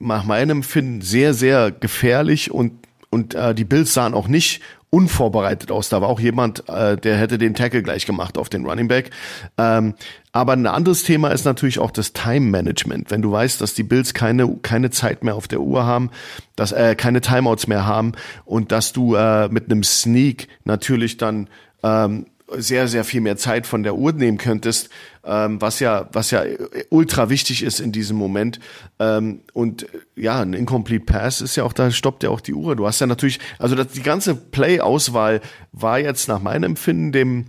nach 0.00 0.24
meinem 0.24 0.64
Finden 0.64 1.00
sehr 1.00 1.32
sehr 1.32 1.70
gefährlich 1.70 2.50
und 2.50 2.72
und 3.08 3.34
äh, 3.34 3.54
die 3.54 3.64
Bills 3.64 3.92
sahen 3.92 4.14
auch 4.14 4.26
nicht 4.26 4.62
unvorbereitet 4.92 5.70
aus. 5.70 5.88
Da 5.88 6.02
war 6.02 6.10
auch 6.10 6.20
jemand, 6.20 6.68
äh, 6.68 6.98
der 6.98 7.16
hätte 7.16 7.38
den 7.38 7.54
Tackle 7.54 7.82
gleich 7.82 8.04
gemacht 8.04 8.36
auf 8.36 8.50
den 8.50 8.66
Running 8.66 8.88
Back. 8.88 9.10
Ähm, 9.56 9.94
aber 10.32 10.52
ein 10.52 10.66
anderes 10.66 11.02
Thema 11.02 11.28
ist 11.28 11.46
natürlich 11.46 11.78
auch 11.78 11.90
das 11.90 12.12
Time 12.12 12.50
Management. 12.50 13.10
Wenn 13.10 13.22
du 13.22 13.32
weißt, 13.32 13.58
dass 13.62 13.72
die 13.72 13.84
Bills 13.84 14.12
keine 14.12 14.46
keine 14.60 14.90
Zeit 14.90 15.24
mehr 15.24 15.34
auf 15.34 15.48
der 15.48 15.60
Uhr 15.60 15.86
haben, 15.86 16.10
dass 16.56 16.72
äh, 16.72 16.94
keine 16.94 17.22
Timeouts 17.22 17.68
mehr 17.68 17.86
haben 17.86 18.12
und 18.44 18.70
dass 18.70 18.92
du 18.92 19.14
äh, 19.14 19.48
mit 19.48 19.70
einem 19.70 19.82
Sneak 19.82 20.48
natürlich 20.64 21.16
dann 21.16 21.48
ähm, 21.82 22.26
sehr, 22.56 22.88
sehr 22.88 23.04
viel 23.04 23.20
mehr 23.20 23.36
Zeit 23.36 23.66
von 23.66 23.82
der 23.82 23.94
Uhr 23.94 24.12
nehmen 24.12 24.38
könntest, 24.38 24.90
ähm, 25.24 25.60
was 25.60 25.80
ja, 25.80 26.08
was 26.12 26.30
ja 26.30 26.42
ultra 26.90 27.28
wichtig 27.30 27.62
ist 27.62 27.80
in 27.80 27.92
diesem 27.92 28.16
Moment. 28.16 28.60
Ähm, 28.98 29.40
und 29.52 29.86
ja, 30.16 30.40
ein 30.40 30.54
Incomplete 30.54 31.04
Pass 31.04 31.40
ist 31.40 31.56
ja 31.56 31.64
auch, 31.64 31.72
da 31.72 31.90
stoppt 31.90 32.22
ja 32.22 32.30
auch 32.30 32.40
die 32.40 32.54
Uhr. 32.54 32.76
Du 32.76 32.86
hast 32.86 33.00
ja 33.00 33.06
natürlich, 33.06 33.38
also 33.58 33.74
das, 33.74 33.88
die 33.88 34.02
ganze 34.02 34.34
Play-Auswahl 34.34 35.40
war 35.72 35.98
jetzt 35.98 36.28
nach 36.28 36.40
meinem 36.40 36.64
Empfinden 36.64 37.12
dem 37.12 37.46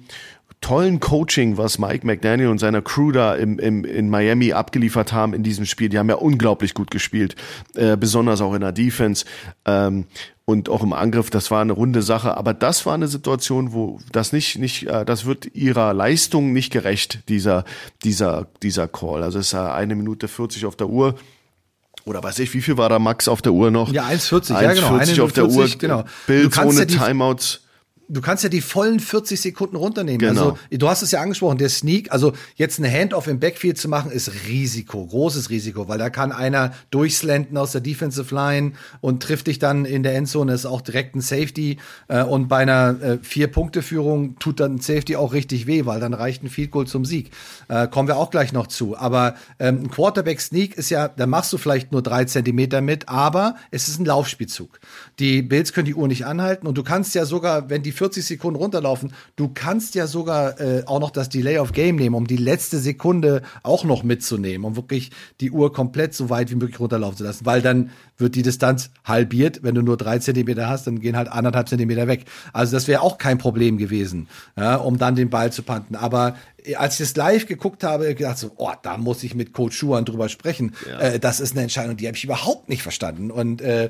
tollen 0.64 1.02
Coaching, 1.02 1.58
was 1.58 1.78
Mike 1.78 2.08
McDaniel 2.08 2.48
und 2.48 2.58
seiner 2.58 2.82
Crew 2.82 3.12
da 3.12 3.36
im, 3.36 3.60
im, 3.60 3.84
in 3.84 4.10
Miami 4.10 4.54
abgeliefert 4.54 5.12
haben 5.12 5.34
in 5.34 5.44
diesem 5.44 5.66
Spiel. 5.66 5.90
Die 5.90 6.00
haben 6.00 6.10
ja 6.10 6.16
unglaublich 6.16 6.74
gut 6.74 6.90
gespielt, 6.90 7.36
äh, 7.76 7.98
besonders 7.98 8.40
auch 8.42 8.54
in 8.54 8.62
der 8.62 8.72
Defense. 8.72 9.26
Ähm, 9.66 10.06
und 10.46 10.68
auch 10.68 10.84
im 10.84 10.92
Angriff, 10.92 11.30
das 11.30 11.52
war 11.52 11.62
eine 11.62 11.74
runde 11.74 12.02
Sache. 12.02 12.36
Aber 12.36 12.54
das 12.54 12.86
war 12.86 12.94
eine 12.94 13.08
Situation, 13.08 13.72
wo 13.72 14.00
das 14.12 14.34
nicht, 14.34 14.58
nicht, 14.58 14.88
äh, 14.88 15.06
das 15.06 15.26
wird 15.26 15.56
ihrer 15.56 15.94
Leistung 15.94 16.52
nicht 16.52 16.72
gerecht, 16.72 17.20
dieser, 17.30 17.64
dieser, 18.04 18.48
dieser 18.62 18.88
Call. 18.88 19.24
Also 19.24 19.40
es 19.40 19.48
ist 19.48 19.54
eine 19.54 19.96
Minute 19.96 20.28
40 20.28 20.66
auf 20.66 20.76
der 20.76 20.90
Uhr. 20.90 21.16
Oder 22.06 22.22
weiß 22.22 22.40
ich, 22.40 22.54
wie 22.54 22.62
viel 22.62 22.78
war 22.78 22.90
da 22.90 23.00
Max 23.00 23.30
auf 23.30 23.42
der 23.42 23.54
Uhr 23.54 23.72
noch? 23.72 23.92
Ja, 23.94 24.06
1,40, 24.08 24.62
ja 24.62 24.74
genau. 24.74 24.98
1,40 24.98 25.22
auf 25.22 25.32
der 25.32 25.48
Uhr. 25.48 25.70
Genau. 25.78 26.04
Bild 26.28 26.58
ohne 26.58 26.80
ja 26.80 26.86
Timeouts 26.86 27.63
du 28.14 28.22
kannst 28.22 28.44
ja 28.44 28.50
die 28.50 28.62
vollen 28.62 29.00
40 29.00 29.42
Sekunden 29.42 29.76
runternehmen. 29.76 30.20
Genau. 30.20 30.52
Also 30.52 30.58
du 30.70 30.88
hast 30.88 31.02
es 31.02 31.12
ja 31.12 31.22
angesprochen, 31.22 31.58
der 31.58 31.70
Sneak, 31.70 32.12
also 32.12 32.34
jetzt 32.56 32.80
eine 32.80 32.90
Handoff 32.90 33.28
im 33.28 33.40
Backfield 33.40 33.78
zu 33.78 33.90
machen, 33.90 34.12
ist 34.12 34.32
Risiko, 34.48 35.06
großes 35.06 35.50
Risiko, 35.50 35.88
weil 35.88 35.98
da 35.98 36.10
kann 36.10 36.32
einer 36.32 36.74
durchslenten 36.92 37.58
aus 37.58 37.72
der 37.72 37.82
Defensive 37.82 38.34
Line 38.34 38.74
und 39.02 39.24
trifft 39.24 39.48
dich 39.48 39.60
dann 39.60 39.86
in 39.86 40.04
der 40.04 40.16
Endzone, 40.16 40.54
ist 40.54 40.66
auch 40.66 40.82
direkt 40.82 41.16
ein 41.16 41.22
Safety 41.22 41.78
äh, 42.08 42.24
und 42.24 42.48
bei 42.48 42.58
einer 42.58 43.02
äh, 43.02 43.18
Vier-Punkte-Führung 43.22 44.38
tut 44.40 44.60
dann 44.60 44.76
ein 44.76 44.80
Safety 44.80 45.16
auch 45.16 45.34
richtig 45.34 45.66
weh, 45.66 45.86
weil 45.86 46.00
dann 46.00 46.14
reicht 46.14 46.44
ein 46.44 46.50
Field 46.50 46.72
Goal 46.72 46.86
zum 46.88 47.06
Sieg. 47.06 47.32
Äh, 47.68 47.88
kommen 47.88 48.08
wir 48.08 48.18
auch 48.18 48.30
gleich 48.30 48.54
noch 48.54 48.68
zu. 48.68 48.98
Aber 48.98 49.36
ähm, 49.60 49.84
ein 49.84 49.92
Quarterback-Sneak 49.92 50.78
ist 50.78 50.90
ja, 50.90 51.08
da 51.08 51.26
machst 51.26 51.52
du 51.52 51.58
vielleicht 51.58 51.92
nur 51.92 52.04
drei 52.04 52.26
Zentimeter 52.26 52.82
mit, 52.82 53.10
aber 53.10 53.56
es 53.72 53.88
ist 53.88 54.00
ein 54.00 54.06
Laufspielzug. 54.06 54.80
Die 55.20 55.42
Bills 55.42 55.74
können 55.74 55.86
die 55.86 55.96
Uhr 55.96 56.08
nicht 56.08 56.26
anhalten 56.26 56.68
und 56.68 56.78
du 56.78 56.84
kannst 56.84 57.16
ja 57.16 57.26
sogar, 57.26 57.70
wenn 57.70 57.82
die 57.82 57.92
40 58.04 58.26
Sekunden 58.26 58.60
runterlaufen. 58.60 59.14
Du 59.38 59.50
kannst 59.54 59.96
ja 59.96 60.08
sogar 60.08 60.60
äh, 60.60 60.84
auch 60.88 61.00
noch 61.00 61.10
das 61.10 61.30
Delay 61.30 61.60
of 61.60 61.72
Game 61.72 61.96
nehmen, 61.96 62.16
um 62.16 62.28
die 62.28 62.36
letzte 62.36 62.80
Sekunde 62.80 63.44
auch 63.64 63.86
noch 63.86 64.04
mitzunehmen, 64.04 64.66
um 64.66 64.76
wirklich 64.76 65.12
die 65.40 65.52
Uhr 65.52 65.72
komplett 65.72 66.14
so 66.14 66.30
weit 66.30 66.52
wie 66.52 66.56
möglich 66.56 66.82
runterlaufen 66.82 67.20
zu 67.20 67.24
lassen, 67.24 67.46
weil 67.46 67.62
dann 67.62 67.92
wird 68.18 68.36
die 68.36 68.42
Distanz 68.42 68.90
halbiert. 69.06 69.64
Wenn 69.64 69.74
du 69.74 69.82
nur 69.82 69.96
drei 69.96 70.20
Zentimeter 70.20 70.68
hast, 70.68 70.86
dann 70.86 71.00
gehen 71.00 71.16
halt 71.16 71.30
anderthalb 71.30 71.70
Zentimeter 71.70 72.10
weg. 72.10 72.26
Also 72.52 72.76
das 72.76 72.90
wäre 72.90 73.02
auch 73.02 73.18
kein 73.18 73.38
Problem 73.38 73.78
gewesen, 73.78 74.28
ja, 74.58 74.76
um 74.76 74.98
dann 74.98 75.16
den 75.16 75.30
Ball 75.30 75.54
zu 75.54 75.64
panten. 75.64 75.96
Aber 75.96 76.36
als 76.78 77.00
ich 77.00 77.08
das 77.08 77.16
live 77.16 77.46
geguckt 77.46 77.84
habe, 77.84 78.14
gedacht 78.16 78.38
so, 78.38 78.52
oh, 78.58 78.72
da 78.82 78.98
muss 78.98 79.24
ich 79.24 79.36
mit 79.36 79.54
Coach 79.54 79.78
Schuhan 79.78 80.06
drüber 80.06 80.30
sprechen. 80.30 80.76
Ja. 80.88 81.00
Äh, 81.00 81.20
das 81.20 81.40
ist 81.40 81.54
eine 81.54 81.62
Entscheidung, 81.62 81.98
die 81.98 82.08
habe 82.08 82.18
ich 82.18 82.24
überhaupt 82.24 82.70
nicht 82.70 82.84
verstanden. 82.84 83.32
Und 83.32 83.62
äh, 83.62 83.90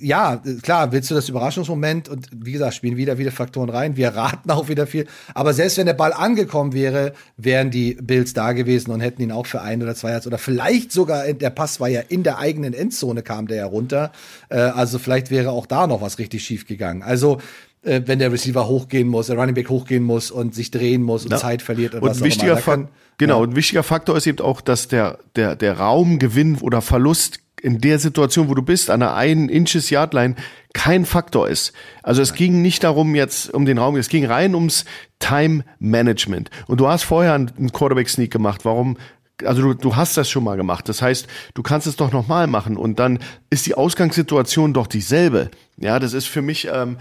ja, 0.00 0.42
klar, 0.62 0.92
willst 0.92 1.10
du 1.10 1.14
das 1.14 1.28
Überraschungsmoment 1.28 2.08
und 2.08 2.28
wie 2.32 2.52
gesagt, 2.52 2.74
spielen 2.74 2.96
wieder 2.96 3.18
wieder 3.18 3.32
Faktoren 3.32 3.68
rein. 3.68 3.96
Wir 3.96 4.10
raten 4.10 4.50
auch 4.50 4.68
wieder 4.68 4.86
viel. 4.86 5.06
Aber 5.34 5.52
selbst 5.52 5.78
wenn 5.78 5.86
der 5.86 5.94
Ball 5.94 6.12
angekommen 6.12 6.72
wäre, 6.72 7.12
wären 7.36 7.70
die 7.70 7.94
Bills 7.94 8.32
da 8.32 8.52
gewesen 8.52 8.90
und 8.90 9.00
hätten 9.00 9.22
ihn 9.22 9.32
auch 9.32 9.46
für 9.46 9.62
ein 9.62 9.82
oder 9.82 9.94
zwei 9.94 10.10
Yards 10.10 10.26
oder 10.26 10.38
vielleicht 10.38 10.92
sogar, 10.92 11.32
der 11.32 11.50
Pass 11.50 11.80
war 11.80 11.88
ja 11.88 12.00
in 12.00 12.22
der 12.22 12.38
eigenen 12.38 12.74
Endzone, 12.74 13.22
kam 13.22 13.46
der 13.46 13.56
ja 13.58 13.66
runter. 13.66 14.12
Äh, 14.48 14.56
also 14.56 14.98
vielleicht 14.98 15.30
wäre 15.30 15.50
auch 15.50 15.66
da 15.66 15.86
noch 15.86 16.00
was 16.00 16.18
richtig 16.18 16.44
schief 16.44 16.66
gegangen. 16.66 17.02
Also 17.02 17.38
äh, 17.86 18.02
wenn 18.06 18.18
der 18.18 18.32
Receiver 18.32 18.66
hochgehen 18.66 19.08
muss, 19.08 19.28
der 19.28 19.36
Running 19.38 19.54
Back 19.54 19.70
hochgehen 19.70 20.02
muss 20.02 20.30
und 20.30 20.54
sich 20.54 20.70
drehen 20.70 21.02
muss 21.02 21.24
und 21.24 21.30
ja. 21.30 21.38
Zeit 21.38 21.62
verliert 21.62 21.94
und, 21.94 22.02
und 22.02 22.10
was 22.10 22.22
wichtiger 22.22 22.54
auch 22.54 22.66
immer. 22.66 22.76
Kann, 22.76 22.88
genau, 23.16 23.42
ja. 23.42 23.48
ein 23.48 23.56
wichtiger 23.56 23.82
Faktor 23.82 24.16
ist 24.16 24.26
eben 24.26 24.40
auch, 24.40 24.60
dass 24.60 24.88
der, 24.88 25.18
der, 25.36 25.56
der 25.56 25.78
Raumgewinn 25.78 26.56
oder 26.56 26.82
Verlust 26.82 27.40
in 27.60 27.80
der 27.80 27.98
Situation, 27.98 28.48
wo 28.48 28.54
du 28.54 28.62
bist, 28.62 28.90
an 28.90 29.02
einer 29.02 29.14
einen 29.14 29.48
Inches 29.48 29.90
Yardline, 29.90 30.36
kein 30.74 31.06
Faktor 31.06 31.48
ist. 31.48 31.72
Also 32.02 32.20
es 32.20 32.34
ging 32.34 32.60
nicht 32.60 32.84
darum 32.84 33.14
jetzt 33.14 33.52
um 33.52 33.64
den 33.64 33.78
Raum, 33.78 33.96
es 33.96 34.08
ging 34.08 34.26
rein 34.26 34.54
ums 34.54 34.84
Time 35.18 35.64
Management. 35.78 36.50
Und 36.66 36.80
du 36.80 36.88
hast 36.88 37.04
vorher 37.04 37.32
einen 37.32 37.72
Quarterback 37.72 38.08
Sneak 38.08 38.30
gemacht. 38.30 38.64
Warum 38.64 38.96
also 39.44 39.60
du, 39.60 39.74
du 39.74 39.96
hast 39.96 40.16
das 40.16 40.30
schon 40.30 40.44
mal 40.44 40.56
gemacht. 40.56 40.88
Das 40.88 41.02
heißt, 41.02 41.26
du 41.54 41.62
kannst 41.62 41.86
es 41.86 41.96
doch 41.96 42.12
nochmal 42.12 42.46
machen 42.46 42.76
und 42.76 42.98
dann 42.98 43.18
ist 43.50 43.66
die 43.66 43.74
Ausgangssituation 43.74 44.72
doch 44.72 44.86
dieselbe. 44.86 45.50
Ja, 45.76 45.98
das 45.98 46.14
ist 46.14 46.26
für 46.26 46.42
mich 46.42 46.68
ähm, 46.72 46.96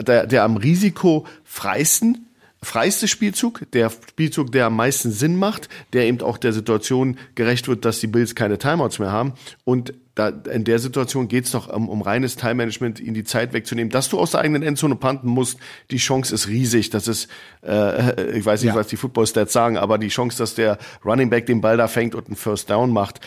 der, 0.00 0.26
der 0.26 0.44
am 0.44 0.56
risikofreisten 0.56 2.28
freiste 2.62 3.08
Spielzug, 3.08 3.64
der 3.72 3.90
Spielzug, 3.90 4.52
der 4.52 4.66
am 4.66 4.76
meisten 4.76 5.10
Sinn 5.10 5.36
macht, 5.36 5.68
der 5.92 6.06
eben 6.06 6.20
auch 6.20 6.38
der 6.38 6.52
Situation 6.52 7.18
gerecht 7.34 7.68
wird, 7.68 7.84
dass 7.84 8.00
die 8.00 8.06
Bills 8.06 8.34
keine 8.34 8.58
Timeouts 8.58 9.00
mehr 9.00 9.10
haben. 9.10 9.34
Und 9.64 9.94
da, 10.14 10.28
in 10.28 10.64
der 10.64 10.78
Situation 10.78 11.26
geht 11.26 11.46
es 11.46 11.52
doch 11.52 11.68
um, 11.68 11.88
um 11.88 12.02
reines 12.02 12.36
Time-Management, 12.36 13.00
ihnen 13.00 13.14
die 13.14 13.24
Zeit 13.24 13.52
wegzunehmen. 13.52 13.90
Dass 13.90 14.08
du 14.10 14.18
aus 14.18 14.32
der 14.32 14.40
eigenen 14.40 14.62
Endzone 14.62 14.94
panten 14.94 15.28
musst, 15.28 15.58
die 15.90 15.96
Chance 15.96 16.34
ist 16.34 16.48
riesig. 16.48 16.90
Das 16.90 17.08
ist, 17.08 17.28
äh, 17.62 18.36
ich 18.36 18.44
weiß 18.44 18.62
nicht, 18.62 18.74
ja. 18.74 18.74
was 18.74 18.88
die 18.88 18.96
Football-Stats 18.96 19.52
sagen, 19.52 19.76
aber 19.76 19.98
die 19.98 20.08
Chance, 20.08 20.38
dass 20.38 20.54
der 20.54 20.78
Running 21.04 21.30
Back 21.30 21.46
den 21.46 21.62
Ball 21.62 21.76
da 21.76 21.88
fängt 21.88 22.14
und 22.14 22.26
einen 22.26 22.36
First 22.36 22.70
Down 22.70 22.92
macht, 22.92 23.20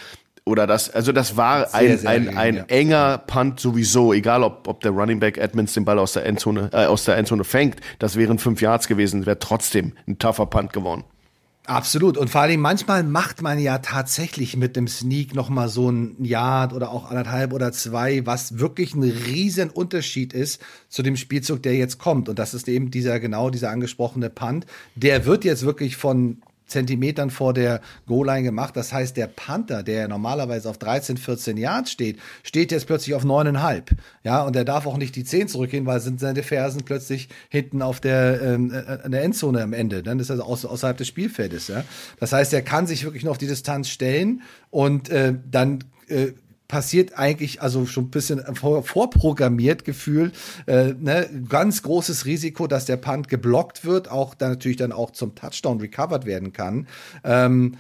oder 0.46 0.68
das, 0.68 0.91
also 0.91 1.12
das 1.12 1.38
war 1.38 1.68
sehr, 1.68 1.80
ein, 1.80 1.98
sehr 1.98 2.10
ein, 2.10 2.24
gering, 2.24 2.38
ein 2.38 2.56
ja. 2.56 2.64
enger 2.66 3.18
Punt 3.18 3.60
sowieso, 3.60 4.14
egal 4.14 4.43
ob, 4.43 4.68
ob 4.68 4.80
der 4.82 4.91
Running 4.91 5.20
Back 5.20 5.38
Edmonds 5.38 5.74
den 5.74 5.86
Ball 5.86 5.98
aus 5.98 6.14
der 6.14 6.26
Endzone, 6.26 6.70
äh, 6.72 6.86
aus 6.86 7.04
der 7.04 7.18
Endzone 7.18 7.43
fängt, 7.43 7.78
das 7.98 8.16
wären 8.16 8.38
fünf 8.38 8.62
Yards 8.62 8.88
gewesen, 8.88 9.26
wäre 9.26 9.39
trotzdem 9.39 9.93
ein 10.08 10.20
tougher 10.20 10.46
Punt 10.46 10.72
geworden. 10.72 11.04
Absolut. 11.66 12.16
Und 12.16 12.30
vor 12.30 12.41
allem 12.41 12.60
manchmal 12.60 13.04
macht 13.04 13.41
man 13.41 13.58
ja 13.58 13.80
tatsächlich 13.80 14.56
mit 14.56 14.76
dem 14.76 14.88
Sneak 14.88 15.34
noch 15.34 15.50
mal 15.50 15.68
so 15.68 15.89
ein 15.89 16.24
Yard 16.24 16.74
oder 16.74 16.91
auch 16.91 17.10
anderthalb 17.10 17.54
oder 17.54 17.72
zwei, 17.72 18.24
was 18.26 18.60
wirklich 18.60 18.93
ein 18.93 19.02
riesen 19.02 19.72
Unterschied 19.72 20.34
ist 20.34 20.62
zu 20.89 21.02
dem 21.02 21.18
Spielzug, 21.18 21.64
der 21.64 21.74
jetzt 21.74 21.98
kommt. 21.98 22.30
Und 22.30 22.38
das 22.38 22.54
ist 22.54 22.68
eben 22.68 22.91
dieser 22.91 23.20
genau 23.20 23.50
dieser 23.50 23.72
angesprochene 23.72 24.30
Punt. 24.30 24.68
Der 24.93 25.26
wird 25.26 25.43
jetzt 25.43 25.66
wirklich 25.66 25.98
von 25.98 26.38
Zentimetern 26.68 27.30
vor 27.30 27.53
der 27.53 27.82
Goal-Line 28.07 28.43
gemacht. 28.43 28.76
Das 28.76 28.91
heißt, 28.91 29.16
der 29.18 29.28
Panther, 29.28 29.84
der 29.84 30.07
normalerweise 30.07 30.70
auf 30.70 30.78
13, 30.78 31.18
14 31.18 31.57
Yards 31.57 31.91
steht, 31.91 32.20
steht 32.43 32.72
jetzt 32.72 32.88
plötzlich 32.88 33.16
auf 33.16 33.24
9,5. 33.24 33.84
Ja, 34.24 34.43
und 34.43 34.55
er 34.55 34.66
darf 34.66 34.88
auch 34.88 34.97
nicht 34.97 35.16
die 35.16 35.24
10 35.24 35.47
zurückgehen, 35.47 35.86
weil 35.86 35.99
sind 35.99 36.20
seine 36.20 36.43
Fersen 36.43 36.84
plötzlich 36.84 37.30
hinten 37.49 37.82
auf 37.82 37.99
der, 37.99 38.41
ähm, 38.41 38.72
äh, 38.74 39.09
der 39.09 39.24
Endzone 39.24 39.61
am 39.61 39.74
Ende. 39.74 40.03
Dann 40.03 40.20
ist 40.20 40.30
er 40.30 40.47
also 40.47 40.70
außerhalb 40.70 40.97
des 40.97 41.07
Spielfeldes. 41.07 41.68
Ja. 41.68 41.84
Das 42.20 42.34
heißt, 42.34 42.53
er 42.53 42.61
kann 42.61 42.88
sich 42.88 43.03
wirklich 43.03 43.24
noch 43.24 43.32
auf 43.32 43.38
die 43.38 43.47
Distanz 43.47 43.89
stellen 43.89 44.41
und 44.72 45.09
äh, 45.09 45.36
dann 45.49 45.84
äh, 46.07 46.34
passiert 46.68 47.18
eigentlich 47.18 47.61
also 47.61 47.86
schon 47.86 48.05
ein 48.05 48.11
bisschen 48.11 48.43
vorprogrammiert 48.55 49.86
gefühlt. 49.86 50.34
Äh, 50.66 50.93
ne? 50.99 51.30
Ganz 51.47 51.84
großes 51.84 52.26
Risiko, 52.26 52.68
dass 52.68 52.86
der 52.86 52.97
Punt 52.97 53.28
geblockt 53.30 53.86
wird, 53.86 54.09
auch 54.09 54.34
dann 54.36 54.51
natürlich 54.51 54.78
dann 54.78 54.91
auch 54.91 55.11
zum 55.11 55.36
Touchdown 55.36 55.80
recovered 55.80 56.26
werden 56.26 56.53
kann. 56.53 56.88
Ähm, 57.24 57.78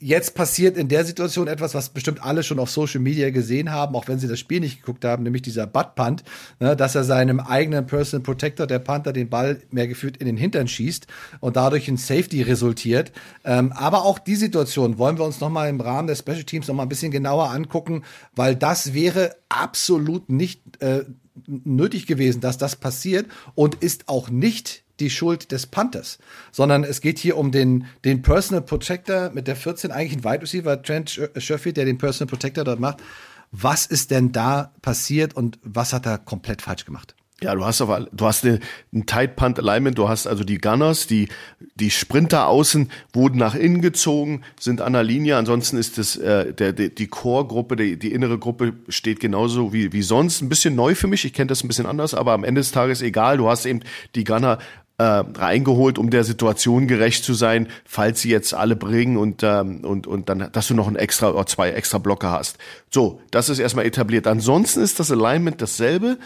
jetzt 0.00 0.34
passiert 0.34 0.76
in 0.76 0.88
der 0.88 1.04
Situation 1.04 1.48
etwas, 1.48 1.74
was 1.74 1.90
bestimmt 1.90 2.22
alle 2.22 2.42
schon 2.42 2.58
auf 2.58 2.70
Social 2.70 3.00
Media 3.00 3.30
gesehen 3.30 3.70
haben, 3.70 3.94
auch 3.96 4.08
wenn 4.08 4.18
sie 4.18 4.28
das 4.28 4.38
Spiel 4.38 4.60
nicht 4.60 4.80
geguckt 4.80 5.04
haben, 5.04 5.22
nämlich 5.22 5.42
dieser 5.42 5.66
Butt 5.66 5.94
Punt, 5.94 6.22
ne, 6.60 6.76
dass 6.76 6.94
er 6.94 7.04
seinem 7.04 7.40
eigenen 7.40 7.86
Personal 7.86 8.22
Protector, 8.22 8.66
der 8.66 8.78
Panther, 8.78 9.12
den 9.12 9.28
Ball 9.28 9.60
mehr 9.70 9.88
gefühlt 9.88 10.16
in 10.18 10.26
den 10.26 10.36
Hintern 10.36 10.68
schießt 10.68 11.06
und 11.40 11.56
dadurch 11.56 11.88
ein 11.88 11.96
Safety 11.96 12.42
resultiert. 12.42 13.12
Ähm, 13.44 13.72
aber 13.72 14.04
auch 14.04 14.18
die 14.18 14.36
Situation 14.36 14.98
wollen 14.98 15.18
wir 15.18 15.24
uns 15.24 15.40
nochmal 15.40 15.68
im 15.68 15.80
Rahmen 15.80 16.08
der 16.08 16.16
Special 16.16 16.44
Teams 16.44 16.68
nochmal 16.68 16.86
ein 16.86 16.90
bisschen 16.90 17.10
genauer 17.10 17.50
angucken, 17.50 18.04
weil 18.34 18.54
das 18.54 18.94
wäre 18.94 19.36
absolut 19.48 20.28
nicht 20.28 20.60
äh, 20.80 21.04
nötig 21.46 22.06
gewesen, 22.06 22.40
dass 22.40 22.58
das 22.58 22.76
passiert 22.76 23.26
und 23.54 23.76
ist 23.76 24.08
auch 24.08 24.30
nicht 24.30 24.84
die 25.00 25.10
Schuld 25.10 25.52
des 25.52 25.66
Panthers, 25.66 26.18
sondern 26.52 26.84
es 26.84 27.00
geht 27.00 27.18
hier 27.18 27.36
um 27.36 27.52
den, 27.52 27.86
den 28.04 28.22
Personal 28.22 28.62
Protector 28.62 29.30
mit 29.30 29.46
der 29.46 29.56
14, 29.56 29.90
eigentlich 29.90 30.18
ein 30.18 30.24
Wide 30.24 30.42
Receiver, 30.42 30.82
Trent 30.82 31.20
Sherfield, 31.36 31.76
der 31.76 31.84
den 31.84 31.98
Personal 31.98 32.30
Protector 32.30 32.64
dort 32.64 32.80
macht. 32.80 32.98
Was 33.50 33.86
ist 33.86 34.10
denn 34.10 34.32
da 34.32 34.72
passiert 34.82 35.34
und 35.34 35.58
was 35.62 35.92
hat 35.92 36.06
er 36.06 36.18
komplett 36.18 36.62
falsch 36.62 36.84
gemacht? 36.84 37.14
Ja, 37.40 37.54
du 37.54 37.64
hast 37.64 37.80
aber, 37.80 38.08
du 38.10 38.26
hast 38.26 38.44
eine, 38.44 38.58
ein 38.92 39.06
Tight 39.06 39.36
Punt 39.36 39.60
Alignment, 39.60 39.96
du 39.96 40.08
hast 40.08 40.26
also 40.26 40.42
die 40.42 40.58
Gunners, 40.58 41.06
die, 41.06 41.28
die 41.76 41.90
Sprinter 41.90 42.48
außen 42.48 42.90
wurden 43.12 43.38
nach 43.38 43.54
innen 43.54 43.80
gezogen, 43.80 44.42
sind 44.58 44.80
an 44.80 44.94
der 44.94 45.04
Linie, 45.04 45.36
ansonsten 45.36 45.76
ist 45.76 45.98
das, 45.98 46.16
äh, 46.16 46.52
der, 46.52 46.72
der, 46.72 46.88
die 46.88 47.06
Core-Gruppe, 47.06 47.76
die, 47.76 47.96
die 47.96 48.12
innere 48.12 48.38
Gruppe 48.38 48.72
steht 48.88 49.20
genauso 49.20 49.72
wie, 49.72 49.92
wie 49.92 50.02
sonst. 50.02 50.42
Ein 50.42 50.48
bisschen 50.48 50.74
neu 50.74 50.96
für 50.96 51.06
mich, 51.06 51.24
ich 51.24 51.32
kenne 51.32 51.46
das 51.46 51.62
ein 51.62 51.68
bisschen 51.68 51.86
anders, 51.86 52.12
aber 52.12 52.32
am 52.32 52.42
Ende 52.42 52.60
des 52.60 52.72
Tages 52.72 53.02
egal, 53.02 53.36
du 53.36 53.48
hast 53.48 53.66
eben 53.66 53.82
die 54.16 54.24
Gunner 54.24 54.58
äh, 54.98 55.02
reingeholt, 55.02 55.98
um 55.98 56.10
der 56.10 56.24
Situation 56.24 56.88
gerecht 56.88 57.24
zu 57.24 57.34
sein, 57.34 57.68
falls 57.84 58.20
sie 58.20 58.30
jetzt 58.30 58.52
alle 58.52 58.76
bringen 58.76 59.16
und 59.16 59.42
ähm, 59.42 59.84
und 59.84 60.06
und 60.06 60.28
dann, 60.28 60.48
dass 60.52 60.66
du 60.66 60.74
noch 60.74 60.88
ein 60.88 60.96
extra 60.96 61.30
oder 61.30 61.46
zwei 61.46 61.70
extra 61.70 61.98
Blocker 61.98 62.32
hast. 62.32 62.58
So, 62.90 63.20
das 63.30 63.48
ist 63.48 63.60
erstmal 63.60 63.86
etabliert. 63.86 64.26
Ansonsten 64.26 64.82
ist 64.82 64.98
das 64.98 65.10
Alignment 65.10 65.62
dasselbe 65.62 66.18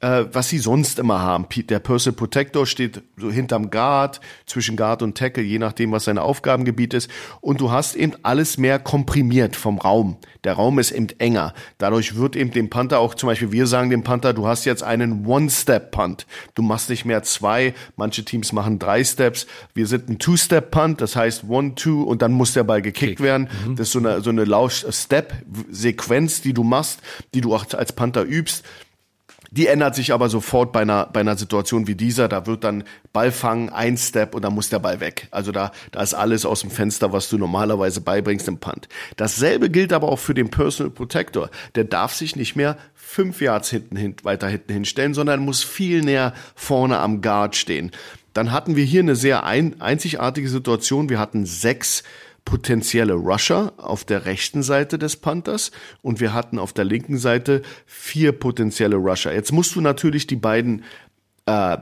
äh, 0.00 0.24
was 0.32 0.48
sie 0.48 0.58
sonst 0.58 0.98
immer 0.98 1.20
haben. 1.20 1.46
Der 1.68 1.78
Personal 1.78 2.16
Protector 2.16 2.66
steht 2.66 3.02
so 3.16 3.30
hinterm 3.30 3.70
Guard, 3.70 4.20
zwischen 4.46 4.76
Guard 4.76 5.02
und 5.02 5.16
Tackle, 5.16 5.42
je 5.42 5.58
nachdem, 5.58 5.92
was 5.92 6.04
sein 6.04 6.18
Aufgabengebiet 6.18 6.94
ist. 6.94 7.10
Und 7.40 7.60
du 7.60 7.70
hast 7.70 7.96
eben 7.96 8.12
alles 8.22 8.58
mehr 8.58 8.78
komprimiert 8.78 9.56
vom 9.56 9.78
Raum. 9.78 10.16
Der 10.44 10.54
Raum 10.54 10.78
ist 10.78 10.90
eben 10.90 11.08
enger. 11.18 11.54
Dadurch 11.78 12.16
wird 12.16 12.36
eben 12.36 12.50
dem 12.50 12.68
Panther 12.68 12.98
auch 12.98 13.14
zum 13.14 13.28
Beispiel, 13.28 13.50
wir 13.52 13.66
sagen 13.66 13.90
dem 13.90 14.04
Panther, 14.04 14.34
du 14.34 14.46
hast 14.46 14.66
jetzt 14.66 14.82
einen 14.82 15.26
One-Step-Punt. 15.26 16.26
Du 16.54 16.62
machst 16.62 16.90
nicht 16.90 17.04
mehr 17.04 17.22
zwei. 17.22 17.74
Manche 17.96 18.24
Teams 18.24 18.52
machen 18.52 18.78
drei 18.78 19.02
Steps. 19.04 19.46
Wir 19.72 19.86
sind 19.86 20.10
ein 20.10 20.18
Two-Step-Punt. 20.18 21.00
Das 21.00 21.16
heißt 21.16 21.44
One, 21.48 21.74
Two 21.74 22.02
und 22.02 22.20
dann 22.20 22.32
muss 22.32 22.52
der 22.52 22.64
Ball 22.64 22.82
gekickt 22.82 23.16
Kick. 23.16 23.20
werden. 23.20 23.48
Mhm. 23.66 23.76
Das 23.76 23.88
ist 23.88 23.92
so 23.92 23.98
eine, 24.00 24.20
so 24.20 24.30
eine 24.30 24.44
Lausch-Step-Sequenz, 24.44 26.42
die 26.42 26.52
du 26.52 26.62
machst, 26.62 27.00
die 27.32 27.40
du 27.40 27.54
auch 27.54 27.64
als 27.72 27.92
Panther 27.92 28.24
übst. 28.24 28.64
Die 29.56 29.68
ändert 29.68 29.94
sich 29.94 30.12
aber 30.12 30.28
sofort 30.28 30.72
bei 30.72 30.80
einer, 30.80 31.06
bei 31.06 31.20
einer 31.20 31.36
Situation 31.36 31.86
wie 31.86 31.94
dieser. 31.94 32.26
Da 32.26 32.44
wird 32.44 32.64
dann 32.64 32.82
Ball 33.12 33.30
fangen, 33.30 33.68
ein 33.68 33.96
Step 33.96 34.34
und 34.34 34.42
dann 34.42 34.52
muss 34.52 34.68
der 34.68 34.80
Ball 34.80 34.98
weg. 34.98 35.28
Also 35.30 35.52
da, 35.52 35.70
da 35.92 36.02
ist 36.02 36.12
alles 36.12 36.44
aus 36.44 36.62
dem 36.62 36.72
Fenster, 36.72 37.12
was 37.12 37.28
du 37.28 37.38
normalerweise 37.38 38.00
beibringst 38.00 38.48
im 38.48 38.58
Punt. 38.58 38.88
Dasselbe 39.16 39.70
gilt 39.70 39.92
aber 39.92 40.08
auch 40.08 40.18
für 40.18 40.34
den 40.34 40.50
Personal 40.50 40.90
Protector. 40.90 41.50
Der 41.76 41.84
darf 41.84 42.14
sich 42.14 42.34
nicht 42.34 42.56
mehr 42.56 42.76
fünf 42.94 43.40
Yards 43.40 43.70
hinten 43.70 43.94
hin, 43.94 44.16
weiter 44.24 44.48
hinten 44.48 44.72
hinstellen, 44.72 45.14
sondern 45.14 45.38
muss 45.38 45.62
viel 45.62 46.00
näher 46.00 46.34
vorne 46.56 46.98
am 46.98 47.22
Guard 47.22 47.54
stehen. 47.54 47.92
Dann 48.32 48.50
hatten 48.50 48.74
wir 48.74 48.84
hier 48.84 49.02
eine 49.02 49.14
sehr 49.14 49.44
ein, 49.44 49.80
einzigartige 49.80 50.48
Situation. 50.48 51.08
Wir 51.08 51.20
hatten 51.20 51.46
sechs 51.46 52.02
potenzielle 52.44 53.14
Rusher 53.14 53.72
auf 53.78 54.04
der 54.04 54.26
rechten 54.26 54.62
Seite 54.62 54.98
des 54.98 55.16
Panthers 55.16 55.70
und 56.02 56.20
wir 56.20 56.32
hatten 56.32 56.58
auf 56.58 56.72
der 56.72 56.84
linken 56.84 57.18
Seite 57.18 57.62
vier 57.86 58.32
potenzielle 58.32 58.96
Rusher. 58.96 59.32
Jetzt 59.32 59.52
musst 59.52 59.74
du 59.74 59.80
natürlich 59.80 60.26
die 60.26 60.36
beiden 60.36 60.84
äh, 61.46 61.78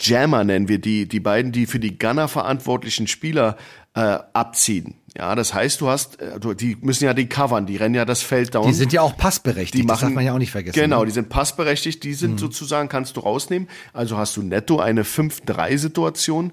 Jammer 0.00 0.44
nennen 0.44 0.68
wir 0.68 0.78
die, 0.78 1.06
die 1.06 1.20
beiden, 1.20 1.52
die 1.52 1.66
für 1.66 1.78
die 1.78 1.98
Gunner 1.98 2.28
verantwortlichen 2.28 3.06
Spieler 3.06 3.56
äh, 3.94 4.18
abziehen. 4.32 4.94
Ja, 5.16 5.36
das 5.36 5.54
heißt, 5.54 5.80
du 5.80 5.88
hast, 5.88 6.20
äh, 6.20 6.56
die 6.56 6.76
müssen 6.80 7.04
ja 7.04 7.14
die 7.14 7.28
covern, 7.28 7.66
die 7.66 7.76
rennen 7.76 7.94
ja 7.94 8.04
das 8.04 8.22
Feld 8.22 8.54
down. 8.54 8.66
Die 8.66 8.72
sind 8.72 8.92
ja 8.92 9.02
auch 9.02 9.16
passberechtigt, 9.16 9.74
die 9.74 9.82
machen, 9.82 9.88
das 9.88 10.00
darf 10.00 10.12
man 10.12 10.24
ja 10.24 10.32
auch 10.32 10.38
nicht 10.38 10.50
vergessen. 10.50 10.80
Genau, 10.80 11.00
ne? 11.00 11.06
die 11.06 11.12
sind 11.12 11.28
passberechtigt, 11.28 12.02
die 12.02 12.14
sind 12.14 12.32
hm. 12.32 12.38
sozusagen, 12.38 12.88
kannst 12.88 13.16
du 13.16 13.20
rausnehmen. 13.20 13.68
Also 13.92 14.16
hast 14.16 14.36
du 14.36 14.42
netto 14.42 14.80
eine 14.80 15.04
5-3-Situation 15.04 16.52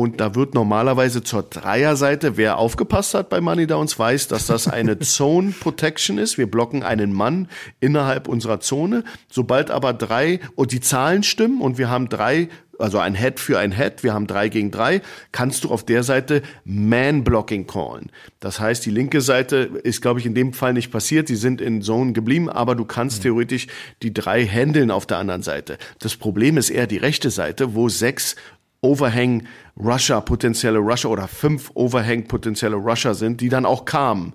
und 0.00 0.18
da 0.18 0.34
wird 0.34 0.54
normalerweise 0.54 1.22
zur 1.22 1.42
Dreierseite, 1.42 2.38
wer 2.38 2.56
aufgepasst 2.56 3.12
hat 3.12 3.28
bei 3.28 3.42
Money 3.42 3.66
Downs, 3.66 3.98
weiß, 3.98 4.28
dass 4.28 4.46
das 4.46 4.66
eine 4.66 4.98
Zone 5.00 5.52
Protection 5.52 6.16
ist. 6.16 6.38
Wir 6.38 6.50
blocken 6.50 6.82
einen 6.82 7.12
Mann 7.12 7.48
innerhalb 7.80 8.26
unserer 8.26 8.60
Zone. 8.60 9.04
Sobald 9.30 9.70
aber 9.70 9.92
drei 9.92 10.40
und 10.54 10.72
die 10.72 10.80
Zahlen 10.80 11.22
stimmen 11.22 11.60
und 11.60 11.76
wir 11.76 11.90
haben 11.90 12.08
drei 12.08 12.48
also 12.78 12.98
ein 12.98 13.14
Head 13.14 13.40
für 13.40 13.58
ein 13.58 13.72
Head, 13.72 14.02
wir 14.02 14.14
haben 14.14 14.26
drei 14.26 14.48
gegen 14.48 14.70
drei, 14.70 15.02
kannst 15.32 15.64
du 15.64 15.70
auf 15.70 15.84
der 15.84 16.02
Seite 16.02 16.40
Man-Blocking 16.64 17.66
callen. 17.66 18.10
Das 18.38 18.58
heißt, 18.58 18.86
die 18.86 18.90
linke 18.90 19.20
Seite 19.20 19.70
ist, 19.82 20.00
glaube 20.00 20.18
ich, 20.18 20.24
in 20.24 20.34
dem 20.34 20.54
Fall 20.54 20.72
nicht 20.72 20.90
passiert, 20.90 21.28
sie 21.28 21.36
sind 21.36 21.60
in 21.60 21.82
Zone 21.82 22.14
geblieben, 22.14 22.48
aber 22.48 22.74
du 22.74 22.86
kannst 22.86 23.18
mhm. 23.18 23.22
theoretisch 23.24 23.66
die 24.02 24.14
drei 24.14 24.46
handeln 24.46 24.90
auf 24.90 25.04
der 25.04 25.18
anderen 25.18 25.42
Seite. 25.42 25.76
Das 25.98 26.16
Problem 26.16 26.56
ist 26.56 26.70
eher 26.70 26.86
die 26.86 26.96
rechte 26.96 27.28
Seite, 27.28 27.74
wo 27.74 27.90
sechs 27.90 28.34
Overhang 28.82 29.44
Rusher, 29.78 30.20
potenzielle 30.20 30.78
Rusher 30.78 31.10
oder 31.10 31.28
fünf 31.28 31.70
Overhang 31.74 32.24
potenzielle 32.24 32.76
Rusher 32.76 33.14
sind, 33.14 33.40
die 33.40 33.48
dann 33.48 33.66
auch 33.66 33.84
kamen 33.84 34.34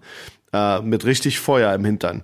äh, 0.54 0.82
mit 0.82 1.06
richtig 1.06 1.40
Feuer 1.40 1.74
im 1.74 1.86
Hintern. 1.86 2.24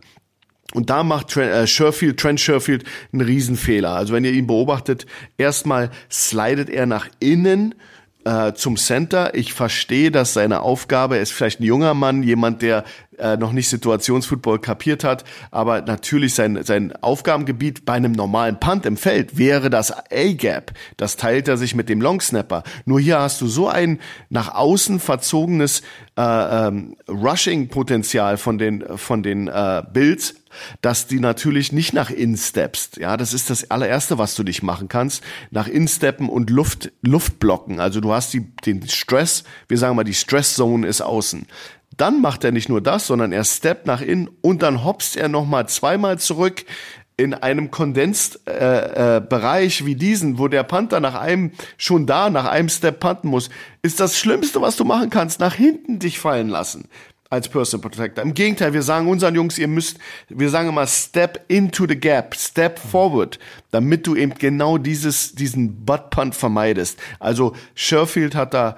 Und 0.74 0.90
da 0.90 1.04
macht 1.04 1.30
Trent, 1.30 1.52
äh, 1.52 1.68
Sherfield, 1.68 2.20
Trent 2.20 2.40
Sherfield 2.40 2.84
einen 3.12 3.22
Riesenfehler. 3.22 3.92
Also 3.92 4.14
wenn 4.14 4.24
ihr 4.24 4.32
ihn 4.32 4.48
beobachtet, 4.48 5.06
erstmal 5.38 5.92
slidet 6.10 6.70
er 6.70 6.86
nach 6.86 7.10
innen 7.20 7.76
äh, 8.26 8.54
zum 8.54 8.78
Center. 8.78 9.36
Ich 9.36 9.54
verstehe, 9.54 10.12
dass 10.12 10.34
seine 10.34 10.62
Aufgabe 10.62 11.18
ist 11.18 11.32
vielleicht 11.32 11.60
ein 11.60 11.64
junger 11.64 11.94
Mann, 11.94 12.24
jemand, 12.24 12.62
der 12.62 12.84
äh, 13.18 13.38
noch 13.38 13.52
nicht 13.52 13.70
Situationsfootball 13.70 14.60
kapiert 14.60 15.04
hat, 15.04 15.24
aber 15.52 15.82
natürlich 15.82 16.34
sein, 16.34 16.64
sein 16.64 16.94
Aufgabengebiet 17.02 17.86
bei 17.86 17.94
einem 17.94 18.12
normalen 18.12 18.60
Punt 18.60 18.86
im 18.86 18.98
Feld 18.98 19.38
wäre 19.38 19.70
das 19.70 19.92
A-Gap. 19.92 20.74
Das 20.98 21.18
teilt 21.18 21.48
er 21.48 21.58
sich 21.58 21.76
mit 21.76 21.90
dem 21.90 22.02
Longsnapper. 22.02 22.64
Nur 22.86 23.00
hier 23.00 23.20
hast 23.20 23.42
du 23.42 23.48
so 23.48 23.68
ein 23.68 24.00
nach 24.30 24.54
außen 24.54 25.00
verzogenes 25.00 25.82
äh, 26.18 26.22
ähm, 26.22 26.96
Rushing-Potenzial 27.08 28.38
von 28.38 28.58
den, 28.58 28.98
von 28.98 29.24
den 29.24 29.48
äh, 29.48 29.84
Bills, 29.94 30.41
dass 30.82 31.08
die 31.08 31.20
natürlich 31.20 31.72
nicht 31.72 31.94
nach 31.94 32.10
innen 32.10 32.38
steppst. 32.38 32.98
Ja, 32.98 33.18
das 33.18 33.34
ist 33.34 33.50
das 33.50 33.72
allererste, 33.72 34.18
was 34.18 34.36
du 34.36 34.44
dich 34.44 34.64
machen 34.64 34.88
kannst. 34.88 35.24
Nach 35.50 35.68
innen 35.68 35.88
steppen 35.88 36.30
und 36.30 36.50
Luft, 36.50 36.92
Luft 37.02 37.40
blocken. 37.40 37.80
Also 37.80 38.02
du 38.02 38.14
hast 38.14 38.34
die, 38.34 38.54
den 38.66 38.88
Stress, 38.88 39.44
wir 39.68 39.78
sagen 39.78 39.96
mal, 39.96 40.04
die 40.04 40.14
Stress-Zone 40.14 40.88
ist 40.88 41.02
außen. 41.02 41.48
Dann 41.98 42.22
macht 42.22 42.44
er 42.44 42.52
nicht 42.52 42.70
nur 42.70 42.82
das, 42.82 43.08
sondern 43.08 43.32
er 43.32 43.44
steppt 43.44 43.86
nach 43.86 44.02
innen 44.02 44.30
und 44.42 44.62
dann 44.62 44.84
hopst 44.84 45.18
er 45.18 45.28
nochmal 45.28 45.68
zweimal 45.68 46.20
zurück 46.20 46.66
in 47.18 47.34
einem 47.36 47.70
Kondensbereich 47.70 49.82
äh, 49.82 49.84
äh, 49.84 49.86
wie 49.86 49.96
diesen, 49.96 50.40
wo 50.40 50.48
der 50.48 50.64
Panther 50.64 51.00
nach 51.00 51.14
einem 51.14 51.52
schon 51.78 52.08
da, 52.08 52.30
nach 52.30 52.46
einem 52.46 52.70
Step 52.70 53.00
panten 53.00 53.28
muss, 53.28 53.50
ist 53.84 54.00
das 54.00 54.18
Schlimmste, 54.18 54.62
was 54.62 54.76
du 54.76 54.86
machen 54.86 55.12
kannst, 55.12 55.40
nach 55.40 55.54
hinten 55.54 56.00
dich 56.00 56.20
fallen 56.20 56.50
lassen 56.50 56.88
als 57.32 57.48
Person 57.48 57.82
Protector. 57.82 58.24
Im 58.24 58.34
Gegenteil, 58.34 58.74
wir 58.74 58.84
sagen 58.84 59.08
unseren 59.08 59.34
Jungs, 59.34 59.58
ihr 59.58 59.70
müsst, 59.70 59.98
wir 60.28 60.50
sagen 60.50 60.70
immer 60.70 60.86
Step 60.86 61.46
into 61.48 61.88
the 61.88 61.96
gap, 61.96 62.36
Step 62.36 62.78
forward, 62.78 63.40
damit 63.72 64.06
du 64.06 64.16
eben 64.16 64.34
genau 64.36 64.78
dieses, 64.78 65.34
diesen 65.34 65.86
Butt 65.86 66.10
Punt 66.10 66.36
vermeidest. 66.36 67.00
Also 67.20 67.56
Sherfield 67.74 68.36
hat 68.36 68.54
da 68.54 68.76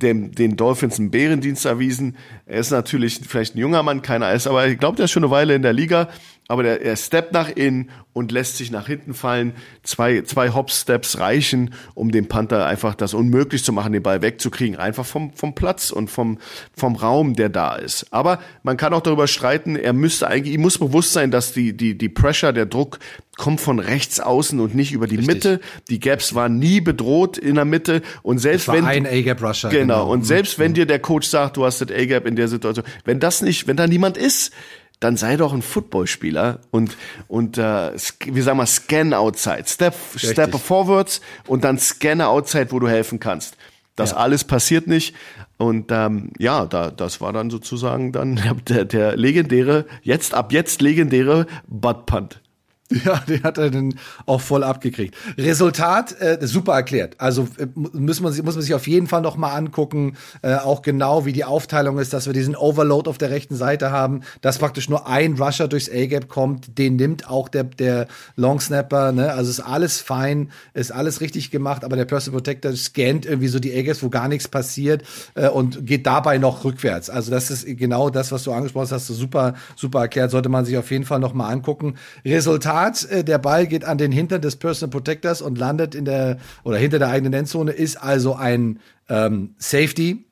dem, 0.00 0.32
den 0.32 0.56
Dolphins 0.56 0.98
einen 0.98 1.10
Bärendienst 1.10 1.64
erwiesen. 1.64 2.16
Er 2.46 2.60
ist 2.60 2.70
natürlich 2.70 3.20
vielleicht 3.26 3.56
ein 3.56 3.58
junger 3.58 3.82
Mann, 3.82 4.02
keiner 4.02 4.32
ist, 4.32 4.46
aber 4.46 4.68
ich 4.68 4.78
glaube, 4.78 4.96
der 4.96 5.06
ist 5.06 5.10
schon 5.10 5.24
eine 5.24 5.32
Weile 5.32 5.54
in 5.54 5.62
der 5.62 5.72
Liga. 5.72 6.08
Aber 6.48 6.62
der, 6.62 6.82
er 6.82 6.96
steppt 6.96 7.32
nach 7.32 7.48
innen 7.48 7.90
und 8.12 8.32
lässt 8.32 8.56
sich 8.56 8.70
nach 8.70 8.86
hinten 8.86 9.14
fallen. 9.14 9.52
Zwei, 9.82 10.22
zwei 10.22 10.54
Hop-Steps 10.54 11.18
reichen, 11.18 11.74
um 11.94 12.12
dem 12.12 12.28
Panther 12.28 12.66
einfach 12.66 12.94
das 12.94 13.14
unmöglich 13.14 13.64
zu 13.64 13.72
machen, 13.72 13.92
den 13.92 14.02
Ball 14.02 14.22
wegzukriegen. 14.22 14.76
Einfach 14.76 15.04
vom, 15.04 15.32
vom 15.32 15.54
Platz 15.54 15.90
und 15.90 16.08
vom, 16.08 16.38
vom 16.74 16.96
Raum, 16.96 17.34
der 17.34 17.48
da 17.48 17.74
ist. 17.74 18.06
Aber 18.12 18.38
man 18.62 18.76
kann 18.76 18.94
auch 18.94 19.02
darüber 19.02 19.26
streiten, 19.26 19.76
er 19.76 19.92
müsste 19.92 20.28
eigentlich, 20.28 20.54
ihm 20.54 20.62
muss 20.62 20.78
bewusst 20.78 21.12
sein, 21.12 21.30
dass 21.30 21.52
die, 21.52 21.76
die, 21.76 21.98
die 21.98 22.08
Pressure, 22.08 22.52
der 22.52 22.66
Druck 22.66 23.00
kommt 23.36 23.60
von 23.60 23.78
rechts 23.78 24.18
außen 24.18 24.58
und 24.60 24.74
nicht 24.74 24.92
über 24.92 25.06
die 25.06 25.16
Richtig. 25.16 25.34
Mitte. 25.34 25.60
Die 25.90 26.00
Gaps 26.00 26.34
waren 26.34 26.58
nie 26.58 26.80
bedroht 26.80 27.36
in 27.36 27.56
der 27.56 27.64
Mitte 27.64 28.02
und 28.22 28.38
selbst 28.38 28.68
wenn 28.68 28.84
ein 28.84 29.06
A-Gap 29.06 29.42
Rusher 29.42 29.68
genau, 29.68 30.04
genau, 30.04 30.12
und 30.12 30.24
selbst 30.24 30.58
wenn 30.58 30.70
mhm. 30.70 30.76
dir 30.76 30.86
der 30.86 30.98
Coach 31.00 31.28
sagt, 31.28 31.56
du 31.56 31.64
hast 31.64 31.80
das 31.80 31.90
A-Gap 31.90 32.26
in 32.26 32.36
der 32.36 32.48
Situation, 32.48 32.86
wenn 33.04 33.20
das 33.20 33.42
nicht, 33.42 33.66
wenn 33.66 33.76
da 33.76 33.86
niemand 33.86 34.16
ist, 34.16 34.52
dann 35.00 35.16
sei 35.16 35.36
doch 35.36 35.52
ein 35.52 35.62
Footballspieler 35.62 36.60
und 36.70 36.96
und 37.28 37.58
äh, 37.58 37.92
wie 38.24 38.40
sagen 38.40 38.58
wir 38.58 38.66
scan 38.66 39.12
outside, 39.12 39.64
step 39.66 39.94
Richtig. 40.14 40.30
step 40.30 40.54
forwards 40.58 41.20
und 41.46 41.64
dann 41.64 41.78
scanne 41.78 42.28
outside, 42.28 42.68
wo 42.70 42.78
du 42.78 42.88
helfen 42.88 43.20
kannst. 43.20 43.56
Das 43.94 44.10
ja. 44.10 44.18
alles 44.18 44.44
passiert 44.44 44.86
nicht 44.86 45.14
und 45.58 45.90
ähm, 45.90 46.32
ja, 46.38 46.66
da 46.66 46.90
das 46.90 47.20
war 47.20 47.32
dann 47.32 47.50
sozusagen 47.50 48.12
dann 48.12 48.40
der, 48.68 48.84
der 48.84 49.16
legendäre 49.16 49.86
jetzt 50.02 50.34
ab 50.34 50.52
jetzt 50.52 50.80
legendäre 50.82 51.46
Butt 51.66 52.06
Punt. 52.06 52.40
Ja, 53.04 53.20
den 53.28 53.42
hat 53.42 53.58
er 53.58 53.70
dann 53.70 53.98
auch 54.26 54.40
voll 54.40 54.62
abgekriegt. 54.62 55.16
Resultat, 55.36 56.20
äh, 56.20 56.38
super 56.42 56.74
erklärt. 56.74 57.16
Also 57.18 57.48
äh, 57.58 57.66
muss, 57.74 58.20
man, 58.20 58.34
muss 58.44 58.54
man 58.54 58.62
sich 58.62 58.74
auf 58.74 58.86
jeden 58.86 59.06
Fall 59.06 59.22
noch 59.22 59.36
mal 59.36 59.54
angucken, 59.54 60.16
äh, 60.42 60.54
auch 60.54 60.82
genau 60.82 61.24
wie 61.24 61.32
die 61.32 61.44
Aufteilung 61.44 61.98
ist, 61.98 62.12
dass 62.12 62.26
wir 62.26 62.32
diesen 62.32 62.54
Overload 62.54 63.08
auf 63.10 63.18
der 63.18 63.30
rechten 63.30 63.56
Seite 63.56 63.90
haben, 63.90 64.22
dass 64.40 64.58
praktisch 64.58 64.88
nur 64.88 65.06
ein 65.06 65.34
Rusher 65.34 65.68
durchs 65.68 65.90
A-Gap 65.90 66.28
kommt, 66.28 66.78
den 66.78 66.96
nimmt 66.96 67.28
auch 67.28 67.48
der, 67.48 67.64
der 67.64 68.06
Long 68.36 68.60
Snapper. 68.60 69.12
Ne? 69.12 69.32
Also 69.32 69.50
ist 69.50 69.60
alles 69.60 70.00
fein, 70.00 70.50
ist 70.74 70.92
alles 70.92 71.20
richtig 71.20 71.50
gemacht, 71.50 71.84
aber 71.84 71.96
der 71.96 72.04
Personal 72.04 72.40
Protector 72.40 72.74
scannt 72.76 73.26
irgendwie 73.26 73.48
so 73.48 73.58
die 73.58 73.76
A-Gaps, 73.76 74.02
wo 74.02 74.10
gar 74.10 74.28
nichts 74.28 74.48
passiert 74.48 75.02
äh, 75.34 75.48
und 75.48 75.86
geht 75.86 76.06
dabei 76.06 76.38
noch 76.38 76.64
rückwärts. 76.64 77.10
Also 77.10 77.30
das 77.30 77.50
ist 77.50 77.66
genau 77.66 78.10
das, 78.10 78.30
was 78.30 78.44
du 78.44 78.52
angesprochen 78.52 78.90
hast, 78.90 79.06
super, 79.08 79.54
super 79.74 80.02
erklärt, 80.02 80.30
sollte 80.30 80.48
man 80.48 80.64
sich 80.64 80.76
auf 80.78 80.90
jeden 80.90 81.04
Fall 81.04 81.18
noch 81.18 81.34
mal 81.34 81.48
angucken. 81.48 81.94
Resultat 82.24 82.75
Resultat, 82.76 83.10
äh, 83.10 83.24
der 83.24 83.38
Ball 83.38 83.66
geht 83.66 83.84
an 83.84 83.98
den 83.98 84.12
Hintern 84.12 84.40
des 84.40 84.56
Personal 84.56 84.90
Protectors 84.90 85.42
und 85.42 85.58
landet 85.58 85.94
in 85.94 86.04
der 86.04 86.38
oder 86.64 86.76
hinter 86.76 86.98
der 86.98 87.08
eigenen 87.08 87.32
Endzone, 87.32 87.72
ist 87.72 87.96
also 87.96 88.34
ein 88.34 88.80
ähm, 89.08 89.54
Safety. 89.58 90.24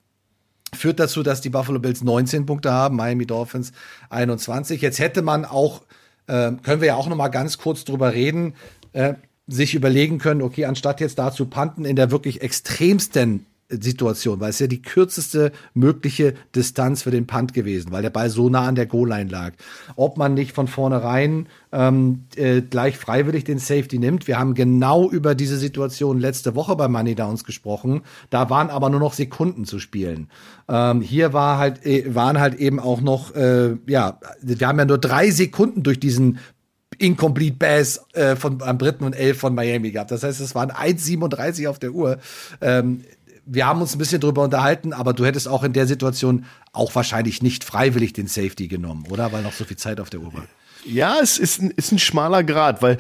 Führt 0.75 0.99
dazu, 0.99 1.23
dass 1.23 1.41
die 1.41 1.51
Buffalo 1.51 1.79
Bills 1.79 2.03
19 2.03 2.47
Punkte 2.47 2.73
haben, 2.73 2.97
Miami 2.97 3.27
Dolphins 3.27 3.73
21. 4.11 4.81
Jetzt 4.83 4.99
hätte 4.99 5.23
man 5.23 5.45
auch, 5.45 5.83
äh, 6.27 6.53
können 6.63 6.81
wir 6.81 6.89
ja 6.89 6.95
auch 6.97 7.09
noch 7.09 7.17
mal 7.17 7.29
ganz 7.29 7.59
kurz 7.59 7.85
drüber 7.85 8.13
reden, 8.13 8.55
äh, 8.93 9.15
sich 9.47 9.75
überlegen 9.75 10.19
können, 10.19 10.43
okay, 10.43 10.65
anstatt 10.65 11.01
jetzt 11.01 11.19
da 11.19 11.31
zu 11.31 11.47
panten 11.47 11.85
in 11.85 11.97
der 11.97 12.11
wirklich 12.11 12.43
extremsten 12.43 13.47
Situation, 13.83 14.41
weil 14.41 14.51
es 14.51 14.59
ja 14.59 14.67
die 14.67 14.83
kürzeste 14.83 15.53
mögliche 15.75 16.35
Distanz 16.55 17.03
für 17.03 17.11
den 17.11 17.27
Punt 17.27 17.55
gewesen, 17.55 17.93
weil 17.93 18.03
der 18.03 18.11
Ball 18.11 18.31
so 18.31 18.49
nah 18.49 18.67
an 18.67 18.75
der 18.75 18.87
Goal-Line 18.87 19.31
lag. 19.31 19.53
Ob 19.97 20.17
man 20.17 20.35
nicht 20.35 20.53
von 20.53 20.69
vornherein 20.69 21.47
ähm, 21.73 22.25
äh, 22.37 22.63
gleich 22.63 22.97
freiwillig 22.97 23.45
den 23.45 23.59
Safety 23.59 23.99
nimmt. 23.99 24.27
Wir 24.29 24.39
haben 24.39 24.55
genau 24.55 25.11
über 25.11 25.35
diese 25.35 25.59
Situation 25.59 26.21
letzte 26.21 26.55
Woche 26.55 26.77
bei 26.77 26.89
Money 26.89 27.15
Downs 27.15 27.45
gesprochen. 27.45 28.03
Da 28.31 28.49
waren 28.49 28.71
aber 28.71 28.91
nur 28.91 29.01
noch 29.01 29.13
Sekunden 29.13 29.65
zu 29.65 29.79
spielen. 29.79 30.29
Ähm, 30.69 31.03
hier 31.03 31.33
war 31.33 31.59
halt, 31.59 31.85
äh, 31.85 32.15
waren 32.15 32.39
halt 32.39 32.55
eben 32.55 32.79
auch 32.79 33.01
noch, 33.01 33.35
äh, 33.35 33.77
ja, 33.87 34.21
wir 34.41 34.67
haben 34.67 34.79
ja 34.79 34.85
nur 34.85 34.99
drei 34.99 35.31
Sekunden 35.31 35.83
durch 35.83 35.99
diesen 35.99 36.39
Incomplete 36.99 37.57
Bass 37.57 38.05
äh, 38.13 38.37
von 38.37 38.63
am 38.63 38.79
dritten 38.79 39.05
und 39.05 39.15
elf 39.15 39.39
von 39.39 39.55
Miami 39.55 39.91
gehabt. 39.91 40.11
Das 40.11 40.23
heißt, 40.23 40.41
es 40.41 40.55
waren 40.55 40.71
1,37 40.71 41.69
auf 41.69 41.79
der 41.79 41.93
Uhr. 41.93 42.19
Ähm, 42.61 43.03
wir 43.47 43.67
haben 43.67 43.81
uns 43.81 43.95
ein 43.95 43.99
bisschen 43.99 44.21
drüber 44.21 44.43
unterhalten, 44.43 44.93
aber 44.93 45.13
du 45.13 45.25
hättest 45.25 45.49
auch 45.49 45.65
in 45.65 45.73
der 45.73 45.87
Situation 45.87 46.47
auch 46.73 46.95
wahrscheinlich 46.95 47.43
nicht 47.43 47.65
freiwillig 47.65 48.13
den 48.13 48.27
Safety 48.27 48.69
genommen, 48.69 49.05
oder? 49.11 49.33
Weil 49.33 49.43
noch 49.43 49.53
so 49.53 49.65
viel 49.65 49.77
Zeit 49.77 50.01
auf 50.01 50.11
der 50.11 50.21
Uhr 50.21 50.33
war. 50.33 50.45
Ja, 50.87 51.17
es 51.23 51.39
ist 51.39 51.63
ein, 51.63 51.71
ist 51.71 51.93
ein 51.93 51.99
schmaler 51.99 52.45
Grad, 52.45 52.83
weil 52.83 52.99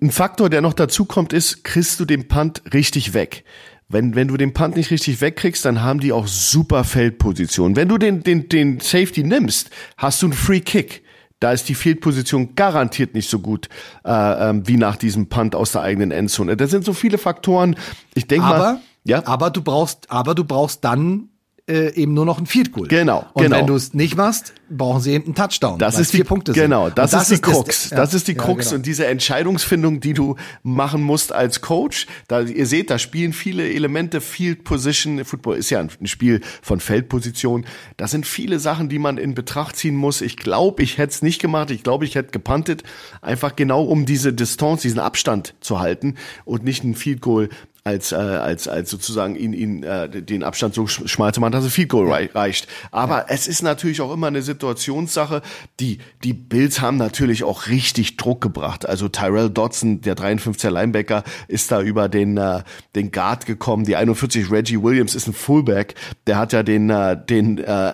ein 0.00 0.10
Faktor, 0.10 0.50
der 0.50 0.60
noch 0.60 0.72
dazu 0.72 1.04
kommt, 1.04 1.32
ist, 1.32 1.64
kriegst 1.64 1.98
du 1.98 2.04
den 2.04 2.28
Punt 2.28 2.62
richtig 2.72 3.12
weg. 3.12 3.44
Wenn, 3.88 4.14
wenn 4.14 4.28
du 4.28 4.36
den 4.36 4.54
Punt 4.54 4.76
nicht 4.76 4.90
richtig 4.90 5.20
wegkriegst, 5.20 5.64
dann 5.64 5.82
haben 5.82 6.00
die 6.00 6.12
auch 6.12 6.26
super 6.26 6.84
Feldposition. 6.84 7.76
Wenn 7.76 7.88
du 7.88 7.98
den, 7.98 8.22
den, 8.22 8.48
den 8.48 8.80
Safety 8.80 9.24
nimmst, 9.24 9.70
hast 9.96 10.22
du 10.22 10.26
einen 10.26 10.32
Free 10.32 10.60
Kick. 10.60 11.02
Da 11.40 11.52
ist 11.52 11.68
die 11.68 11.74
Fieldposition 11.74 12.54
garantiert 12.54 13.14
nicht 13.14 13.28
so 13.28 13.40
gut 13.40 13.68
äh, 14.04 14.50
ähm, 14.50 14.66
wie 14.66 14.76
nach 14.76 14.96
diesem 14.96 15.28
Punt 15.28 15.54
aus 15.54 15.72
der 15.72 15.82
eigenen 15.82 16.10
Endzone. 16.10 16.56
Das 16.56 16.70
sind 16.70 16.84
so 16.84 16.94
viele 16.94 17.18
Faktoren. 17.18 17.76
Ich 18.14 18.26
denke 18.26 18.46
mal. 18.46 18.80
Ja. 19.04 19.26
Aber 19.26 19.50
du 19.50 19.62
brauchst, 19.62 20.10
aber 20.10 20.34
du 20.34 20.44
brauchst 20.44 20.84
dann 20.84 21.28
äh, 21.66 21.94
eben 21.94 22.12
nur 22.12 22.26
noch 22.26 22.38
ein 22.38 22.46
Field 22.46 22.72
Goal. 22.72 22.88
Genau. 22.88 23.24
Und 23.32 23.44
genau. 23.44 23.56
wenn 23.56 23.66
du 23.66 23.74
es 23.74 23.94
nicht 23.94 24.16
machst, 24.16 24.52
brauchen 24.68 25.00
sie 25.00 25.12
eben 25.12 25.24
einen 25.24 25.34
Touchdown. 25.34 25.78
Das 25.78 25.98
ist 25.98 26.12
die 26.12 26.22
Punkte 26.22 26.52
genau. 26.52 26.90
Das, 26.90 27.12
das, 27.12 27.30
ist 27.30 27.38
die 27.38 27.40
Krux. 27.40 27.66
Das, 27.66 27.90
ja, 27.90 27.96
das 27.96 28.12
ist 28.12 28.28
die 28.28 28.34
Krux 28.34 28.66
ja, 28.66 28.70
genau. 28.70 28.76
und 28.76 28.86
diese 28.86 29.06
Entscheidungsfindung, 29.06 30.00
die 30.00 30.12
du 30.12 30.36
machen 30.62 31.02
musst 31.02 31.32
als 31.32 31.62
Coach. 31.62 32.06
Da 32.28 32.42
ihr 32.42 32.66
seht, 32.66 32.90
da 32.90 32.98
spielen 32.98 33.32
viele 33.32 33.70
Elemente. 33.72 34.20
Field 34.20 34.64
Position. 34.64 35.24
Football 35.24 35.56
ist 35.56 35.70
ja 35.70 35.80
ein 35.80 36.06
Spiel 36.06 36.42
von 36.60 36.80
Feldposition. 36.80 37.64
Das 37.96 38.10
sind 38.10 38.26
viele 38.26 38.58
Sachen, 38.58 38.90
die 38.90 38.98
man 38.98 39.16
in 39.16 39.34
Betracht 39.34 39.76
ziehen 39.76 39.96
muss. 39.96 40.20
Ich 40.20 40.36
glaube, 40.36 40.82
ich 40.82 40.98
hätte 40.98 41.14
es 41.14 41.22
nicht 41.22 41.40
gemacht. 41.40 41.70
Ich 41.70 41.82
glaube, 41.82 42.04
ich 42.04 42.14
hätte 42.14 42.30
gepantet, 42.30 42.82
einfach 43.22 43.56
genau 43.56 43.84
um 43.84 44.04
diese 44.04 44.34
Distanz, 44.34 44.82
diesen 44.82 45.00
Abstand 45.00 45.54
zu 45.60 45.80
halten 45.80 46.16
und 46.44 46.62
nicht 46.62 46.84
ein 46.84 46.94
Field 46.94 47.22
Goal 47.22 47.48
als 47.86 48.12
äh, 48.12 48.16
als 48.16 48.66
als 48.66 48.88
sozusagen 48.88 49.36
ihn 49.36 49.52
ihn 49.52 49.82
äh, 49.82 50.08
den 50.08 50.42
Abstand 50.42 50.74
so 50.74 50.86
schmal 50.86 51.34
zu 51.34 51.40
machen, 51.42 51.52
dass 51.52 51.64
er 51.64 51.70
Field 51.70 51.90
Goal 51.90 52.08
ja. 52.08 52.30
reicht. 52.34 52.66
Aber 52.90 53.18
ja. 53.18 53.26
es 53.28 53.46
ist 53.46 53.60
natürlich 53.60 54.00
auch 54.00 54.10
immer 54.10 54.28
eine 54.28 54.40
Situationssache. 54.40 55.42
Die 55.80 55.98
die 56.22 56.32
Bills 56.32 56.80
haben 56.80 56.96
natürlich 56.96 57.44
auch 57.44 57.66
richtig 57.66 58.16
Druck 58.16 58.40
gebracht. 58.40 58.88
Also 58.88 59.08
Tyrell 59.08 59.50
Dodson, 59.50 60.00
der 60.00 60.16
53er 60.16 60.70
Linebacker, 60.70 61.24
ist 61.46 61.70
da 61.70 61.82
über 61.82 62.08
den 62.08 62.38
äh, 62.38 62.62
den 62.94 63.12
Guard 63.12 63.44
gekommen. 63.44 63.84
Die 63.84 63.96
41 63.96 64.50
Reggie 64.50 64.82
Williams 64.82 65.14
ist 65.14 65.26
ein 65.26 65.34
Fullback. 65.34 65.94
Der 66.26 66.38
hat 66.38 66.54
ja 66.54 66.62
den 66.62 66.88
äh, 66.88 67.22
den 67.22 67.58
äh, 67.58 67.92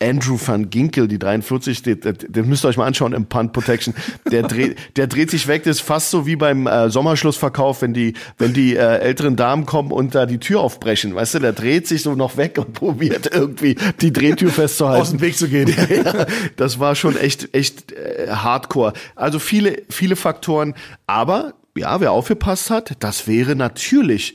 Andrew 0.00 0.38
van 0.38 0.70
Ginkel, 0.70 1.08
die 1.08 1.18
43, 1.18 1.82
den, 1.82 2.00
den 2.00 2.48
müsst 2.48 2.64
ihr 2.64 2.68
euch 2.68 2.76
mal 2.76 2.86
anschauen 2.86 3.12
im 3.12 3.26
Punt 3.26 3.52
Protection. 3.52 3.94
Der 4.30 4.44
dreht, 4.44 4.76
der 4.96 5.08
dreht 5.08 5.30
sich 5.30 5.48
weg. 5.48 5.64
Das 5.64 5.78
ist 5.78 5.82
fast 5.82 6.10
so 6.10 6.24
wie 6.24 6.36
beim 6.36 6.68
äh, 6.68 6.88
Sommerschlussverkauf, 6.88 7.82
wenn 7.82 7.94
die, 7.94 8.14
wenn 8.38 8.52
die 8.52 8.76
äh, 8.76 8.98
älteren 8.98 9.34
Damen 9.34 9.66
kommen 9.66 9.90
und 9.90 10.14
da 10.14 10.26
die 10.26 10.38
Tür 10.38 10.60
aufbrechen. 10.60 11.14
Weißt 11.16 11.34
du, 11.34 11.38
der 11.40 11.52
dreht 11.52 11.88
sich 11.88 12.02
so 12.02 12.14
noch 12.14 12.36
weg 12.36 12.58
und 12.58 12.72
probiert 12.74 13.34
irgendwie 13.34 13.76
die 14.00 14.12
Drehtür 14.12 14.50
festzuhalten. 14.50 15.02
Aus 15.02 15.10
dem 15.10 15.20
Weg 15.20 15.36
zu 15.36 15.48
gehen. 15.48 15.68
ja, 16.04 16.26
das 16.56 16.78
war 16.78 16.94
schon 16.94 17.16
echt, 17.16 17.52
echt 17.54 17.90
äh, 17.90 18.28
Hardcore. 18.30 18.92
Also 19.16 19.40
viele, 19.40 19.82
viele 19.90 20.14
Faktoren. 20.14 20.74
Aber 21.08 21.54
ja, 21.76 22.00
wer 22.00 22.12
aufgepasst 22.12 22.70
hat, 22.70 22.92
das 23.00 23.26
wäre 23.26 23.56
natürlich 23.56 24.34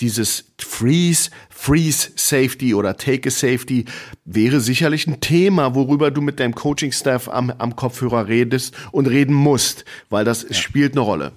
dieses 0.00 0.52
Freeze, 0.58 1.30
Freeze 1.60 2.12
Safety 2.14 2.72
oder 2.72 2.96
Take 2.96 3.28
a 3.28 3.32
Safety 3.32 3.84
wäre 4.24 4.60
sicherlich 4.60 5.08
ein 5.08 5.20
Thema, 5.20 5.74
worüber 5.74 6.12
du 6.12 6.22
mit 6.22 6.38
deinem 6.38 6.54
Coaching-Staff 6.54 7.28
am, 7.28 7.50
am 7.50 7.74
Kopfhörer 7.74 8.28
redest 8.28 8.74
und 8.92 9.06
reden 9.06 9.34
musst, 9.34 9.84
weil 10.08 10.24
das 10.24 10.44
ja. 10.44 10.54
spielt 10.54 10.92
eine 10.92 11.00
Rolle. 11.00 11.32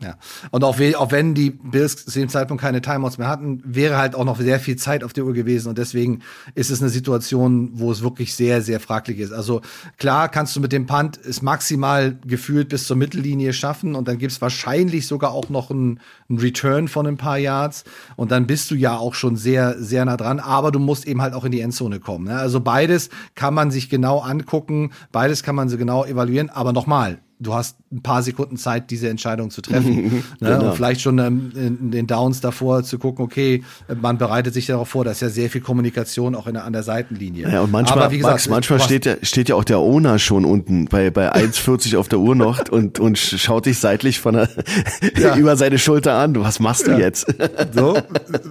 Ja. 0.00 0.16
Und 0.50 0.64
auch, 0.64 0.78
auch 0.96 1.12
wenn 1.12 1.34
die 1.34 1.50
Bills 1.50 2.04
zu 2.04 2.18
dem 2.18 2.28
Zeitpunkt 2.28 2.60
keine 2.60 2.82
Timeouts 2.82 3.16
mehr 3.16 3.28
hatten, 3.28 3.62
wäre 3.64 3.96
halt 3.96 4.14
auch 4.14 4.24
noch 4.24 4.38
sehr 4.38 4.58
viel 4.58 4.76
Zeit 4.76 5.04
auf 5.04 5.12
der 5.12 5.24
Uhr 5.24 5.32
gewesen. 5.32 5.68
Und 5.68 5.78
deswegen 5.78 6.20
ist 6.54 6.70
es 6.70 6.80
eine 6.80 6.90
Situation, 6.90 7.70
wo 7.74 7.92
es 7.92 8.02
wirklich 8.02 8.34
sehr, 8.34 8.60
sehr 8.60 8.80
fraglich 8.80 9.20
ist. 9.20 9.32
Also 9.32 9.60
klar 9.96 10.28
kannst 10.28 10.56
du 10.56 10.60
mit 10.60 10.72
dem 10.72 10.86
Punt 10.86 11.18
es 11.24 11.42
maximal 11.42 12.18
gefühlt 12.26 12.68
bis 12.70 12.86
zur 12.86 12.96
Mittellinie 12.96 13.52
schaffen 13.52 13.94
und 13.94 14.08
dann 14.08 14.18
gibt's 14.18 14.40
wahrscheinlich 14.40 15.06
sogar 15.06 15.30
auch 15.30 15.48
noch 15.48 15.70
einen, 15.70 16.00
einen 16.28 16.38
Return 16.38 16.88
von 16.88 17.06
ein 17.06 17.16
paar 17.16 17.38
Yards. 17.38 17.84
Und 18.16 18.32
dann 18.32 18.46
bist 18.46 18.70
du 18.72 18.74
ja 18.74 18.96
auch 18.96 19.14
schon 19.14 19.36
sehr, 19.36 19.80
sehr 19.80 20.04
nah 20.04 20.16
dran. 20.16 20.40
Aber 20.40 20.72
du 20.72 20.80
musst 20.80 21.06
eben 21.06 21.22
halt 21.22 21.34
auch 21.34 21.44
in 21.44 21.52
die 21.52 21.60
Endzone 21.60 22.00
kommen. 22.00 22.24
Ne? 22.26 22.36
Also 22.36 22.60
beides 22.60 23.10
kann 23.36 23.54
man 23.54 23.70
sich 23.70 23.88
genau 23.88 24.18
angucken, 24.18 24.90
beides 25.12 25.44
kann 25.44 25.54
man 25.54 25.68
so 25.68 25.78
genau 25.78 26.04
evaluieren. 26.04 26.50
Aber 26.50 26.72
nochmal, 26.72 27.20
du 27.38 27.54
hast 27.54 27.76
ein 27.92 28.02
paar 28.02 28.22
Sekunden 28.22 28.56
Zeit, 28.56 28.90
diese 28.90 29.08
Entscheidung 29.08 29.50
zu 29.50 29.62
treffen. 29.62 30.04
ne? 30.04 30.22
genau. 30.40 30.70
Und 30.70 30.74
vielleicht 30.76 31.00
schon 31.00 31.18
ähm, 31.18 31.52
in 31.54 31.90
den 31.90 32.06
Downs 32.06 32.40
davor 32.40 32.82
zu 32.82 32.98
gucken, 32.98 33.24
okay, 33.24 33.62
man 34.00 34.18
bereitet 34.18 34.54
sich 34.54 34.66
darauf 34.66 34.88
vor, 34.88 35.04
da 35.04 35.10
ist 35.10 35.20
ja 35.20 35.28
sehr 35.28 35.50
viel 35.50 35.60
Kommunikation 35.60 36.34
auch 36.34 36.46
in 36.46 36.56
an 36.56 36.72
der 36.72 36.82
Seitenlinie. 36.82 37.50
Ja, 37.50 37.62
und 37.62 37.72
manchmal, 37.72 38.04
Aber 38.04 38.12
wie 38.12 38.18
gesagt, 38.18 38.34
Max, 38.34 38.48
manchmal 38.48 38.80
steht 38.80 39.06
ja, 39.06 39.16
steht 39.22 39.48
ja 39.48 39.56
auch 39.56 39.64
der 39.64 39.78
Owner 39.78 40.18
schon 40.18 40.44
unten 40.44 40.86
bei, 40.86 41.10
bei 41.10 41.34
1,40 41.34 41.96
auf 41.96 42.08
der 42.08 42.18
Uhr 42.18 42.34
noch 42.34 42.68
und, 42.70 43.00
und 43.00 43.18
schaut 43.18 43.66
dich 43.66 43.78
seitlich 43.78 44.20
von 44.20 44.34
der, 44.34 44.48
ja. 45.18 45.36
über 45.36 45.56
seine 45.56 45.78
Schulter 45.78 46.14
an. 46.14 46.34
Was 46.36 46.60
machst 46.60 46.86
du 46.86 46.92
ja. 46.92 46.98
jetzt? 46.98 47.26
so, 47.72 47.96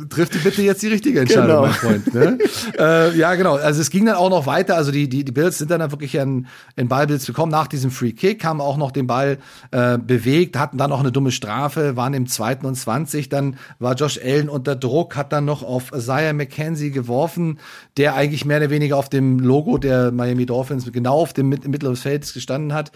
trifft 0.10 0.44
bitte 0.44 0.62
jetzt 0.62 0.82
die 0.82 0.88
richtige 0.88 1.22
Entscheidung, 1.22 1.48
genau. 1.48 1.62
mein 1.62 1.74
Freund. 1.74 2.14
Ne? 2.14 2.38
äh, 2.78 3.18
ja, 3.18 3.36
genau. 3.36 3.56
Also 3.56 3.82
es 3.82 3.90
ging 3.90 4.06
dann 4.06 4.16
auch 4.16 4.30
noch 4.30 4.46
weiter. 4.46 4.76
Also 4.76 4.92
die, 4.92 5.10
die, 5.10 5.24
die 5.24 5.32
Bills 5.32 5.58
sind 5.58 5.72
dann, 5.72 5.84
wirklich 5.92 6.16
in, 6.16 6.48
in 6.76 6.88
Ballbesitz 6.88 7.26
bekommen. 7.26 7.52
Nach 7.52 7.68
diesem 7.68 7.92
Free 7.92 8.14
Kick 8.14 8.44
haben 8.46 8.62
auch 8.62 8.73
noch 8.78 8.92
den 8.92 9.08
Ball 9.08 9.38
äh, 9.72 9.98
bewegt, 9.98 10.58
hatten 10.58 10.78
dann 10.78 10.90
noch 10.90 11.00
eine 11.00 11.12
dumme 11.12 11.32
Strafe, 11.32 11.96
waren 11.96 12.14
im 12.14 12.28
zweiten 12.28 12.66
und 12.66 12.76
20, 12.76 13.30
dann 13.30 13.58
war 13.80 13.96
Josh 13.96 14.20
Allen 14.24 14.50
unter 14.50 14.76
Druck, 14.76 15.16
hat 15.16 15.34
dann 15.34 15.46
noch 15.46 15.64
auf 15.64 15.92
Isaiah 15.94 16.34
McKenzie 16.34 16.92
geworfen, 16.92 17.60
der 17.98 18.16
eigentlich 18.16 18.46
mehr 18.46 18.58
oder 18.58 18.70
weniger 18.70 18.98
auf 18.98 19.10
dem 19.10 19.40
Logo 19.40 19.78
der 19.78 20.12
Miami 20.12 20.46
Dolphins 20.46 20.92
genau 20.92 21.20
auf 21.20 21.34
dem 21.34 21.50
Mittel 21.50 21.90
des 21.90 22.02
Feldes 22.02 22.34
gestanden 22.34 22.74
hat 22.74 22.92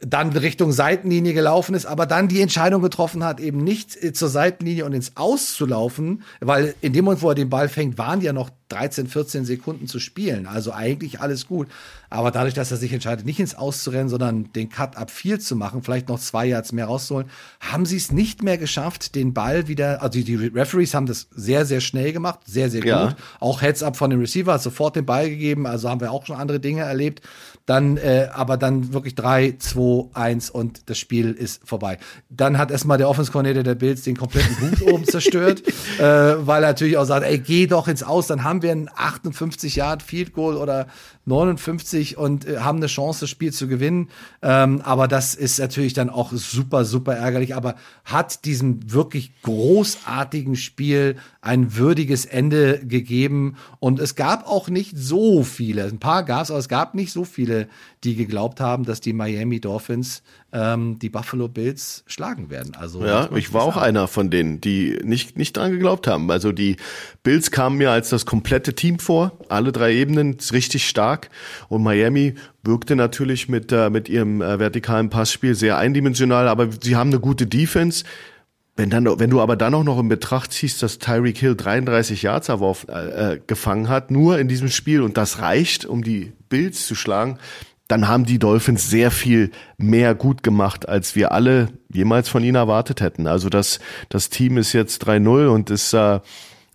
dann 0.00 0.30
Richtung 0.32 0.72
Seitenlinie 0.72 1.32
gelaufen 1.32 1.74
ist, 1.74 1.86
aber 1.86 2.04
dann 2.04 2.28
die 2.28 2.42
Entscheidung 2.42 2.82
getroffen 2.82 3.24
hat, 3.24 3.40
eben 3.40 3.64
nicht 3.64 4.02
äh, 4.02 4.12
zur 4.12 4.28
Seitenlinie 4.28 4.84
und 4.84 4.92
ins 4.92 5.16
Aus 5.16 5.54
zu 5.54 5.64
laufen, 5.64 6.22
weil 6.40 6.74
in 6.82 6.92
dem 6.92 7.06
Moment, 7.06 7.22
wo 7.22 7.30
er 7.30 7.34
den 7.34 7.48
Ball 7.48 7.68
fängt, 7.68 7.96
waren 7.96 8.20
ja 8.20 8.34
noch 8.34 8.50
13, 8.68 9.06
14 9.06 9.44
Sekunden 9.44 9.86
zu 9.86 9.98
spielen. 9.98 10.46
Also 10.46 10.72
eigentlich 10.72 11.20
alles 11.20 11.46
gut. 11.46 11.68
Aber 12.10 12.30
dadurch, 12.30 12.54
dass 12.54 12.70
er 12.70 12.76
sich 12.76 12.92
entscheidet, 12.92 13.24
nicht 13.24 13.40
ins 13.40 13.54
Auszurennen, 13.54 14.08
sondern 14.08 14.52
den 14.52 14.68
Cut 14.68 14.96
ab 14.96 15.10
viel 15.10 15.40
zu 15.40 15.56
machen, 15.56 15.82
vielleicht 15.82 16.08
noch 16.08 16.18
zwei 16.18 16.46
Yards 16.46 16.72
mehr 16.72 16.86
rauszuholen, 16.86 17.30
haben 17.60 17.86
sie 17.86 17.96
es 17.96 18.12
nicht 18.12 18.42
mehr 18.42 18.58
geschafft, 18.58 19.14
den 19.14 19.34
Ball 19.34 19.68
wieder, 19.68 20.02
also 20.02 20.20
die 20.20 20.34
Referees 20.34 20.94
haben 20.94 21.06
das 21.06 21.28
sehr, 21.30 21.64
sehr 21.64 21.80
schnell 21.80 22.12
gemacht, 22.12 22.40
sehr, 22.44 22.70
sehr 22.70 22.84
ja. 22.84 23.06
gut. 23.06 23.16
Auch 23.40 23.62
Heads 23.62 23.82
up 23.82 23.96
von 23.96 24.10
dem 24.10 24.20
Receiver, 24.20 24.52
hat 24.52 24.62
sofort 24.62 24.96
den 24.96 25.06
Ball 25.06 25.30
gegeben, 25.30 25.66
also 25.66 25.88
haben 25.88 26.00
wir 26.00 26.12
auch 26.12 26.26
schon 26.26 26.36
andere 26.36 26.60
Dinge 26.60 26.82
erlebt. 26.82 27.22
Dann, 27.66 27.96
äh, 27.96 28.28
aber 28.32 28.56
dann 28.56 28.92
wirklich 28.92 29.14
drei, 29.14 29.56
zwei, 29.58 30.08
eins 30.14 30.50
und 30.50 30.88
das 30.88 30.98
Spiel 30.98 31.32
ist 31.32 31.66
vorbei. 31.68 31.98
Dann 32.30 32.58
hat 32.58 32.70
erstmal 32.70 32.96
der 32.96 33.08
Offense 33.08 33.32
Coordinator 33.32 33.64
der 33.64 33.74
Bills 33.74 34.02
den 34.02 34.16
kompletten 34.16 34.56
Hut 34.60 34.82
oben 34.82 35.04
zerstört, 35.06 35.62
äh, 35.98 36.02
weil 36.02 36.62
er 36.62 36.68
natürlich 36.68 36.96
auch 36.96 37.04
sagt, 37.04 37.26
ey, 37.26 37.38
geh 37.38 37.66
doch 37.66 37.88
ins 37.88 38.02
Aus, 38.02 38.28
dann 38.28 38.44
haben 38.44 38.62
wir 38.62 38.72
ein 38.72 38.88
58 38.94 39.76
Yard 39.76 40.02
Field 40.02 40.32
Goal 40.32 40.56
oder 40.56 40.86
59 41.26 42.16
und 42.16 42.46
äh, 42.46 42.58
haben 42.58 42.78
eine 42.78 42.86
Chance, 42.86 43.20
das 43.20 43.30
Spiel 43.30 43.52
zu 43.52 43.68
gewinnen. 43.68 44.08
Ähm, 44.42 44.80
aber 44.82 45.08
das 45.08 45.34
ist 45.34 45.58
natürlich 45.58 45.92
dann 45.92 46.08
auch 46.08 46.32
super, 46.32 46.84
super 46.84 47.14
ärgerlich. 47.14 47.54
Aber 47.54 47.74
hat 48.04 48.44
diesem 48.44 48.92
wirklich 48.92 49.32
großartigen 49.42 50.56
Spiel 50.56 51.16
ein 51.40 51.76
würdiges 51.76 52.26
Ende 52.26 52.80
gegeben. 52.84 53.56
Und 53.80 53.98
es 53.98 54.14
gab 54.14 54.46
auch 54.46 54.68
nicht 54.68 54.96
so 54.96 55.42
viele, 55.42 55.84
ein 55.84 55.98
paar 55.98 56.24
gab 56.24 56.44
es, 56.44 56.50
aber 56.50 56.60
es 56.60 56.68
gab 56.68 56.94
nicht 56.94 57.12
so 57.12 57.24
viele, 57.24 57.68
die 58.06 58.14
geglaubt 58.14 58.60
haben, 58.60 58.84
dass 58.84 59.00
die 59.00 59.12
Miami 59.12 59.60
Dolphins 59.60 60.22
ähm, 60.52 60.98
die 60.98 61.10
Buffalo 61.10 61.48
Bills 61.48 62.04
schlagen 62.06 62.48
werden. 62.48 62.74
Also 62.76 63.04
ja, 63.04 63.28
ich 63.34 63.52
war 63.52 63.64
auch 63.64 63.76
einer 63.76 64.06
von 64.06 64.30
denen, 64.30 64.60
die 64.60 64.98
nicht 65.02 65.36
nicht 65.36 65.56
dran 65.56 65.72
geglaubt 65.72 66.06
haben. 66.06 66.30
Also 66.30 66.52
die 66.52 66.76
Bills 67.22 67.50
kamen 67.50 67.76
mir 67.76 67.90
als 67.90 68.08
das 68.08 68.24
komplette 68.24 68.74
Team 68.74 68.98
vor, 69.00 69.32
alle 69.48 69.72
drei 69.72 69.92
Ebenen 69.92 70.36
richtig 70.52 70.86
stark 70.86 71.30
und 71.68 71.82
Miami 71.82 72.34
wirkte 72.62 72.96
natürlich 72.96 73.48
mit 73.48 73.72
äh, 73.72 73.90
mit 73.90 74.08
ihrem 74.08 74.40
äh, 74.40 74.58
vertikalen 74.58 75.10
Passspiel 75.10 75.54
sehr 75.54 75.76
eindimensional, 75.76 76.48
aber 76.48 76.68
sie 76.80 76.96
haben 76.96 77.10
eine 77.10 77.20
gute 77.20 77.46
Defense. 77.46 78.04
Wenn, 78.78 78.90
dann, 78.90 79.06
wenn 79.18 79.30
du 79.30 79.40
aber 79.40 79.56
dann 79.56 79.72
auch 79.72 79.84
noch 79.84 79.98
in 79.98 80.08
Betracht 80.08 80.52
ziehst, 80.52 80.82
dass 80.82 80.98
Tyreek 80.98 81.38
Hill 81.38 81.56
33 81.56 82.20
Yards 82.20 82.50
erworfen, 82.50 82.90
äh, 82.90 83.32
äh, 83.32 83.40
gefangen 83.46 83.88
hat, 83.88 84.10
nur 84.10 84.38
in 84.38 84.48
diesem 84.48 84.68
Spiel 84.68 85.00
und 85.00 85.16
das 85.16 85.38
reicht, 85.38 85.86
um 85.86 86.04
die 86.04 86.32
Bills 86.50 86.86
zu 86.86 86.94
schlagen, 86.94 87.38
dann 87.88 88.08
haben 88.08 88.24
die 88.24 88.38
Dolphins 88.38 88.90
sehr 88.90 89.10
viel 89.10 89.50
mehr 89.76 90.14
gut 90.14 90.42
gemacht, 90.42 90.88
als 90.88 91.14
wir 91.14 91.32
alle 91.32 91.68
jemals 91.92 92.28
von 92.28 92.42
ihnen 92.42 92.56
erwartet 92.56 93.00
hätten. 93.00 93.26
Also 93.26 93.48
das, 93.48 93.78
das 94.08 94.28
Team 94.28 94.58
ist 94.58 94.72
jetzt 94.72 95.06
3-0 95.06 95.48
und 95.48 95.70
ist, 95.70 95.92
äh, 95.92 96.20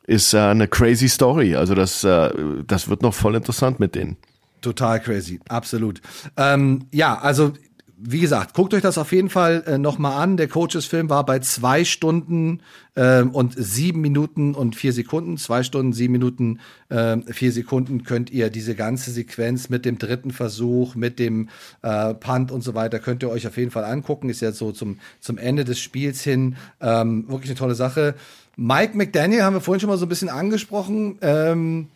ist 0.07 0.33
äh, 0.33 0.39
eine 0.39 0.67
crazy 0.67 1.09
Story. 1.09 1.55
Also 1.55 1.75
das, 1.75 2.03
äh, 2.03 2.31
das 2.65 2.87
wird 2.87 3.01
noch 3.01 3.13
voll 3.13 3.35
interessant 3.35 3.79
mit 3.79 3.95
denen. 3.95 4.17
Total 4.61 4.99
crazy, 4.99 5.39
absolut. 5.49 6.01
Ähm, 6.37 6.85
ja, 6.91 7.17
also 7.17 7.53
wie 8.03 8.19
gesagt, 8.19 8.53
guckt 8.55 8.73
euch 8.73 8.81
das 8.81 8.97
auf 8.97 9.11
jeden 9.11 9.29
Fall 9.29 9.63
äh, 9.67 9.77
nochmal 9.77 10.21
an. 10.21 10.35
Der 10.35 10.47
Coaches-Film 10.47 11.09
war 11.09 11.25
bei 11.25 11.39
zwei 11.39 11.85
Stunden 11.85 12.61
äh, 12.95 13.21
und 13.21 13.53
sieben 13.57 14.01
Minuten 14.01 14.55
und 14.55 14.75
vier 14.75 14.91
Sekunden. 14.91 15.37
Zwei 15.37 15.61
Stunden, 15.61 15.93
sieben 15.93 16.13
Minuten, 16.13 16.59
äh, 16.89 17.17
vier 17.31 17.51
Sekunden 17.51 18.03
könnt 18.03 18.31
ihr 18.31 18.49
diese 18.49 18.75
ganze 18.75 19.11
Sequenz 19.11 19.69
mit 19.69 19.85
dem 19.85 19.99
dritten 19.99 20.31
Versuch, 20.31 20.95
mit 20.95 21.19
dem 21.19 21.49
äh, 21.83 22.13
Punt 22.15 22.51
und 22.51 22.61
so 22.61 22.73
weiter, 22.73 22.99
könnt 22.99 23.21
ihr 23.23 23.29
euch 23.29 23.45
auf 23.45 23.57
jeden 23.57 23.71
Fall 23.71 23.85
angucken. 23.85 24.29
Ist 24.29 24.41
ja 24.41 24.51
so 24.51 24.71
zum, 24.71 24.99
zum 25.19 25.37
Ende 25.37 25.63
des 25.63 25.79
Spiels 25.79 26.23
hin 26.23 26.55
ähm, 26.81 27.29
wirklich 27.29 27.51
eine 27.51 27.59
tolle 27.59 27.75
Sache. 27.75 28.15
Mike 28.57 28.97
McDaniel 28.97 29.43
haben 29.43 29.55
wir 29.55 29.61
vorhin 29.61 29.79
schon 29.79 29.89
mal 29.89 29.97
so 29.97 30.05
ein 30.05 30.09
bisschen 30.09 30.29
angesprochen. 30.29 31.17
Ähm, 31.21 31.87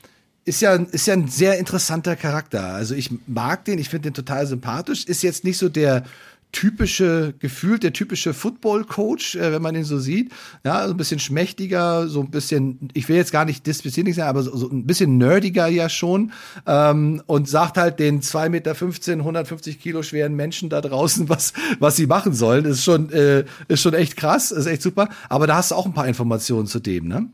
ist 0.45 0.61
ja, 0.61 0.75
ist 0.75 1.07
ja 1.07 1.13
ein 1.13 1.27
sehr 1.27 1.57
interessanter 1.57 2.15
Charakter. 2.15 2.63
Also 2.65 2.93
ich 2.93 3.09
mag 3.27 3.65
den, 3.65 3.79
ich 3.79 3.89
finde 3.89 4.09
den 4.09 4.13
total 4.13 4.45
sympathisch. 4.45 5.05
Ist 5.05 5.23
jetzt 5.23 5.43
nicht 5.43 5.57
so 5.57 5.69
der 5.69 6.03
typische, 6.51 7.33
gefühlt 7.39 7.83
der 7.83 7.91
typische 7.91 8.33
Football-Coach, 8.33 9.35
äh, 9.35 9.51
wenn 9.51 9.61
man 9.61 9.75
ihn 9.75 9.83
so 9.83 9.99
sieht. 9.99 10.31
Ja, 10.63 10.87
so 10.87 10.93
ein 10.93 10.97
bisschen 10.97 11.19
schmächtiger, 11.19 12.07
so 12.07 12.21
ein 12.21 12.29
bisschen, 12.29 12.89
ich 12.93 13.09
will 13.09 13.17
jetzt 13.17 13.33
gar 13.33 13.43
nicht 13.43 13.67
dispersierlich 13.67 14.15
sein, 14.15 14.27
aber 14.27 14.41
so, 14.43 14.55
so 14.55 14.69
ein 14.69 14.85
bisschen 14.85 15.17
nerdiger 15.17 15.67
ja 15.67 15.89
schon. 15.89 16.31
Ähm, 16.65 17.21
und 17.25 17.49
sagt 17.49 17.77
halt 17.77 17.99
den 17.99 18.21
2,15 18.21 18.49
Meter, 18.49 18.71
150 18.71 19.81
Kilo 19.81 20.01
schweren 20.01 20.35
Menschen 20.35 20.69
da 20.69 20.79
draußen, 20.79 21.27
was, 21.29 21.53
was 21.79 21.97
sie 21.97 22.07
machen 22.07 22.33
sollen. 22.33 22.65
Ist 22.65 22.83
schon, 22.83 23.11
äh, 23.11 23.43
ist 23.67 23.81
schon 23.81 23.93
echt 23.93 24.15
krass, 24.15 24.51
ist 24.51 24.67
echt 24.67 24.81
super. 24.81 25.09
Aber 25.27 25.47
da 25.47 25.57
hast 25.57 25.71
du 25.71 25.75
auch 25.75 25.85
ein 25.85 25.93
paar 25.93 26.07
Informationen 26.07 26.67
zu 26.67 26.79
dem, 26.79 27.07
ne? 27.07 27.27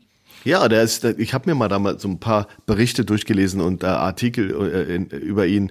Ja, 0.44 0.68
der 0.68 0.82
ist, 0.82 1.04
ich 1.04 1.34
habe 1.34 1.48
mir 1.48 1.54
mal 1.54 1.68
damals 1.68 2.02
so 2.02 2.08
ein 2.08 2.20
paar 2.20 2.48
Berichte 2.66 3.04
durchgelesen 3.04 3.60
und 3.60 3.82
äh, 3.82 3.86
Artikel 3.86 4.50
äh, 4.50 4.94
in, 4.94 5.06
über 5.06 5.46
ihn. 5.46 5.70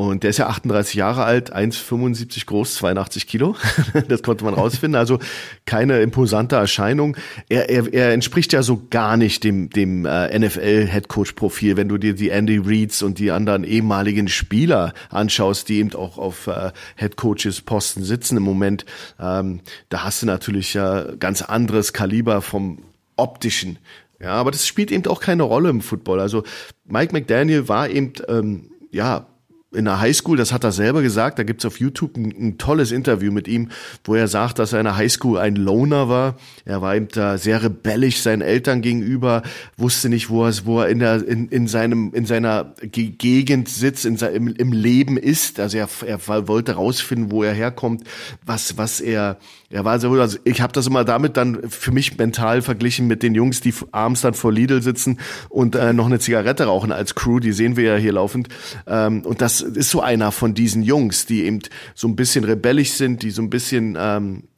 Und 0.00 0.22
der 0.22 0.30
ist 0.30 0.38
ja 0.38 0.46
38 0.46 0.94
Jahre 0.94 1.24
alt, 1.24 1.54
1,75 1.54 2.46
groß, 2.46 2.76
82 2.76 3.26
Kilo. 3.26 3.54
das 4.08 4.22
konnte 4.22 4.44
man 4.46 4.54
rausfinden. 4.54 4.98
Also 4.98 5.18
keine 5.66 6.00
imposante 6.00 6.56
Erscheinung. 6.56 7.18
Er, 7.50 7.68
er, 7.68 7.92
er 7.92 8.12
entspricht 8.14 8.54
ja 8.54 8.62
so 8.62 8.86
gar 8.88 9.18
nicht 9.18 9.44
dem, 9.44 9.68
dem 9.68 10.06
äh, 10.06 10.38
NFL-Headcoach-Profil. 10.38 11.76
Wenn 11.76 11.90
du 11.90 11.98
dir 11.98 12.14
die 12.14 12.30
Andy 12.30 12.56
Reeds 12.56 13.02
und 13.02 13.18
die 13.18 13.30
anderen 13.30 13.62
ehemaligen 13.62 14.28
Spieler 14.28 14.94
anschaust, 15.10 15.68
die 15.68 15.80
eben 15.80 15.92
auch 15.94 16.16
auf 16.16 16.46
äh, 16.46 16.72
Headcoaches-Posten 16.96 18.02
sitzen 18.02 18.38
im 18.38 18.42
Moment, 18.42 18.86
ähm, 19.20 19.60
da 19.90 20.04
hast 20.04 20.22
du 20.22 20.26
natürlich 20.26 20.72
ja 20.72 21.14
ganz 21.16 21.42
anderes 21.42 21.92
Kaliber 21.92 22.40
vom 22.40 22.78
optischen. 23.20 23.78
Ja, 24.20 24.32
aber 24.32 24.50
das 24.50 24.66
spielt 24.66 24.90
eben 24.90 25.06
auch 25.06 25.20
keine 25.20 25.44
Rolle 25.44 25.70
im 25.70 25.80
Football. 25.80 26.20
Also 26.20 26.44
Mike 26.86 27.12
McDaniel 27.12 27.68
war 27.68 27.88
eben, 27.88 28.12
ähm, 28.28 28.70
ja, 28.90 29.26
in 29.72 29.84
der 29.84 30.00
Highschool, 30.00 30.36
das 30.36 30.52
hat 30.52 30.64
er 30.64 30.72
selber 30.72 31.00
gesagt, 31.00 31.38
da 31.38 31.44
gibt's 31.44 31.64
auf 31.64 31.78
YouTube 31.78 32.16
ein, 32.16 32.34
ein, 32.36 32.58
tolles 32.58 32.90
Interview 32.90 33.30
mit 33.30 33.46
ihm, 33.46 33.70
wo 34.04 34.16
er 34.16 34.26
sagt, 34.26 34.58
dass 34.58 34.72
er 34.72 34.80
in 34.80 34.84
der 34.84 34.96
Highschool 34.96 35.38
ein 35.38 35.54
Loner 35.54 36.08
war. 36.08 36.36
Er 36.64 36.82
war 36.82 36.96
eben 36.96 37.06
da 37.08 37.38
sehr 37.38 37.62
rebellisch 37.62 38.20
seinen 38.20 38.42
Eltern 38.42 38.82
gegenüber, 38.82 39.42
wusste 39.76 40.08
nicht, 40.08 40.28
wo 40.28 40.44
er, 40.44 40.52
wo 40.64 40.80
er 40.80 40.88
in, 40.88 40.98
der, 40.98 41.26
in, 41.26 41.48
in, 41.48 41.68
seinem, 41.68 42.12
in 42.14 42.26
seiner 42.26 42.74
Gegend 42.82 43.68
sitzt, 43.68 44.04
in 44.04 44.16
im, 44.16 44.48
im 44.48 44.72
Leben 44.72 45.16
ist. 45.16 45.60
Also 45.60 45.78
er, 45.78 45.88
er 46.04 46.48
wollte 46.48 46.72
rausfinden, 46.72 47.30
wo 47.30 47.44
er 47.44 47.52
herkommt, 47.52 48.02
was, 48.44 48.76
was 48.76 49.00
er, 49.00 49.38
er 49.72 49.84
war 49.84 50.00
so, 50.00 50.12
also 50.12 50.36
ich 50.42 50.60
habe 50.60 50.72
das 50.72 50.88
immer 50.88 51.04
damit 51.04 51.36
dann 51.36 51.70
für 51.70 51.92
mich 51.92 52.18
mental 52.18 52.60
verglichen 52.60 53.06
mit 53.06 53.22
den 53.22 53.36
Jungs, 53.36 53.60
die 53.60 53.72
abends 53.92 54.20
dann 54.20 54.34
vor 54.34 54.52
Lidl 54.52 54.82
sitzen 54.82 55.20
und 55.48 55.76
äh, 55.76 55.92
noch 55.92 56.06
eine 56.06 56.18
Zigarette 56.18 56.64
rauchen 56.64 56.90
als 56.90 57.14
Crew, 57.14 57.38
die 57.38 57.52
sehen 57.52 57.76
wir 57.76 57.84
ja 57.84 57.96
hier 57.96 58.12
laufend. 58.12 58.48
Ähm, 58.88 59.22
und 59.22 59.40
das 59.40 59.60
ist 59.60 59.90
so 59.90 60.00
einer 60.00 60.32
von 60.32 60.54
diesen 60.54 60.82
Jungs, 60.82 61.24
die 61.24 61.44
eben 61.44 61.60
so 61.94 62.08
ein 62.08 62.16
bisschen 62.16 62.44
rebellisch 62.44 62.92
sind, 62.92 63.22
die 63.22 63.30
so 63.30 63.42
ein 63.42 63.50
bisschen 63.50 63.96
ähm, 63.98 64.42
äh, 64.42 64.49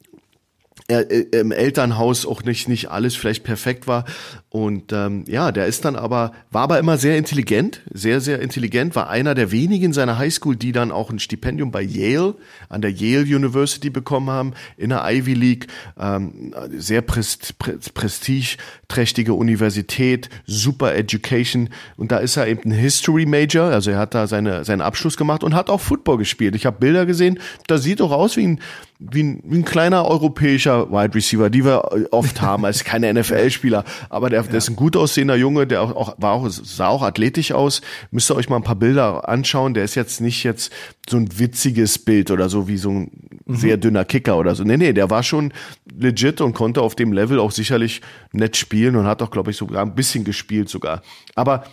im 0.87 1.51
Elternhaus 1.51 2.25
auch 2.25 2.43
nicht 2.43 2.67
nicht 2.67 2.91
alles 2.91 3.15
vielleicht 3.15 3.43
perfekt 3.43 3.87
war 3.87 4.05
und 4.53 4.93
ähm, 4.93 5.23
ja, 5.27 5.51
der 5.51 5.65
ist 5.65 5.83
dann 5.83 5.95
aber, 5.95 6.31
war 6.51 6.61
aber 6.61 6.77
immer 6.77 6.99
sehr 6.99 7.17
intelligent, 7.17 7.81
sehr, 7.91 8.21
sehr 8.21 8.39
intelligent, 8.39 8.95
war 8.95 9.09
einer 9.09 9.33
der 9.33 9.51
wenigen 9.51 9.85
in 9.85 9.93
seiner 9.93 10.19
Highschool, 10.19 10.55
die 10.55 10.71
dann 10.71 10.91
auch 10.91 11.09
ein 11.09 11.17
Stipendium 11.17 11.71
bei 11.71 11.81
Yale, 11.81 12.35
an 12.69 12.83
der 12.83 12.91
Yale 12.91 13.23
University 13.23 13.89
bekommen 13.89 14.29
haben, 14.29 14.53
in 14.77 14.89
der 14.89 15.05
Ivy 15.09 15.33
League, 15.33 15.65
ähm, 15.99 16.53
sehr 16.77 17.01
prest, 17.01 17.55
prestigeträchtige 17.57 19.33
Universität, 19.33 20.29
super 20.45 20.93
Education. 20.93 21.69
Und 21.97 22.11
da 22.11 22.17
ist 22.17 22.37
er 22.37 22.47
eben 22.47 22.69
ein 22.69 22.77
History 22.77 23.25
Major, 23.25 23.71
also 23.71 23.89
er 23.89 23.97
hat 23.97 24.13
da 24.13 24.27
seine, 24.27 24.65
seinen 24.65 24.81
Abschluss 24.81 25.17
gemacht 25.17 25.43
und 25.43 25.55
hat 25.55 25.71
auch 25.71 25.81
Football 25.81 26.19
gespielt. 26.19 26.53
Ich 26.53 26.67
habe 26.67 26.77
Bilder 26.77 27.07
gesehen, 27.07 27.39
da 27.65 27.79
sieht 27.79 28.01
doch 28.01 28.11
aus 28.11 28.37
wie 28.37 28.45
ein, 28.45 28.59
wie 28.99 29.23
ein, 29.23 29.43
wie 29.45 29.57
ein 29.57 29.65
kleiner 29.65 30.05
europäischer 30.05 30.91
Wide 30.91 31.15
Receiver, 31.15 31.49
die 31.49 31.65
wir 31.65 32.07
oft 32.11 32.41
haben, 32.41 32.65
als 32.65 32.83
keine 32.83 33.13
NFL-Spieler. 33.13 33.83
Aber 34.09 34.29
der 34.29 34.43
der, 34.43 34.57
ist 34.57 34.69
ein 34.69 34.75
gut 34.75 34.95
aussehender 34.95 35.35
Junge, 35.35 35.67
der 35.67 35.81
auch, 35.81 35.95
auch, 35.95 36.15
war 36.17 36.33
auch, 36.33 36.47
sah 36.49 36.87
auch 36.87 37.01
athletisch 37.01 37.51
aus. 37.51 37.81
Müsst 38.11 38.29
ihr 38.31 38.35
euch 38.35 38.49
mal 38.49 38.57
ein 38.57 38.63
paar 38.63 38.75
Bilder 38.75 39.27
anschauen. 39.27 39.73
Der 39.73 39.83
ist 39.83 39.95
jetzt 39.95 40.21
nicht 40.21 40.43
jetzt 40.43 40.71
so 41.09 41.17
ein 41.17 41.37
witziges 41.37 41.99
Bild 41.99 42.31
oder 42.31 42.49
so 42.49 42.67
wie 42.67 42.77
so 42.77 42.91
ein 42.91 43.11
mhm. 43.45 43.55
sehr 43.55 43.77
dünner 43.77 44.05
Kicker 44.05 44.37
oder 44.37 44.55
so. 44.55 44.63
Nee, 44.63 44.77
nee, 44.77 44.93
der 44.93 45.09
war 45.09 45.23
schon 45.23 45.53
legit 45.93 46.41
und 46.41 46.53
konnte 46.53 46.81
auf 46.81 46.95
dem 46.95 47.13
Level 47.13 47.39
auch 47.39 47.51
sicherlich 47.51 48.01
nett 48.31 48.55
spielen 48.55 48.95
und 48.95 49.05
hat 49.05 49.21
auch, 49.21 49.31
glaube 49.31 49.51
ich, 49.51 49.57
sogar 49.57 49.81
ein 49.81 49.95
bisschen 49.95 50.23
gespielt 50.23 50.69
sogar. 50.69 51.01
Aber 51.35 51.63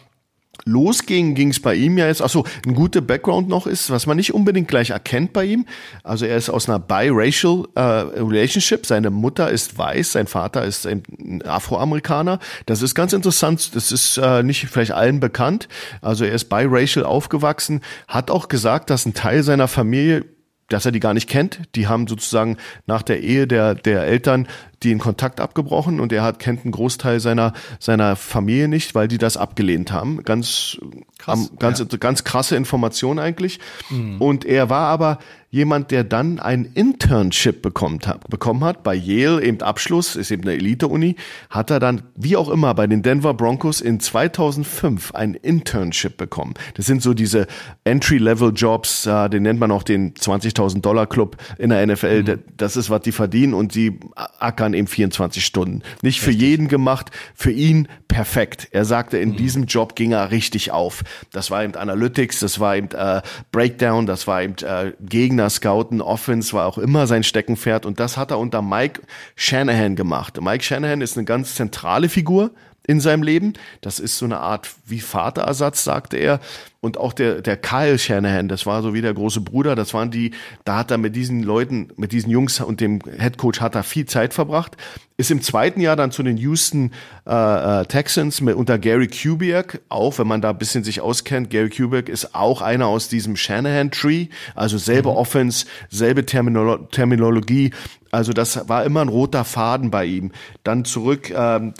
losging, 0.64 1.34
ging 1.34 1.50
es 1.50 1.60
bei 1.60 1.74
ihm 1.74 1.98
ja 1.98 2.06
jetzt, 2.06 2.22
achso, 2.22 2.44
ein 2.66 2.74
guter 2.74 3.00
Background 3.00 3.48
noch 3.48 3.66
ist, 3.66 3.90
was 3.90 4.06
man 4.06 4.16
nicht 4.16 4.34
unbedingt 4.34 4.68
gleich 4.68 4.90
erkennt 4.90 5.32
bei 5.32 5.44
ihm. 5.44 5.66
Also 6.04 6.26
er 6.26 6.36
ist 6.36 6.50
aus 6.50 6.68
einer 6.68 6.78
biracial 6.78 7.66
äh, 7.74 7.80
Relationship. 7.80 8.86
Seine 8.86 9.10
Mutter 9.10 9.50
ist 9.50 9.76
weiß, 9.76 10.12
sein 10.12 10.26
Vater 10.26 10.64
ist 10.64 10.86
ein 10.86 11.02
Afroamerikaner. 11.44 12.38
Das 12.66 12.82
ist 12.82 12.94
ganz 12.94 13.12
interessant. 13.12 13.74
Das 13.74 13.92
ist 13.92 14.18
äh, 14.18 14.42
nicht 14.42 14.66
vielleicht 14.66 14.92
allen 14.92 15.20
bekannt. 15.20 15.68
Also 16.02 16.24
er 16.24 16.32
ist 16.32 16.48
biracial 16.48 17.04
aufgewachsen, 17.04 17.80
hat 18.08 18.30
auch 18.30 18.48
gesagt, 18.48 18.90
dass 18.90 19.06
ein 19.06 19.14
Teil 19.14 19.42
seiner 19.42 19.68
Familie 19.68 20.24
dass 20.70 20.86
er 20.86 20.92
die 20.92 21.00
gar 21.00 21.12
nicht 21.12 21.28
kennt. 21.28 21.60
Die 21.74 21.86
haben 21.86 22.06
sozusagen 22.06 22.56
nach 22.86 23.02
der 23.02 23.22
Ehe 23.22 23.46
der, 23.46 23.74
der 23.74 24.04
Eltern 24.04 24.48
den 24.82 24.98
Kontakt 24.98 25.40
abgebrochen 25.40 26.00
und 26.00 26.12
er 26.12 26.22
hat, 26.22 26.38
kennt 26.38 26.64
einen 26.64 26.72
Großteil 26.72 27.20
seiner, 27.20 27.52
seiner 27.78 28.16
Familie 28.16 28.68
nicht, 28.68 28.94
weil 28.94 29.08
die 29.08 29.18
das 29.18 29.36
abgelehnt 29.36 29.92
haben. 29.92 30.22
Ganz, 30.22 30.78
Krass, 31.18 31.50
ganz, 31.58 31.80
ja. 31.80 31.84
ganz 31.98 32.24
krasse 32.24 32.56
Information 32.56 33.18
eigentlich. 33.18 33.60
Mhm. 33.90 34.20
Und 34.20 34.46
er 34.46 34.70
war 34.70 34.88
aber 34.88 35.18
jemand, 35.50 35.90
der 35.90 36.04
dann 36.04 36.38
ein 36.38 36.64
Internship 36.64 37.60
bekommen 37.60 37.98
hat, 38.06 38.28
bekommen 38.30 38.62
hat 38.62 38.84
bei 38.84 38.94
Yale, 38.94 39.42
eben 39.42 39.60
Abschluss, 39.62 40.14
ist 40.14 40.30
eben 40.30 40.42
eine 40.42 40.52
Elite-Uni, 40.52 41.16
hat 41.50 41.70
er 41.70 41.80
dann, 41.80 42.02
wie 42.14 42.36
auch 42.36 42.48
immer, 42.48 42.72
bei 42.74 42.86
den 42.86 43.02
Denver 43.02 43.34
Broncos 43.34 43.80
in 43.80 43.98
2005 43.98 45.12
ein 45.14 45.34
Internship 45.34 46.16
bekommen. 46.16 46.54
Das 46.74 46.86
sind 46.86 47.02
so 47.02 47.14
diese 47.14 47.48
Entry-Level-Jobs, 47.82 49.06
äh, 49.06 49.28
den 49.28 49.42
nennt 49.42 49.58
man 49.58 49.72
auch 49.72 49.82
den 49.82 50.14
20.000 50.14 50.82
Dollar 50.82 51.08
Club 51.08 51.36
in 51.58 51.70
der 51.70 51.84
NFL. 51.84 52.22
Mhm. 52.22 52.38
Das 52.56 52.76
ist, 52.76 52.88
was 52.88 53.02
die 53.02 53.12
verdienen 53.12 53.54
und 53.54 53.74
die 53.74 53.98
ackern 54.38 54.72
eben 54.72 54.86
24 54.86 55.44
Stunden. 55.44 55.82
Nicht 56.02 56.20
für 56.20 56.30
jeden 56.30 56.68
gemacht, 56.68 57.10
für 57.34 57.50
ihn 57.50 57.88
perfekt. 58.06 58.68
Er 58.70 58.84
sagte, 58.84 59.18
in 59.18 59.30
mhm. 59.30 59.36
diesem 59.36 59.64
Job 59.64 59.96
ging 59.96 60.12
er 60.12 60.30
richtig 60.30 60.70
auf. 60.70 61.02
Das 61.32 61.50
war 61.50 61.64
eben 61.64 61.74
Analytics, 61.74 62.38
das 62.38 62.60
war 62.60 62.76
eben 62.76 62.90
äh, 62.92 63.20
Breakdown, 63.50 64.06
das 64.06 64.28
war 64.28 64.42
eben 64.42 64.54
äh, 64.62 64.92
Gegner 65.00 65.39
Gegner 65.40 65.48
scouten, 65.48 66.02
Offense 66.02 66.52
war 66.52 66.66
auch 66.66 66.76
immer 66.76 67.06
sein 67.06 67.22
Steckenpferd 67.22 67.86
und 67.86 67.98
das 67.98 68.18
hat 68.18 68.30
er 68.30 68.38
unter 68.38 68.60
Mike 68.60 69.00
Shanahan 69.36 69.96
gemacht. 69.96 70.38
Mike 70.38 70.62
Shanahan 70.62 71.00
ist 71.00 71.16
eine 71.16 71.24
ganz 71.24 71.54
zentrale 71.54 72.10
Figur 72.10 72.50
in 72.90 72.98
seinem 73.00 73.22
Leben. 73.22 73.52
Das 73.82 74.00
ist 74.00 74.18
so 74.18 74.24
eine 74.24 74.40
Art 74.40 74.68
wie 74.84 74.98
Vaterersatz, 74.98 75.84
sagte 75.84 76.16
er. 76.16 76.40
Und 76.80 76.98
auch 76.98 77.12
der, 77.12 77.40
der 77.40 77.56
Kyle 77.56 77.98
Shanahan, 77.98 78.48
das 78.48 78.66
war 78.66 78.82
so 78.82 78.94
wie 78.94 79.00
der 79.00 79.14
große 79.14 79.42
Bruder, 79.42 79.76
das 79.76 79.94
waren 79.94 80.10
die, 80.10 80.32
da 80.64 80.78
hat 80.78 80.90
er 80.90 80.98
mit 80.98 81.14
diesen 81.14 81.44
Leuten, 81.44 81.90
mit 81.96 82.10
diesen 82.10 82.30
Jungs 82.30 82.60
und 82.60 82.80
dem 82.80 83.00
Head 83.18 83.38
Coach 83.38 83.60
hat 83.60 83.76
er 83.76 83.84
viel 83.84 84.06
Zeit 84.06 84.34
verbracht. 84.34 84.76
Ist 85.16 85.30
im 85.30 85.40
zweiten 85.40 85.80
Jahr 85.80 85.94
dann 85.94 86.10
zu 86.10 86.24
den 86.24 86.36
Houston 86.38 86.90
äh, 87.28 87.82
äh, 87.82 87.84
Texans 87.84 88.40
mit 88.40 88.56
unter 88.56 88.78
Gary 88.78 89.06
Kubiak, 89.06 89.82
auch 89.88 90.18
wenn 90.18 90.26
man 90.26 90.40
da 90.40 90.50
ein 90.50 90.58
bisschen 90.58 90.82
sich 90.82 91.00
auskennt. 91.00 91.50
Gary 91.50 91.70
Kubiak 91.70 92.08
ist 92.08 92.34
auch 92.34 92.60
einer 92.60 92.86
aus 92.86 93.08
diesem 93.08 93.36
Shanahan-Tree, 93.36 94.28
also 94.56 94.78
selbe 94.78 95.10
mhm. 95.10 95.16
Offense, 95.16 95.66
selbe 95.90 96.26
Terminolo 96.26 96.78
Terminologie. 96.90 97.70
Also 98.10 98.32
das 98.32 98.68
war 98.68 98.84
immer 98.84 99.02
ein 99.02 99.08
roter 99.08 99.44
Faden 99.44 99.92
bei 99.92 100.06
ihm. 100.06 100.32
Dann 100.64 100.84
zurück, 100.84 101.30
ähm, 101.30 101.74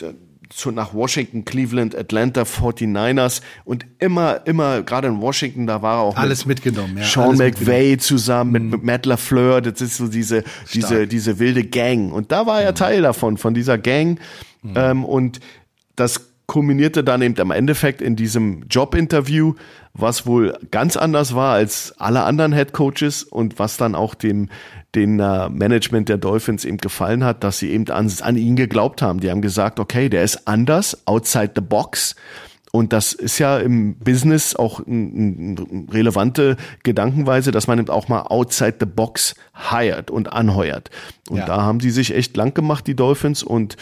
zu, 0.51 0.71
nach 0.71 0.93
Washington, 0.93 1.45
Cleveland, 1.45 1.97
Atlanta 1.97 2.43
49ers 2.43 3.41
und 3.65 3.87
immer, 3.99 4.47
immer, 4.47 4.83
gerade 4.83 5.09
in 5.09 5.21
Washington, 5.21 5.67
da 5.67 5.81
war 5.81 5.99
er 5.99 6.01
auch 6.03 6.17
alles 6.17 6.45
mit 6.45 6.65
mitgenommen, 6.65 6.99
ja, 6.99 7.05
Sean 7.05 7.37
McVay 7.37 7.97
zusammen 7.97 8.53
mit, 8.53 8.63
mit 8.65 8.83
Matt 8.83 9.07
LaFleur, 9.07 9.61
das 9.61 9.81
ist 9.81 9.97
so 9.97 10.09
diese, 10.09 10.43
Stark. 10.43 10.71
diese, 10.73 11.07
diese 11.07 11.39
wilde 11.39 11.65
Gang. 11.65 12.13
Und 12.13 12.33
da 12.33 12.47
war 12.47 12.61
er 12.61 12.73
mhm. 12.73 12.77
Teil 12.77 13.03
davon, 13.03 13.37
von 13.37 13.55
dieser 13.55 13.79
Gang. 13.79 14.19
Mhm. 14.63 14.75
Ähm, 14.77 15.05
und 15.05 15.41
das 15.97 16.30
kulminierte 16.51 17.05
dann 17.05 17.23
eben 17.23 17.39
am 17.39 17.53
Endeffekt 17.53 18.03
in 18.03 18.17
diesem 18.17 18.65
Jobinterview, 18.69 19.55
was 19.95 20.27
wohl 20.27 20.59
ganz 20.73 20.97
anders 20.97 21.33
war 21.37 21.55
als 21.55 21.95
alle 21.99 22.25
anderen 22.25 22.53
Head 22.53 22.73
Coaches 22.73 23.23
und 23.23 23.61
was 23.61 23.77
dann 23.77 23.95
auch 23.95 24.17
dem 24.17 24.49
den 24.97 25.21
äh, 25.21 25.49
Management 25.49 26.09
der 26.09 26.19
Dolphins 26.19 26.65
eben 26.65 26.79
gefallen 26.79 27.23
hat, 27.23 27.45
dass 27.45 27.61
sie 27.61 27.71
eben 27.71 27.89
an, 27.91 28.13
an 28.23 28.37
ihn 28.37 28.57
geglaubt 28.57 29.01
haben. 29.01 29.21
Die 29.21 29.31
haben 29.31 29.43
gesagt, 29.43 29.79
okay, 29.79 30.09
der 30.09 30.25
ist 30.25 30.49
anders, 30.49 31.07
outside 31.07 31.53
the 31.55 31.61
box. 31.61 32.17
Und 32.73 32.93
das 32.93 33.13
ist 33.13 33.39
ja 33.39 33.59
im 33.59 33.95
Business 33.99 34.57
auch 34.57 34.85
eine 34.85 35.55
relevante 35.93 36.57
Gedankenweise, 36.83 37.53
dass 37.53 37.69
man 37.69 37.79
eben 37.79 37.91
auch 37.91 38.09
mal 38.09 38.23
outside 38.23 38.79
the 38.81 38.87
box 38.87 39.37
hired 39.71 40.11
und 40.11 40.33
anheuert. 40.33 40.91
Und 41.29 41.39
ja. 41.39 41.47
da 41.47 41.63
haben 41.63 41.79
sie 41.79 41.91
sich 41.91 42.13
echt 42.13 42.37
lang 42.37 42.55
gemacht, 42.55 42.89
die 42.89 42.97
Dolphins, 42.97 43.45
und 43.45 43.77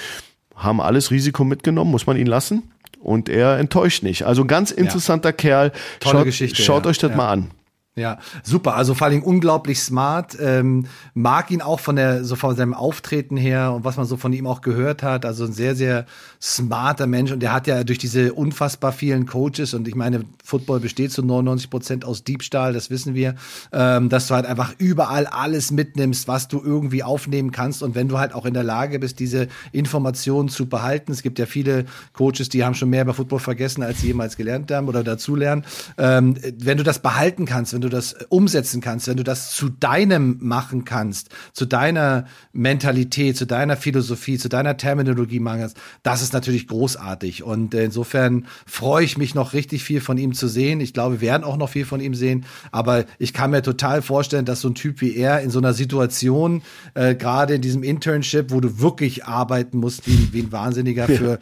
haben 0.59 0.81
alles 0.81 1.11
Risiko 1.11 1.45
mitgenommen, 1.45 1.91
muss 1.91 2.07
man 2.07 2.17
ihn 2.17 2.27
lassen. 2.27 2.63
Und 3.01 3.29
er 3.29 3.59
enttäuscht 3.59 4.03
nicht. 4.03 4.25
Also 4.25 4.45
ganz 4.45 4.71
interessanter 4.71 5.31
ja. 5.31 5.33
Kerl. 5.33 5.73
Tolle 6.01 6.19
schaut, 6.19 6.25
Geschichte. 6.25 6.63
Schaut 6.63 6.85
ja. 6.85 6.91
euch 6.91 6.99
das 6.99 7.15
mal 7.15 7.31
an. 7.31 7.51
Ja, 7.99 8.19
super. 8.43 8.75
Also 8.75 8.95
vor 8.95 9.07
allem 9.09 9.23
unglaublich 9.23 9.81
smart. 9.81 10.37
Ähm, 10.41 10.87
mag 11.15 11.51
ihn 11.51 11.61
auch 11.61 11.81
von 11.81 11.97
der, 11.97 12.25
so 12.25 12.37
von 12.37 12.57
seinem 12.57 12.75
Auftreten 12.75 13.37
her 13.37 13.73
und 13.73 13.85
was 13.85 13.97
man 13.97 14.07
so 14.07 14.17
von 14.17 14.33
ihm 14.33 14.47
auch 14.47 14.61
gehört 14.61 15.03
hat. 15.03 15.25
Also 15.25 15.45
ein 15.45 15.53
sehr, 15.53 15.75
sehr 15.75 16.07
smarter 16.41 17.07
Mensch. 17.07 17.33
Und 17.33 17.41
der 17.41 17.53
hat 17.53 17.67
ja 17.67 17.85
durch 17.85 17.99
diese 17.99 18.33
unfassbar 18.33 18.93
vielen 18.93 19.27
Coaches 19.27 19.75
und 19.75 19.89
ich 19.89 19.95
meine, 19.95 20.25
Football 20.45 20.81
besteht 20.81 21.13
zu 21.13 21.23
99 21.23 21.71
Prozent 21.71 22.05
aus 22.05 22.25
Diebstahl, 22.25 22.73
das 22.73 22.91
wissen 22.91 23.15
wir, 23.15 23.35
ähm, 23.73 24.09
dass 24.09 24.29
du 24.29 24.35
halt 24.35 24.47
einfach 24.47 24.75
überall 24.79 25.27
alles 25.27 25.71
mitnimmst, 25.71 26.29
was 26.29 26.49
du 26.49 26.63
irgendwie 26.63 27.03
aufnehmen 27.03 27.51
kannst. 27.51 27.83
Und 27.83 27.95
wenn 27.95 28.09
du 28.09 28.19
halt 28.19 28.33
auch 28.35 28.47
in 28.47 28.55
der 28.55 28.63
Lage 28.63 28.99
bist, 28.99 29.19
diese 29.19 29.49
Informationen 29.73 30.49
zu 30.49 30.67
behalten. 30.67 31.13
Es 31.13 31.23
gibt 31.23 31.39
ja 31.39 31.47
viele 31.47 31.85
Coaches, 32.13 32.49
die 32.49 32.65
haben 32.65 32.75
schon 32.75 32.91
mehr 32.91 33.03
über 33.03 33.15
Football 33.15 33.41
vergessen, 33.41 33.83
als 33.83 34.01
sie 34.01 34.09
jemals 34.09 34.37
gelernt 34.37 34.71
haben 34.71 34.89
oder 34.89 35.03
dazulernen. 35.03 35.65
Ähm, 35.97 36.37
wenn 36.59 36.79
du 36.79 36.85
das 36.85 37.01
behalten 37.01 37.47
kannst, 37.47 37.73
wenn 37.73 37.81
du 37.81 37.88
du 37.89 37.97
das 37.97 38.15
umsetzen 38.29 38.81
kannst, 38.81 39.09
wenn 39.09 39.17
du 39.17 39.25
das 39.25 39.51
zu 39.51 39.69
deinem 39.69 40.39
machen 40.41 40.85
kannst, 40.85 41.29
zu 41.53 41.67
deiner 41.67 42.27
Mentalität, 42.53 43.37
zu 43.37 43.47
deiner 43.47 43.77
Philosophie, 43.77 44.39
zu 44.39 44.49
deiner 44.49 44.77
Terminologie 44.77 45.41
machen 45.41 45.61
kannst, 45.61 45.77
das 46.03 46.23
ist 46.23 46.33
natürlich 46.33 46.67
großartig. 46.69 47.43
Und 47.43 47.75
insofern 47.75 48.47
freue 48.67 49.05
ich 49.05 49.19
mich 49.19 49.35
noch 49.35 49.53
richtig 49.53 49.85
viel 49.85 50.01
von 50.01 50.19
ihm 50.19 50.35
zu 50.35 50.49
sehen. 50.49 50.81
Ich 50.81 50.93
glaube, 50.93 51.21
wir 51.21 51.29
werden 51.29 51.45
auch 51.45 51.57
noch 51.57 51.71
viel 51.71 51.85
von 51.85 52.01
ihm 52.01 52.15
sehen. 52.15 52.45
Aber 52.73 53.05
ich 53.19 53.33
kann 53.33 53.51
mir 53.51 53.63
total 53.63 54.03
vorstellen, 54.03 54.45
dass 54.45 54.61
so 54.61 54.69
ein 54.69 54.75
Typ 54.75 55.01
wie 55.01 55.17
er 55.17 55.41
in 55.41 55.51
so 55.51 55.59
einer 55.59 55.73
Situation, 55.73 56.63
äh, 56.95 57.15
gerade 57.15 57.55
in 57.55 57.63
diesem 57.63 57.83
Internship, 57.83 58.51
wo 58.51 58.61
du 58.61 58.81
wirklich 58.81 59.25
arbeiten 59.25 59.79
musst, 59.79 60.07
wie, 60.07 60.33
wie 60.33 60.43
ein 60.43 60.53
Wahnsinniger 60.53 61.07
für 61.07 61.39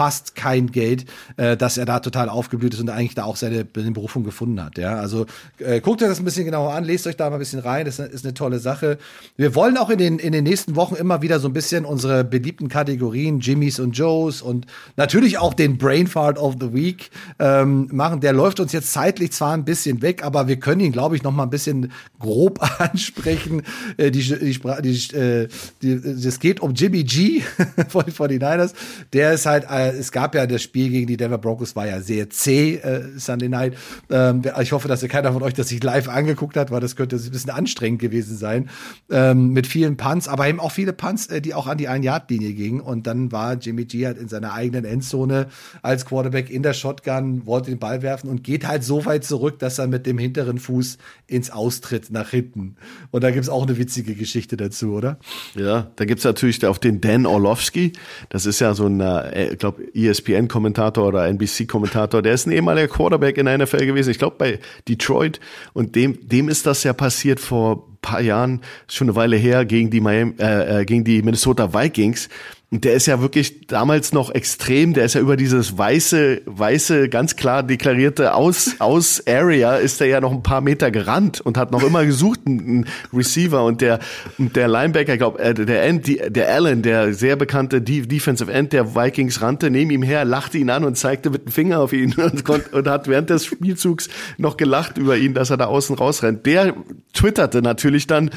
fast 0.00 0.34
kein 0.34 0.68
Geld, 0.72 1.04
äh, 1.36 1.58
dass 1.58 1.76
er 1.76 1.84
da 1.84 2.00
total 2.00 2.30
aufgeblüht 2.30 2.72
ist 2.72 2.80
und 2.80 2.88
eigentlich 2.88 3.14
da 3.14 3.24
auch 3.24 3.36
seine, 3.36 3.66
seine 3.74 3.90
Berufung 3.90 4.24
gefunden 4.24 4.64
hat. 4.64 4.78
Ja, 4.78 4.94
also 4.94 5.26
äh, 5.58 5.82
guckt 5.82 6.02
euch 6.02 6.08
das 6.08 6.20
ein 6.20 6.24
bisschen 6.24 6.46
genauer 6.46 6.72
an, 6.72 6.84
lest 6.84 7.06
euch 7.06 7.18
da 7.18 7.28
mal 7.28 7.36
ein 7.36 7.38
bisschen 7.38 7.60
rein. 7.60 7.84
Das 7.84 7.98
ist 7.98 8.24
eine 8.24 8.32
tolle 8.32 8.60
Sache. 8.60 8.96
Wir 9.36 9.54
wollen 9.54 9.76
auch 9.76 9.90
in 9.90 9.98
den 9.98 10.18
in 10.18 10.32
den 10.32 10.44
nächsten 10.44 10.74
Wochen 10.74 10.94
immer 10.94 11.20
wieder 11.20 11.38
so 11.38 11.48
ein 11.48 11.52
bisschen 11.52 11.84
unsere 11.84 12.24
beliebten 12.24 12.70
Kategorien 12.70 13.40
Jimmys 13.40 13.78
und 13.78 13.92
Joes 13.92 14.40
und 14.40 14.64
natürlich 14.96 15.36
auch 15.36 15.52
den 15.52 15.76
Brainfart 15.76 16.38
of 16.38 16.54
the 16.58 16.72
Week 16.72 17.10
ähm, 17.38 17.90
machen. 17.92 18.20
Der 18.20 18.32
läuft 18.32 18.58
uns 18.58 18.72
jetzt 18.72 18.94
zeitlich 18.94 19.32
zwar 19.32 19.52
ein 19.52 19.66
bisschen 19.66 20.00
weg, 20.00 20.24
aber 20.24 20.48
wir 20.48 20.56
können 20.56 20.80
ihn, 20.80 20.92
glaube 20.92 21.14
ich, 21.14 21.22
noch 21.22 21.32
mal 21.32 21.42
ein 21.42 21.50
bisschen 21.50 21.92
grob 22.18 22.58
ansprechen. 22.78 23.64
Äh, 23.98 24.10
die, 24.10 24.22
die, 24.22 24.58
die, 24.82 25.14
äh, 25.14 25.48
die, 25.82 25.92
es 25.92 26.38
geht 26.38 26.60
um 26.60 26.72
Jimmy 26.72 27.04
G 27.04 27.42
von 27.88 28.06
den 28.06 28.14
49ers. 28.14 28.72
Der 29.12 29.34
ist 29.34 29.44
halt 29.44 29.66
äh, 29.68 29.89
es 29.90 30.12
gab 30.12 30.34
ja 30.34 30.46
das 30.46 30.62
Spiel 30.62 30.90
gegen 30.90 31.06
die 31.06 31.16
Denver 31.16 31.38
Broncos, 31.38 31.76
war 31.76 31.86
ja 31.86 32.00
sehr 32.00 32.30
zäh, 32.30 32.76
äh, 32.76 33.18
Sunday 33.18 33.48
Night. 33.48 33.76
Ähm, 34.10 34.42
ich 34.60 34.72
hoffe, 34.72 34.88
dass 34.88 35.02
ihr 35.02 35.08
keiner 35.08 35.32
von 35.32 35.42
euch 35.42 35.54
das 35.54 35.68
sich 35.68 35.82
live 35.82 36.08
angeguckt 36.08 36.56
hat, 36.56 36.70
weil 36.70 36.80
das 36.80 36.96
könnte 36.96 37.16
ein 37.16 37.30
bisschen 37.30 37.50
anstrengend 37.50 38.00
gewesen 38.00 38.36
sein. 38.36 38.70
Ähm, 39.10 39.50
mit 39.50 39.66
vielen 39.66 39.96
Punts, 39.96 40.28
aber 40.28 40.48
eben 40.48 40.60
auch 40.60 40.72
viele 40.72 40.92
Punts, 40.92 41.26
äh, 41.26 41.40
die 41.40 41.54
auch 41.54 41.66
an 41.66 41.78
die 41.78 41.88
Ein-Yard-Linie 41.88 42.52
gingen. 42.52 42.80
Und 42.80 43.06
dann 43.06 43.32
war 43.32 43.54
Jimmy 43.54 43.84
G 43.84 44.06
halt 44.06 44.18
in 44.18 44.28
seiner 44.28 44.52
eigenen 44.52 44.84
Endzone 44.84 45.46
als 45.82 46.06
Quarterback 46.06 46.50
in 46.50 46.62
der 46.62 46.74
Shotgun, 46.74 47.46
wollte 47.46 47.70
den 47.70 47.78
Ball 47.78 48.02
werfen 48.02 48.28
und 48.28 48.44
geht 48.44 48.66
halt 48.66 48.84
so 48.84 49.04
weit 49.04 49.24
zurück, 49.24 49.58
dass 49.58 49.78
er 49.78 49.86
mit 49.86 50.06
dem 50.06 50.18
hinteren 50.18 50.58
Fuß 50.58 50.98
ins 51.26 51.50
Austritt 51.50 52.10
nach 52.10 52.30
hinten. 52.30 52.76
Und 53.10 53.24
da 53.24 53.30
gibt's 53.30 53.48
auch 53.48 53.66
eine 53.66 53.78
witzige 53.78 54.14
Geschichte 54.14 54.56
dazu, 54.56 54.92
oder? 54.92 55.18
Ja, 55.54 55.90
da 55.96 56.04
gibt's 56.04 56.24
natürlich 56.24 56.64
auch 56.66 56.78
den 56.78 57.00
Dan 57.00 57.26
Orlovsky. 57.26 57.92
Das 58.28 58.46
ist 58.46 58.60
ja 58.60 58.74
so 58.74 58.86
ein, 58.86 59.00
äh, 59.00 59.52
ich 59.52 59.58
glaube, 59.70 59.84
ESPN-Kommentator 59.94 61.08
oder 61.08 61.26
NBC-Kommentator, 61.28 62.22
der 62.22 62.34
ist 62.34 62.46
ein 62.46 62.52
ehemaliger 62.52 62.88
Quarterback 62.88 63.38
in 63.38 63.46
der 63.46 63.58
NFL 63.58 63.86
gewesen, 63.86 64.10
ich 64.10 64.18
glaube 64.18 64.36
bei 64.38 64.58
Detroit. 64.88 65.40
Und 65.72 65.96
dem, 65.96 66.18
dem 66.28 66.48
ist 66.48 66.66
das 66.66 66.82
ja 66.84 66.92
passiert 66.92 67.40
vor 67.40 67.86
paar 68.02 68.20
Jahren, 68.20 68.62
schon 68.88 69.08
eine 69.08 69.16
Weile 69.16 69.36
her, 69.36 69.64
gegen 69.64 69.90
die, 69.90 70.00
Miami, 70.00 70.34
äh, 70.38 70.80
äh 70.80 70.84
gegen 70.84 71.04
die 71.04 71.22
Minnesota 71.22 71.74
Vikings 71.74 72.28
und 72.72 72.84
der 72.84 72.94
ist 72.94 73.06
ja 73.06 73.20
wirklich 73.20 73.66
damals 73.66 74.12
noch 74.12 74.32
extrem, 74.32 74.94
der 74.94 75.04
ist 75.04 75.14
ja 75.14 75.20
über 75.20 75.36
dieses 75.36 75.76
weiße, 75.76 76.42
weiße, 76.46 77.08
ganz 77.08 77.34
klar 77.34 77.64
deklarierte 77.64 78.32
Aus, 78.34 78.76
Aus 78.78 79.26
Area 79.26 79.74
ist 79.74 80.00
er 80.00 80.06
ja 80.06 80.20
noch 80.20 80.30
ein 80.30 80.44
paar 80.44 80.60
Meter 80.60 80.92
gerannt 80.92 81.40
und 81.40 81.58
hat 81.58 81.72
noch 81.72 81.82
immer 81.82 82.04
gesucht, 82.04 82.40
einen 82.46 82.86
Receiver 83.12 83.64
und 83.64 83.80
der, 83.80 83.98
und 84.38 84.54
der 84.54 84.68
Linebacker, 84.68 85.14
ich 85.14 85.18
glaube, 85.18 85.40
äh, 85.40 85.52
der 85.52 85.82
End, 85.82 86.06
der 86.06 86.48
Allen, 86.54 86.82
der 86.82 87.12
sehr 87.12 87.34
bekannte 87.34 87.82
Defensive 87.82 88.52
End 88.52 88.72
der 88.72 88.94
Vikings 88.94 89.42
rannte 89.42 89.68
neben 89.68 89.90
ihm 89.90 90.02
her, 90.02 90.24
lachte 90.24 90.56
ihn 90.56 90.70
an 90.70 90.84
und 90.84 90.96
zeigte 90.96 91.30
mit 91.30 91.46
dem 91.46 91.52
Finger 91.52 91.80
auf 91.80 91.92
ihn 91.92 92.14
und, 92.18 92.48
und 92.72 92.88
hat 92.88 93.08
während 93.08 93.30
des 93.30 93.46
Spielzugs 93.46 94.08
noch 94.38 94.56
gelacht 94.56 94.96
über 94.96 95.16
ihn, 95.16 95.34
dass 95.34 95.50
er 95.50 95.56
da 95.56 95.66
außen 95.66 95.96
rausrennt. 95.96 96.46
Der 96.46 96.74
twitterte 97.14 97.62
natürlich 97.62 98.06
dann, 98.06 98.30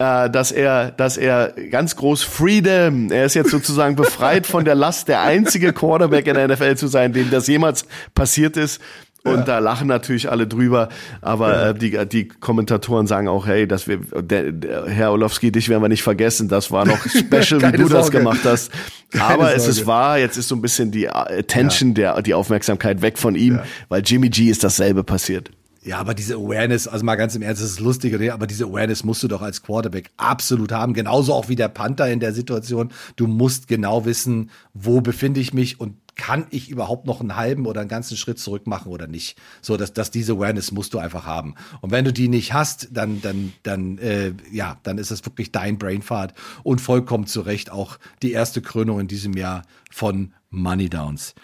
äh, 0.00 0.30
dass 0.30 0.50
er, 0.50 0.92
dass 0.92 1.18
er 1.18 1.52
ganz 1.70 1.94
groß 1.94 2.22
Freedom, 2.22 3.12
er 3.12 3.26
ist 3.26 3.34
jetzt 3.34 3.50
sozusagen 3.50 3.96
befreit 3.96 4.46
von 4.46 4.64
der 4.64 4.74
Last, 4.74 5.08
der 5.08 5.20
einzige 5.20 5.74
Quarterback 5.74 6.26
in 6.26 6.34
der 6.34 6.48
NFL 6.48 6.76
zu 6.76 6.86
sein, 6.86 7.12
dem 7.12 7.30
das 7.30 7.46
jemals 7.46 7.84
passiert 8.14 8.56
ist. 8.56 8.80
Und 9.22 9.40
ja. 9.40 9.42
da 9.42 9.58
lachen 9.58 9.86
natürlich 9.86 10.30
alle 10.30 10.46
drüber, 10.46 10.88
aber 11.20 11.52
ja. 11.52 11.70
äh, 11.70 11.74
die, 11.74 12.08
die 12.08 12.28
Kommentatoren 12.28 13.06
sagen 13.06 13.28
auch, 13.28 13.46
hey, 13.46 13.68
dass 13.68 13.86
wir, 13.86 13.98
der, 14.22 14.52
der, 14.52 14.86
Herr 14.86 15.12
Olowski, 15.12 15.52
dich 15.52 15.68
werden 15.68 15.82
wir 15.82 15.90
nicht 15.90 16.02
vergessen, 16.02 16.48
das 16.48 16.70
war 16.70 16.86
noch 16.86 16.98
special, 17.06 17.60
wie 17.60 17.76
du 17.76 17.86
Sorge. 17.86 17.92
das 17.92 18.10
gemacht 18.10 18.40
hast. 18.44 18.72
Keine 19.10 19.24
aber 19.24 19.54
es 19.54 19.66
ist 19.66 19.86
wahr, 19.86 20.18
jetzt 20.18 20.38
ist 20.38 20.48
so 20.48 20.54
ein 20.54 20.62
bisschen 20.62 20.90
die 20.90 21.10
Attention, 21.10 21.90
ja. 21.90 22.14
der, 22.14 22.22
die 22.22 22.32
Aufmerksamkeit 22.32 23.02
weg 23.02 23.18
von 23.18 23.34
ihm, 23.34 23.60
weil 23.90 24.02
Jimmy 24.02 24.30
G 24.30 24.48
ist 24.48 24.64
dasselbe 24.64 25.04
passiert. 25.04 25.50
Ja, 25.82 25.98
aber 25.98 26.12
diese 26.12 26.34
Awareness, 26.34 26.86
also 26.86 27.04
mal 27.06 27.16
ganz 27.16 27.34
im 27.34 27.40
Ernst, 27.40 27.62
das 27.62 27.70
ist 27.70 27.80
lustig, 27.80 28.14
aber 28.30 28.46
diese 28.46 28.66
Awareness 28.66 29.02
musst 29.02 29.22
du 29.22 29.28
doch 29.28 29.40
als 29.40 29.62
Quarterback 29.62 30.10
absolut 30.18 30.72
haben. 30.72 30.92
Genauso 30.92 31.32
auch 31.32 31.48
wie 31.48 31.56
der 31.56 31.68
Panther 31.68 32.10
in 32.10 32.20
der 32.20 32.34
Situation. 32.34 32.92
Du 33.16 33.26
musst 33.26 33.66
genau 33.66 34.04
wissen, 34.04 34.50
wo 34.74 35.00
befinde 35.00 35.40
ich 35.40 35.54
mich 35.54 35.80
und 35.80 35.94
kann 36.16 36.46
ich 36.50 36.68
überhaupt 36.68 37.06
noch 37.06 37.20
einen 37.20 37.34
halben 37.34 37.64
oder 37.64 37.80
einen 37.80 37.88
ganzen 37.88 38.18
Schritt 38.18 38.38
zurück 38.38 38.66
machen 38.66 38.92
oder 38.92 39.06
nicht? 39.06 39.38
So, 39.62 39.78
dass, 39.78 39.94
dass 39.94 40.10
diese 40.10 40.34
Awareness 40.34 40.70
musst 40.70 40.92
du 40.92 40.98
einfach 40.98 41.24
haben. 41.24 41.54
Und 41.80 41.92
wenn 41.92 42.04
du 42.04 42.12
die 42.12 42.28
nicht 42.28 42.52
hast, 42.52 42.88
dann, 42.92 43.22
dann, 43.22 43.54
dann, 43.62 43.96
äh, 43.98 44.34
ja, 44.52 44.78
dann 44.82 44.98
ist 44.98 45.10
es 45.10 45.24
wirklich 45.24 45.50
dein 45.50 45.78
Brainfart 45.78 46.34
und 46.62 46.82
vollkommen 46.82 47.26
zu 47.26 47.40
Recht 47.40 47.72
auch 47.72 47.98
die 48.20 48.32
erste 48.32 48.60
Krönung 48.60 49.00
in 49.00 49.08
diesem 49.08 49.32
Jahr 49.32 49.62
von 49.90 50.34
Money 50.50 50.90
Downs. 50.90 51.34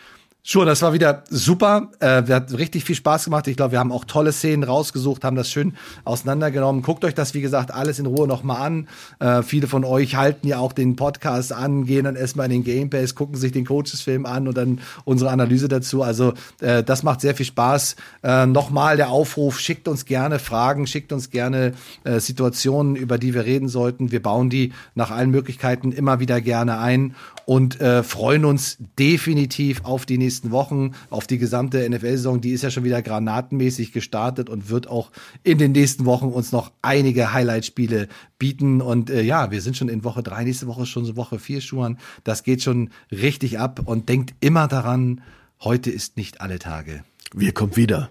Sure, 0.48 0.64
das 0.64 0.80
war 0.80 0.92
wieder 0.92 1.24
super. 1.28 1.90
Äh, 1.98 2.28
wir 2.28 2.36
hat 2.36 2.56
richtig 2.56 2.84
viel 2.84 2.94
Spaß 2.94 3.24
gemacht. 3.24 3.48
Ich 3.48 3.56
glaube, 3.56 3.72
wir 3.72 3.80
haben 3.80 3.90
auch 3.90 4.04
tolle 4.04 4.30
Szenen 4.30 4.62
rausgesucht, 4.62 5.24
haben 5.24 5.34
das 5.34 5.50
schön 5.50 5.74
auseinandergenommen. 6.04 6.82
Guckt 6.82 7.04
euch 7.04 7.14
das, 7.14 7.34
wie 7.34 7.40
gesagt, 7.40 7.74
alles 7.74 7.98
in 7.98 8.06
Ruhe 8.06 8.28
nochmal 8.28 8.64
an. 8.64 8.88
Äh, 9.18 9.42
viele 9.42 9.66
von 9.66 9.84
euch 9.84 10.14
halten 10.14 10.46
ja 10.46 10.60
auch 10.60 10.72
den 10.72 10.94
Podcast 10.94 11.52
an, 11.52 11.84
gehen 11.84 12.04
dann 12.04 12.14
erstmal 12.14 12.46
in 12.46 12.62
den 12.62 12.64
Game 12.64 12.90
Pass, 12.90 13.16
gucken 13.16 13.34
sich 13.34 13.50
den 13.50 13.66
Coaches-Film 13.66 14.24
an 14.24 14.46
und 14.46 14.56
dann 14.56 14.78
unsere 15.04 15.32
Analyse 15.32 15.66
dazu. 15.66 16.04
Also 16.04 16.32
äh, 16.60 16.84
das 16.84 17.02
macht 17.02 17.22
sehr 17.22 17.34
viel 17.34 17.46
Spaß. 17.46 17.96
Äh, 18.22 18.46
nochmal 18.46 18.96
der 18.96 19.10
Aufruf, 19.10 19.58
schickt 19.58 19.88
uns 19.88 20.04
gerne 20.04 20.38
Fragen, 20.38 20.86
schickt 20.86 21.12
uns 21.12 21.30
gerne 21.30 21.72
äh, 22.04 22.20
Situationen, 22.20 22.94
über 22.94 23.18
die 23.18 23.34
wir 23.34 23.46
reden 23.46 23.68
sollten. 23.68 24.12
Wir 24.12 24.22
bauen 24.22 24.48
die 24.48 24.72
nach 24.94 25.10
allen 25.10 25.32
Möglichkeiten 25.32 25.90
immer 25.90 26.20
wieder 26.20 26.40
gerne 26.40 26.78
ein 26.78 27.16
und 27.46 27.80
äh, 27.80 28.02
freuen 28.02 28.44
uns 28.44 28.76
definitiv 28.98 29.84
auf 29.84 30.06
die 30.06 30.18
nächsten 30.36 30.50
Wochen, 30.50 30.92
auf 31.08 31.26
die 31.26 31.38
gesamte 31.38 31.88
NFL-Saison. 31.88 32.40
Die 32.40 32.50
ist 32.50 32.62
ja 32.62 32.70
schon 32.70 32.84
wieder 32.84 33.00
granatenmäßig 33.00 33.92
gestartet 33.92 34.50
und 34.50 34.68
wird 34.68 34.86
auch 34.86 35.10
in 35.42 35.56
den 35.56 35.72
nächsten 35.72 36.04
Wochen 36.04 36.26
uns 36.26 36.52
noch 36.52 36.72
einige 36.82 37.32
Highlight-Spiele 37.32 38.08
bieten. 38.38 38.82
Und 38.82 39.08
äh, 39.08 39.22
ja, 39.22 39.50
wir 39.50 39.62
sind 39.62 39.76
schon 39.76 39.88
in 39.88 40.04
Woche 40.04 40.22
drei, 40.22 40.44
nächste 40.44 40.66
Woche 40.66 40.84
schon 40.84 41.06
so 41.06 41.16
Woche 41.16 41.38
vier 41.38 41.62
Schuhen. 41.62 41.98
Das 42.22 42.42
geht 42.42 42.62
schon 42.62 42.90
richtig 43.10 43.58
ab 43.58 43.80
und 43.86 44.10
denkt 44.10 44.34
immer 44.40 44.68
daran, 44.68 45.22
heute 45.60 45.90
ist 45.90 46.18
nicht 46.18 46.42
alle 46.42 46.58
Tage. 46.58 47.02
Wir 47.34 47.52
kommen 47.52 47.76
wieder. 47.76 48.10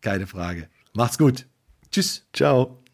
Keine 0.00 0.26
Frage. 0.26 0.68
Macht's 0.94 1.18
gut. 1.18 1.46
Tschüss. 1.90 2.24
Ciao. 2.32 2.85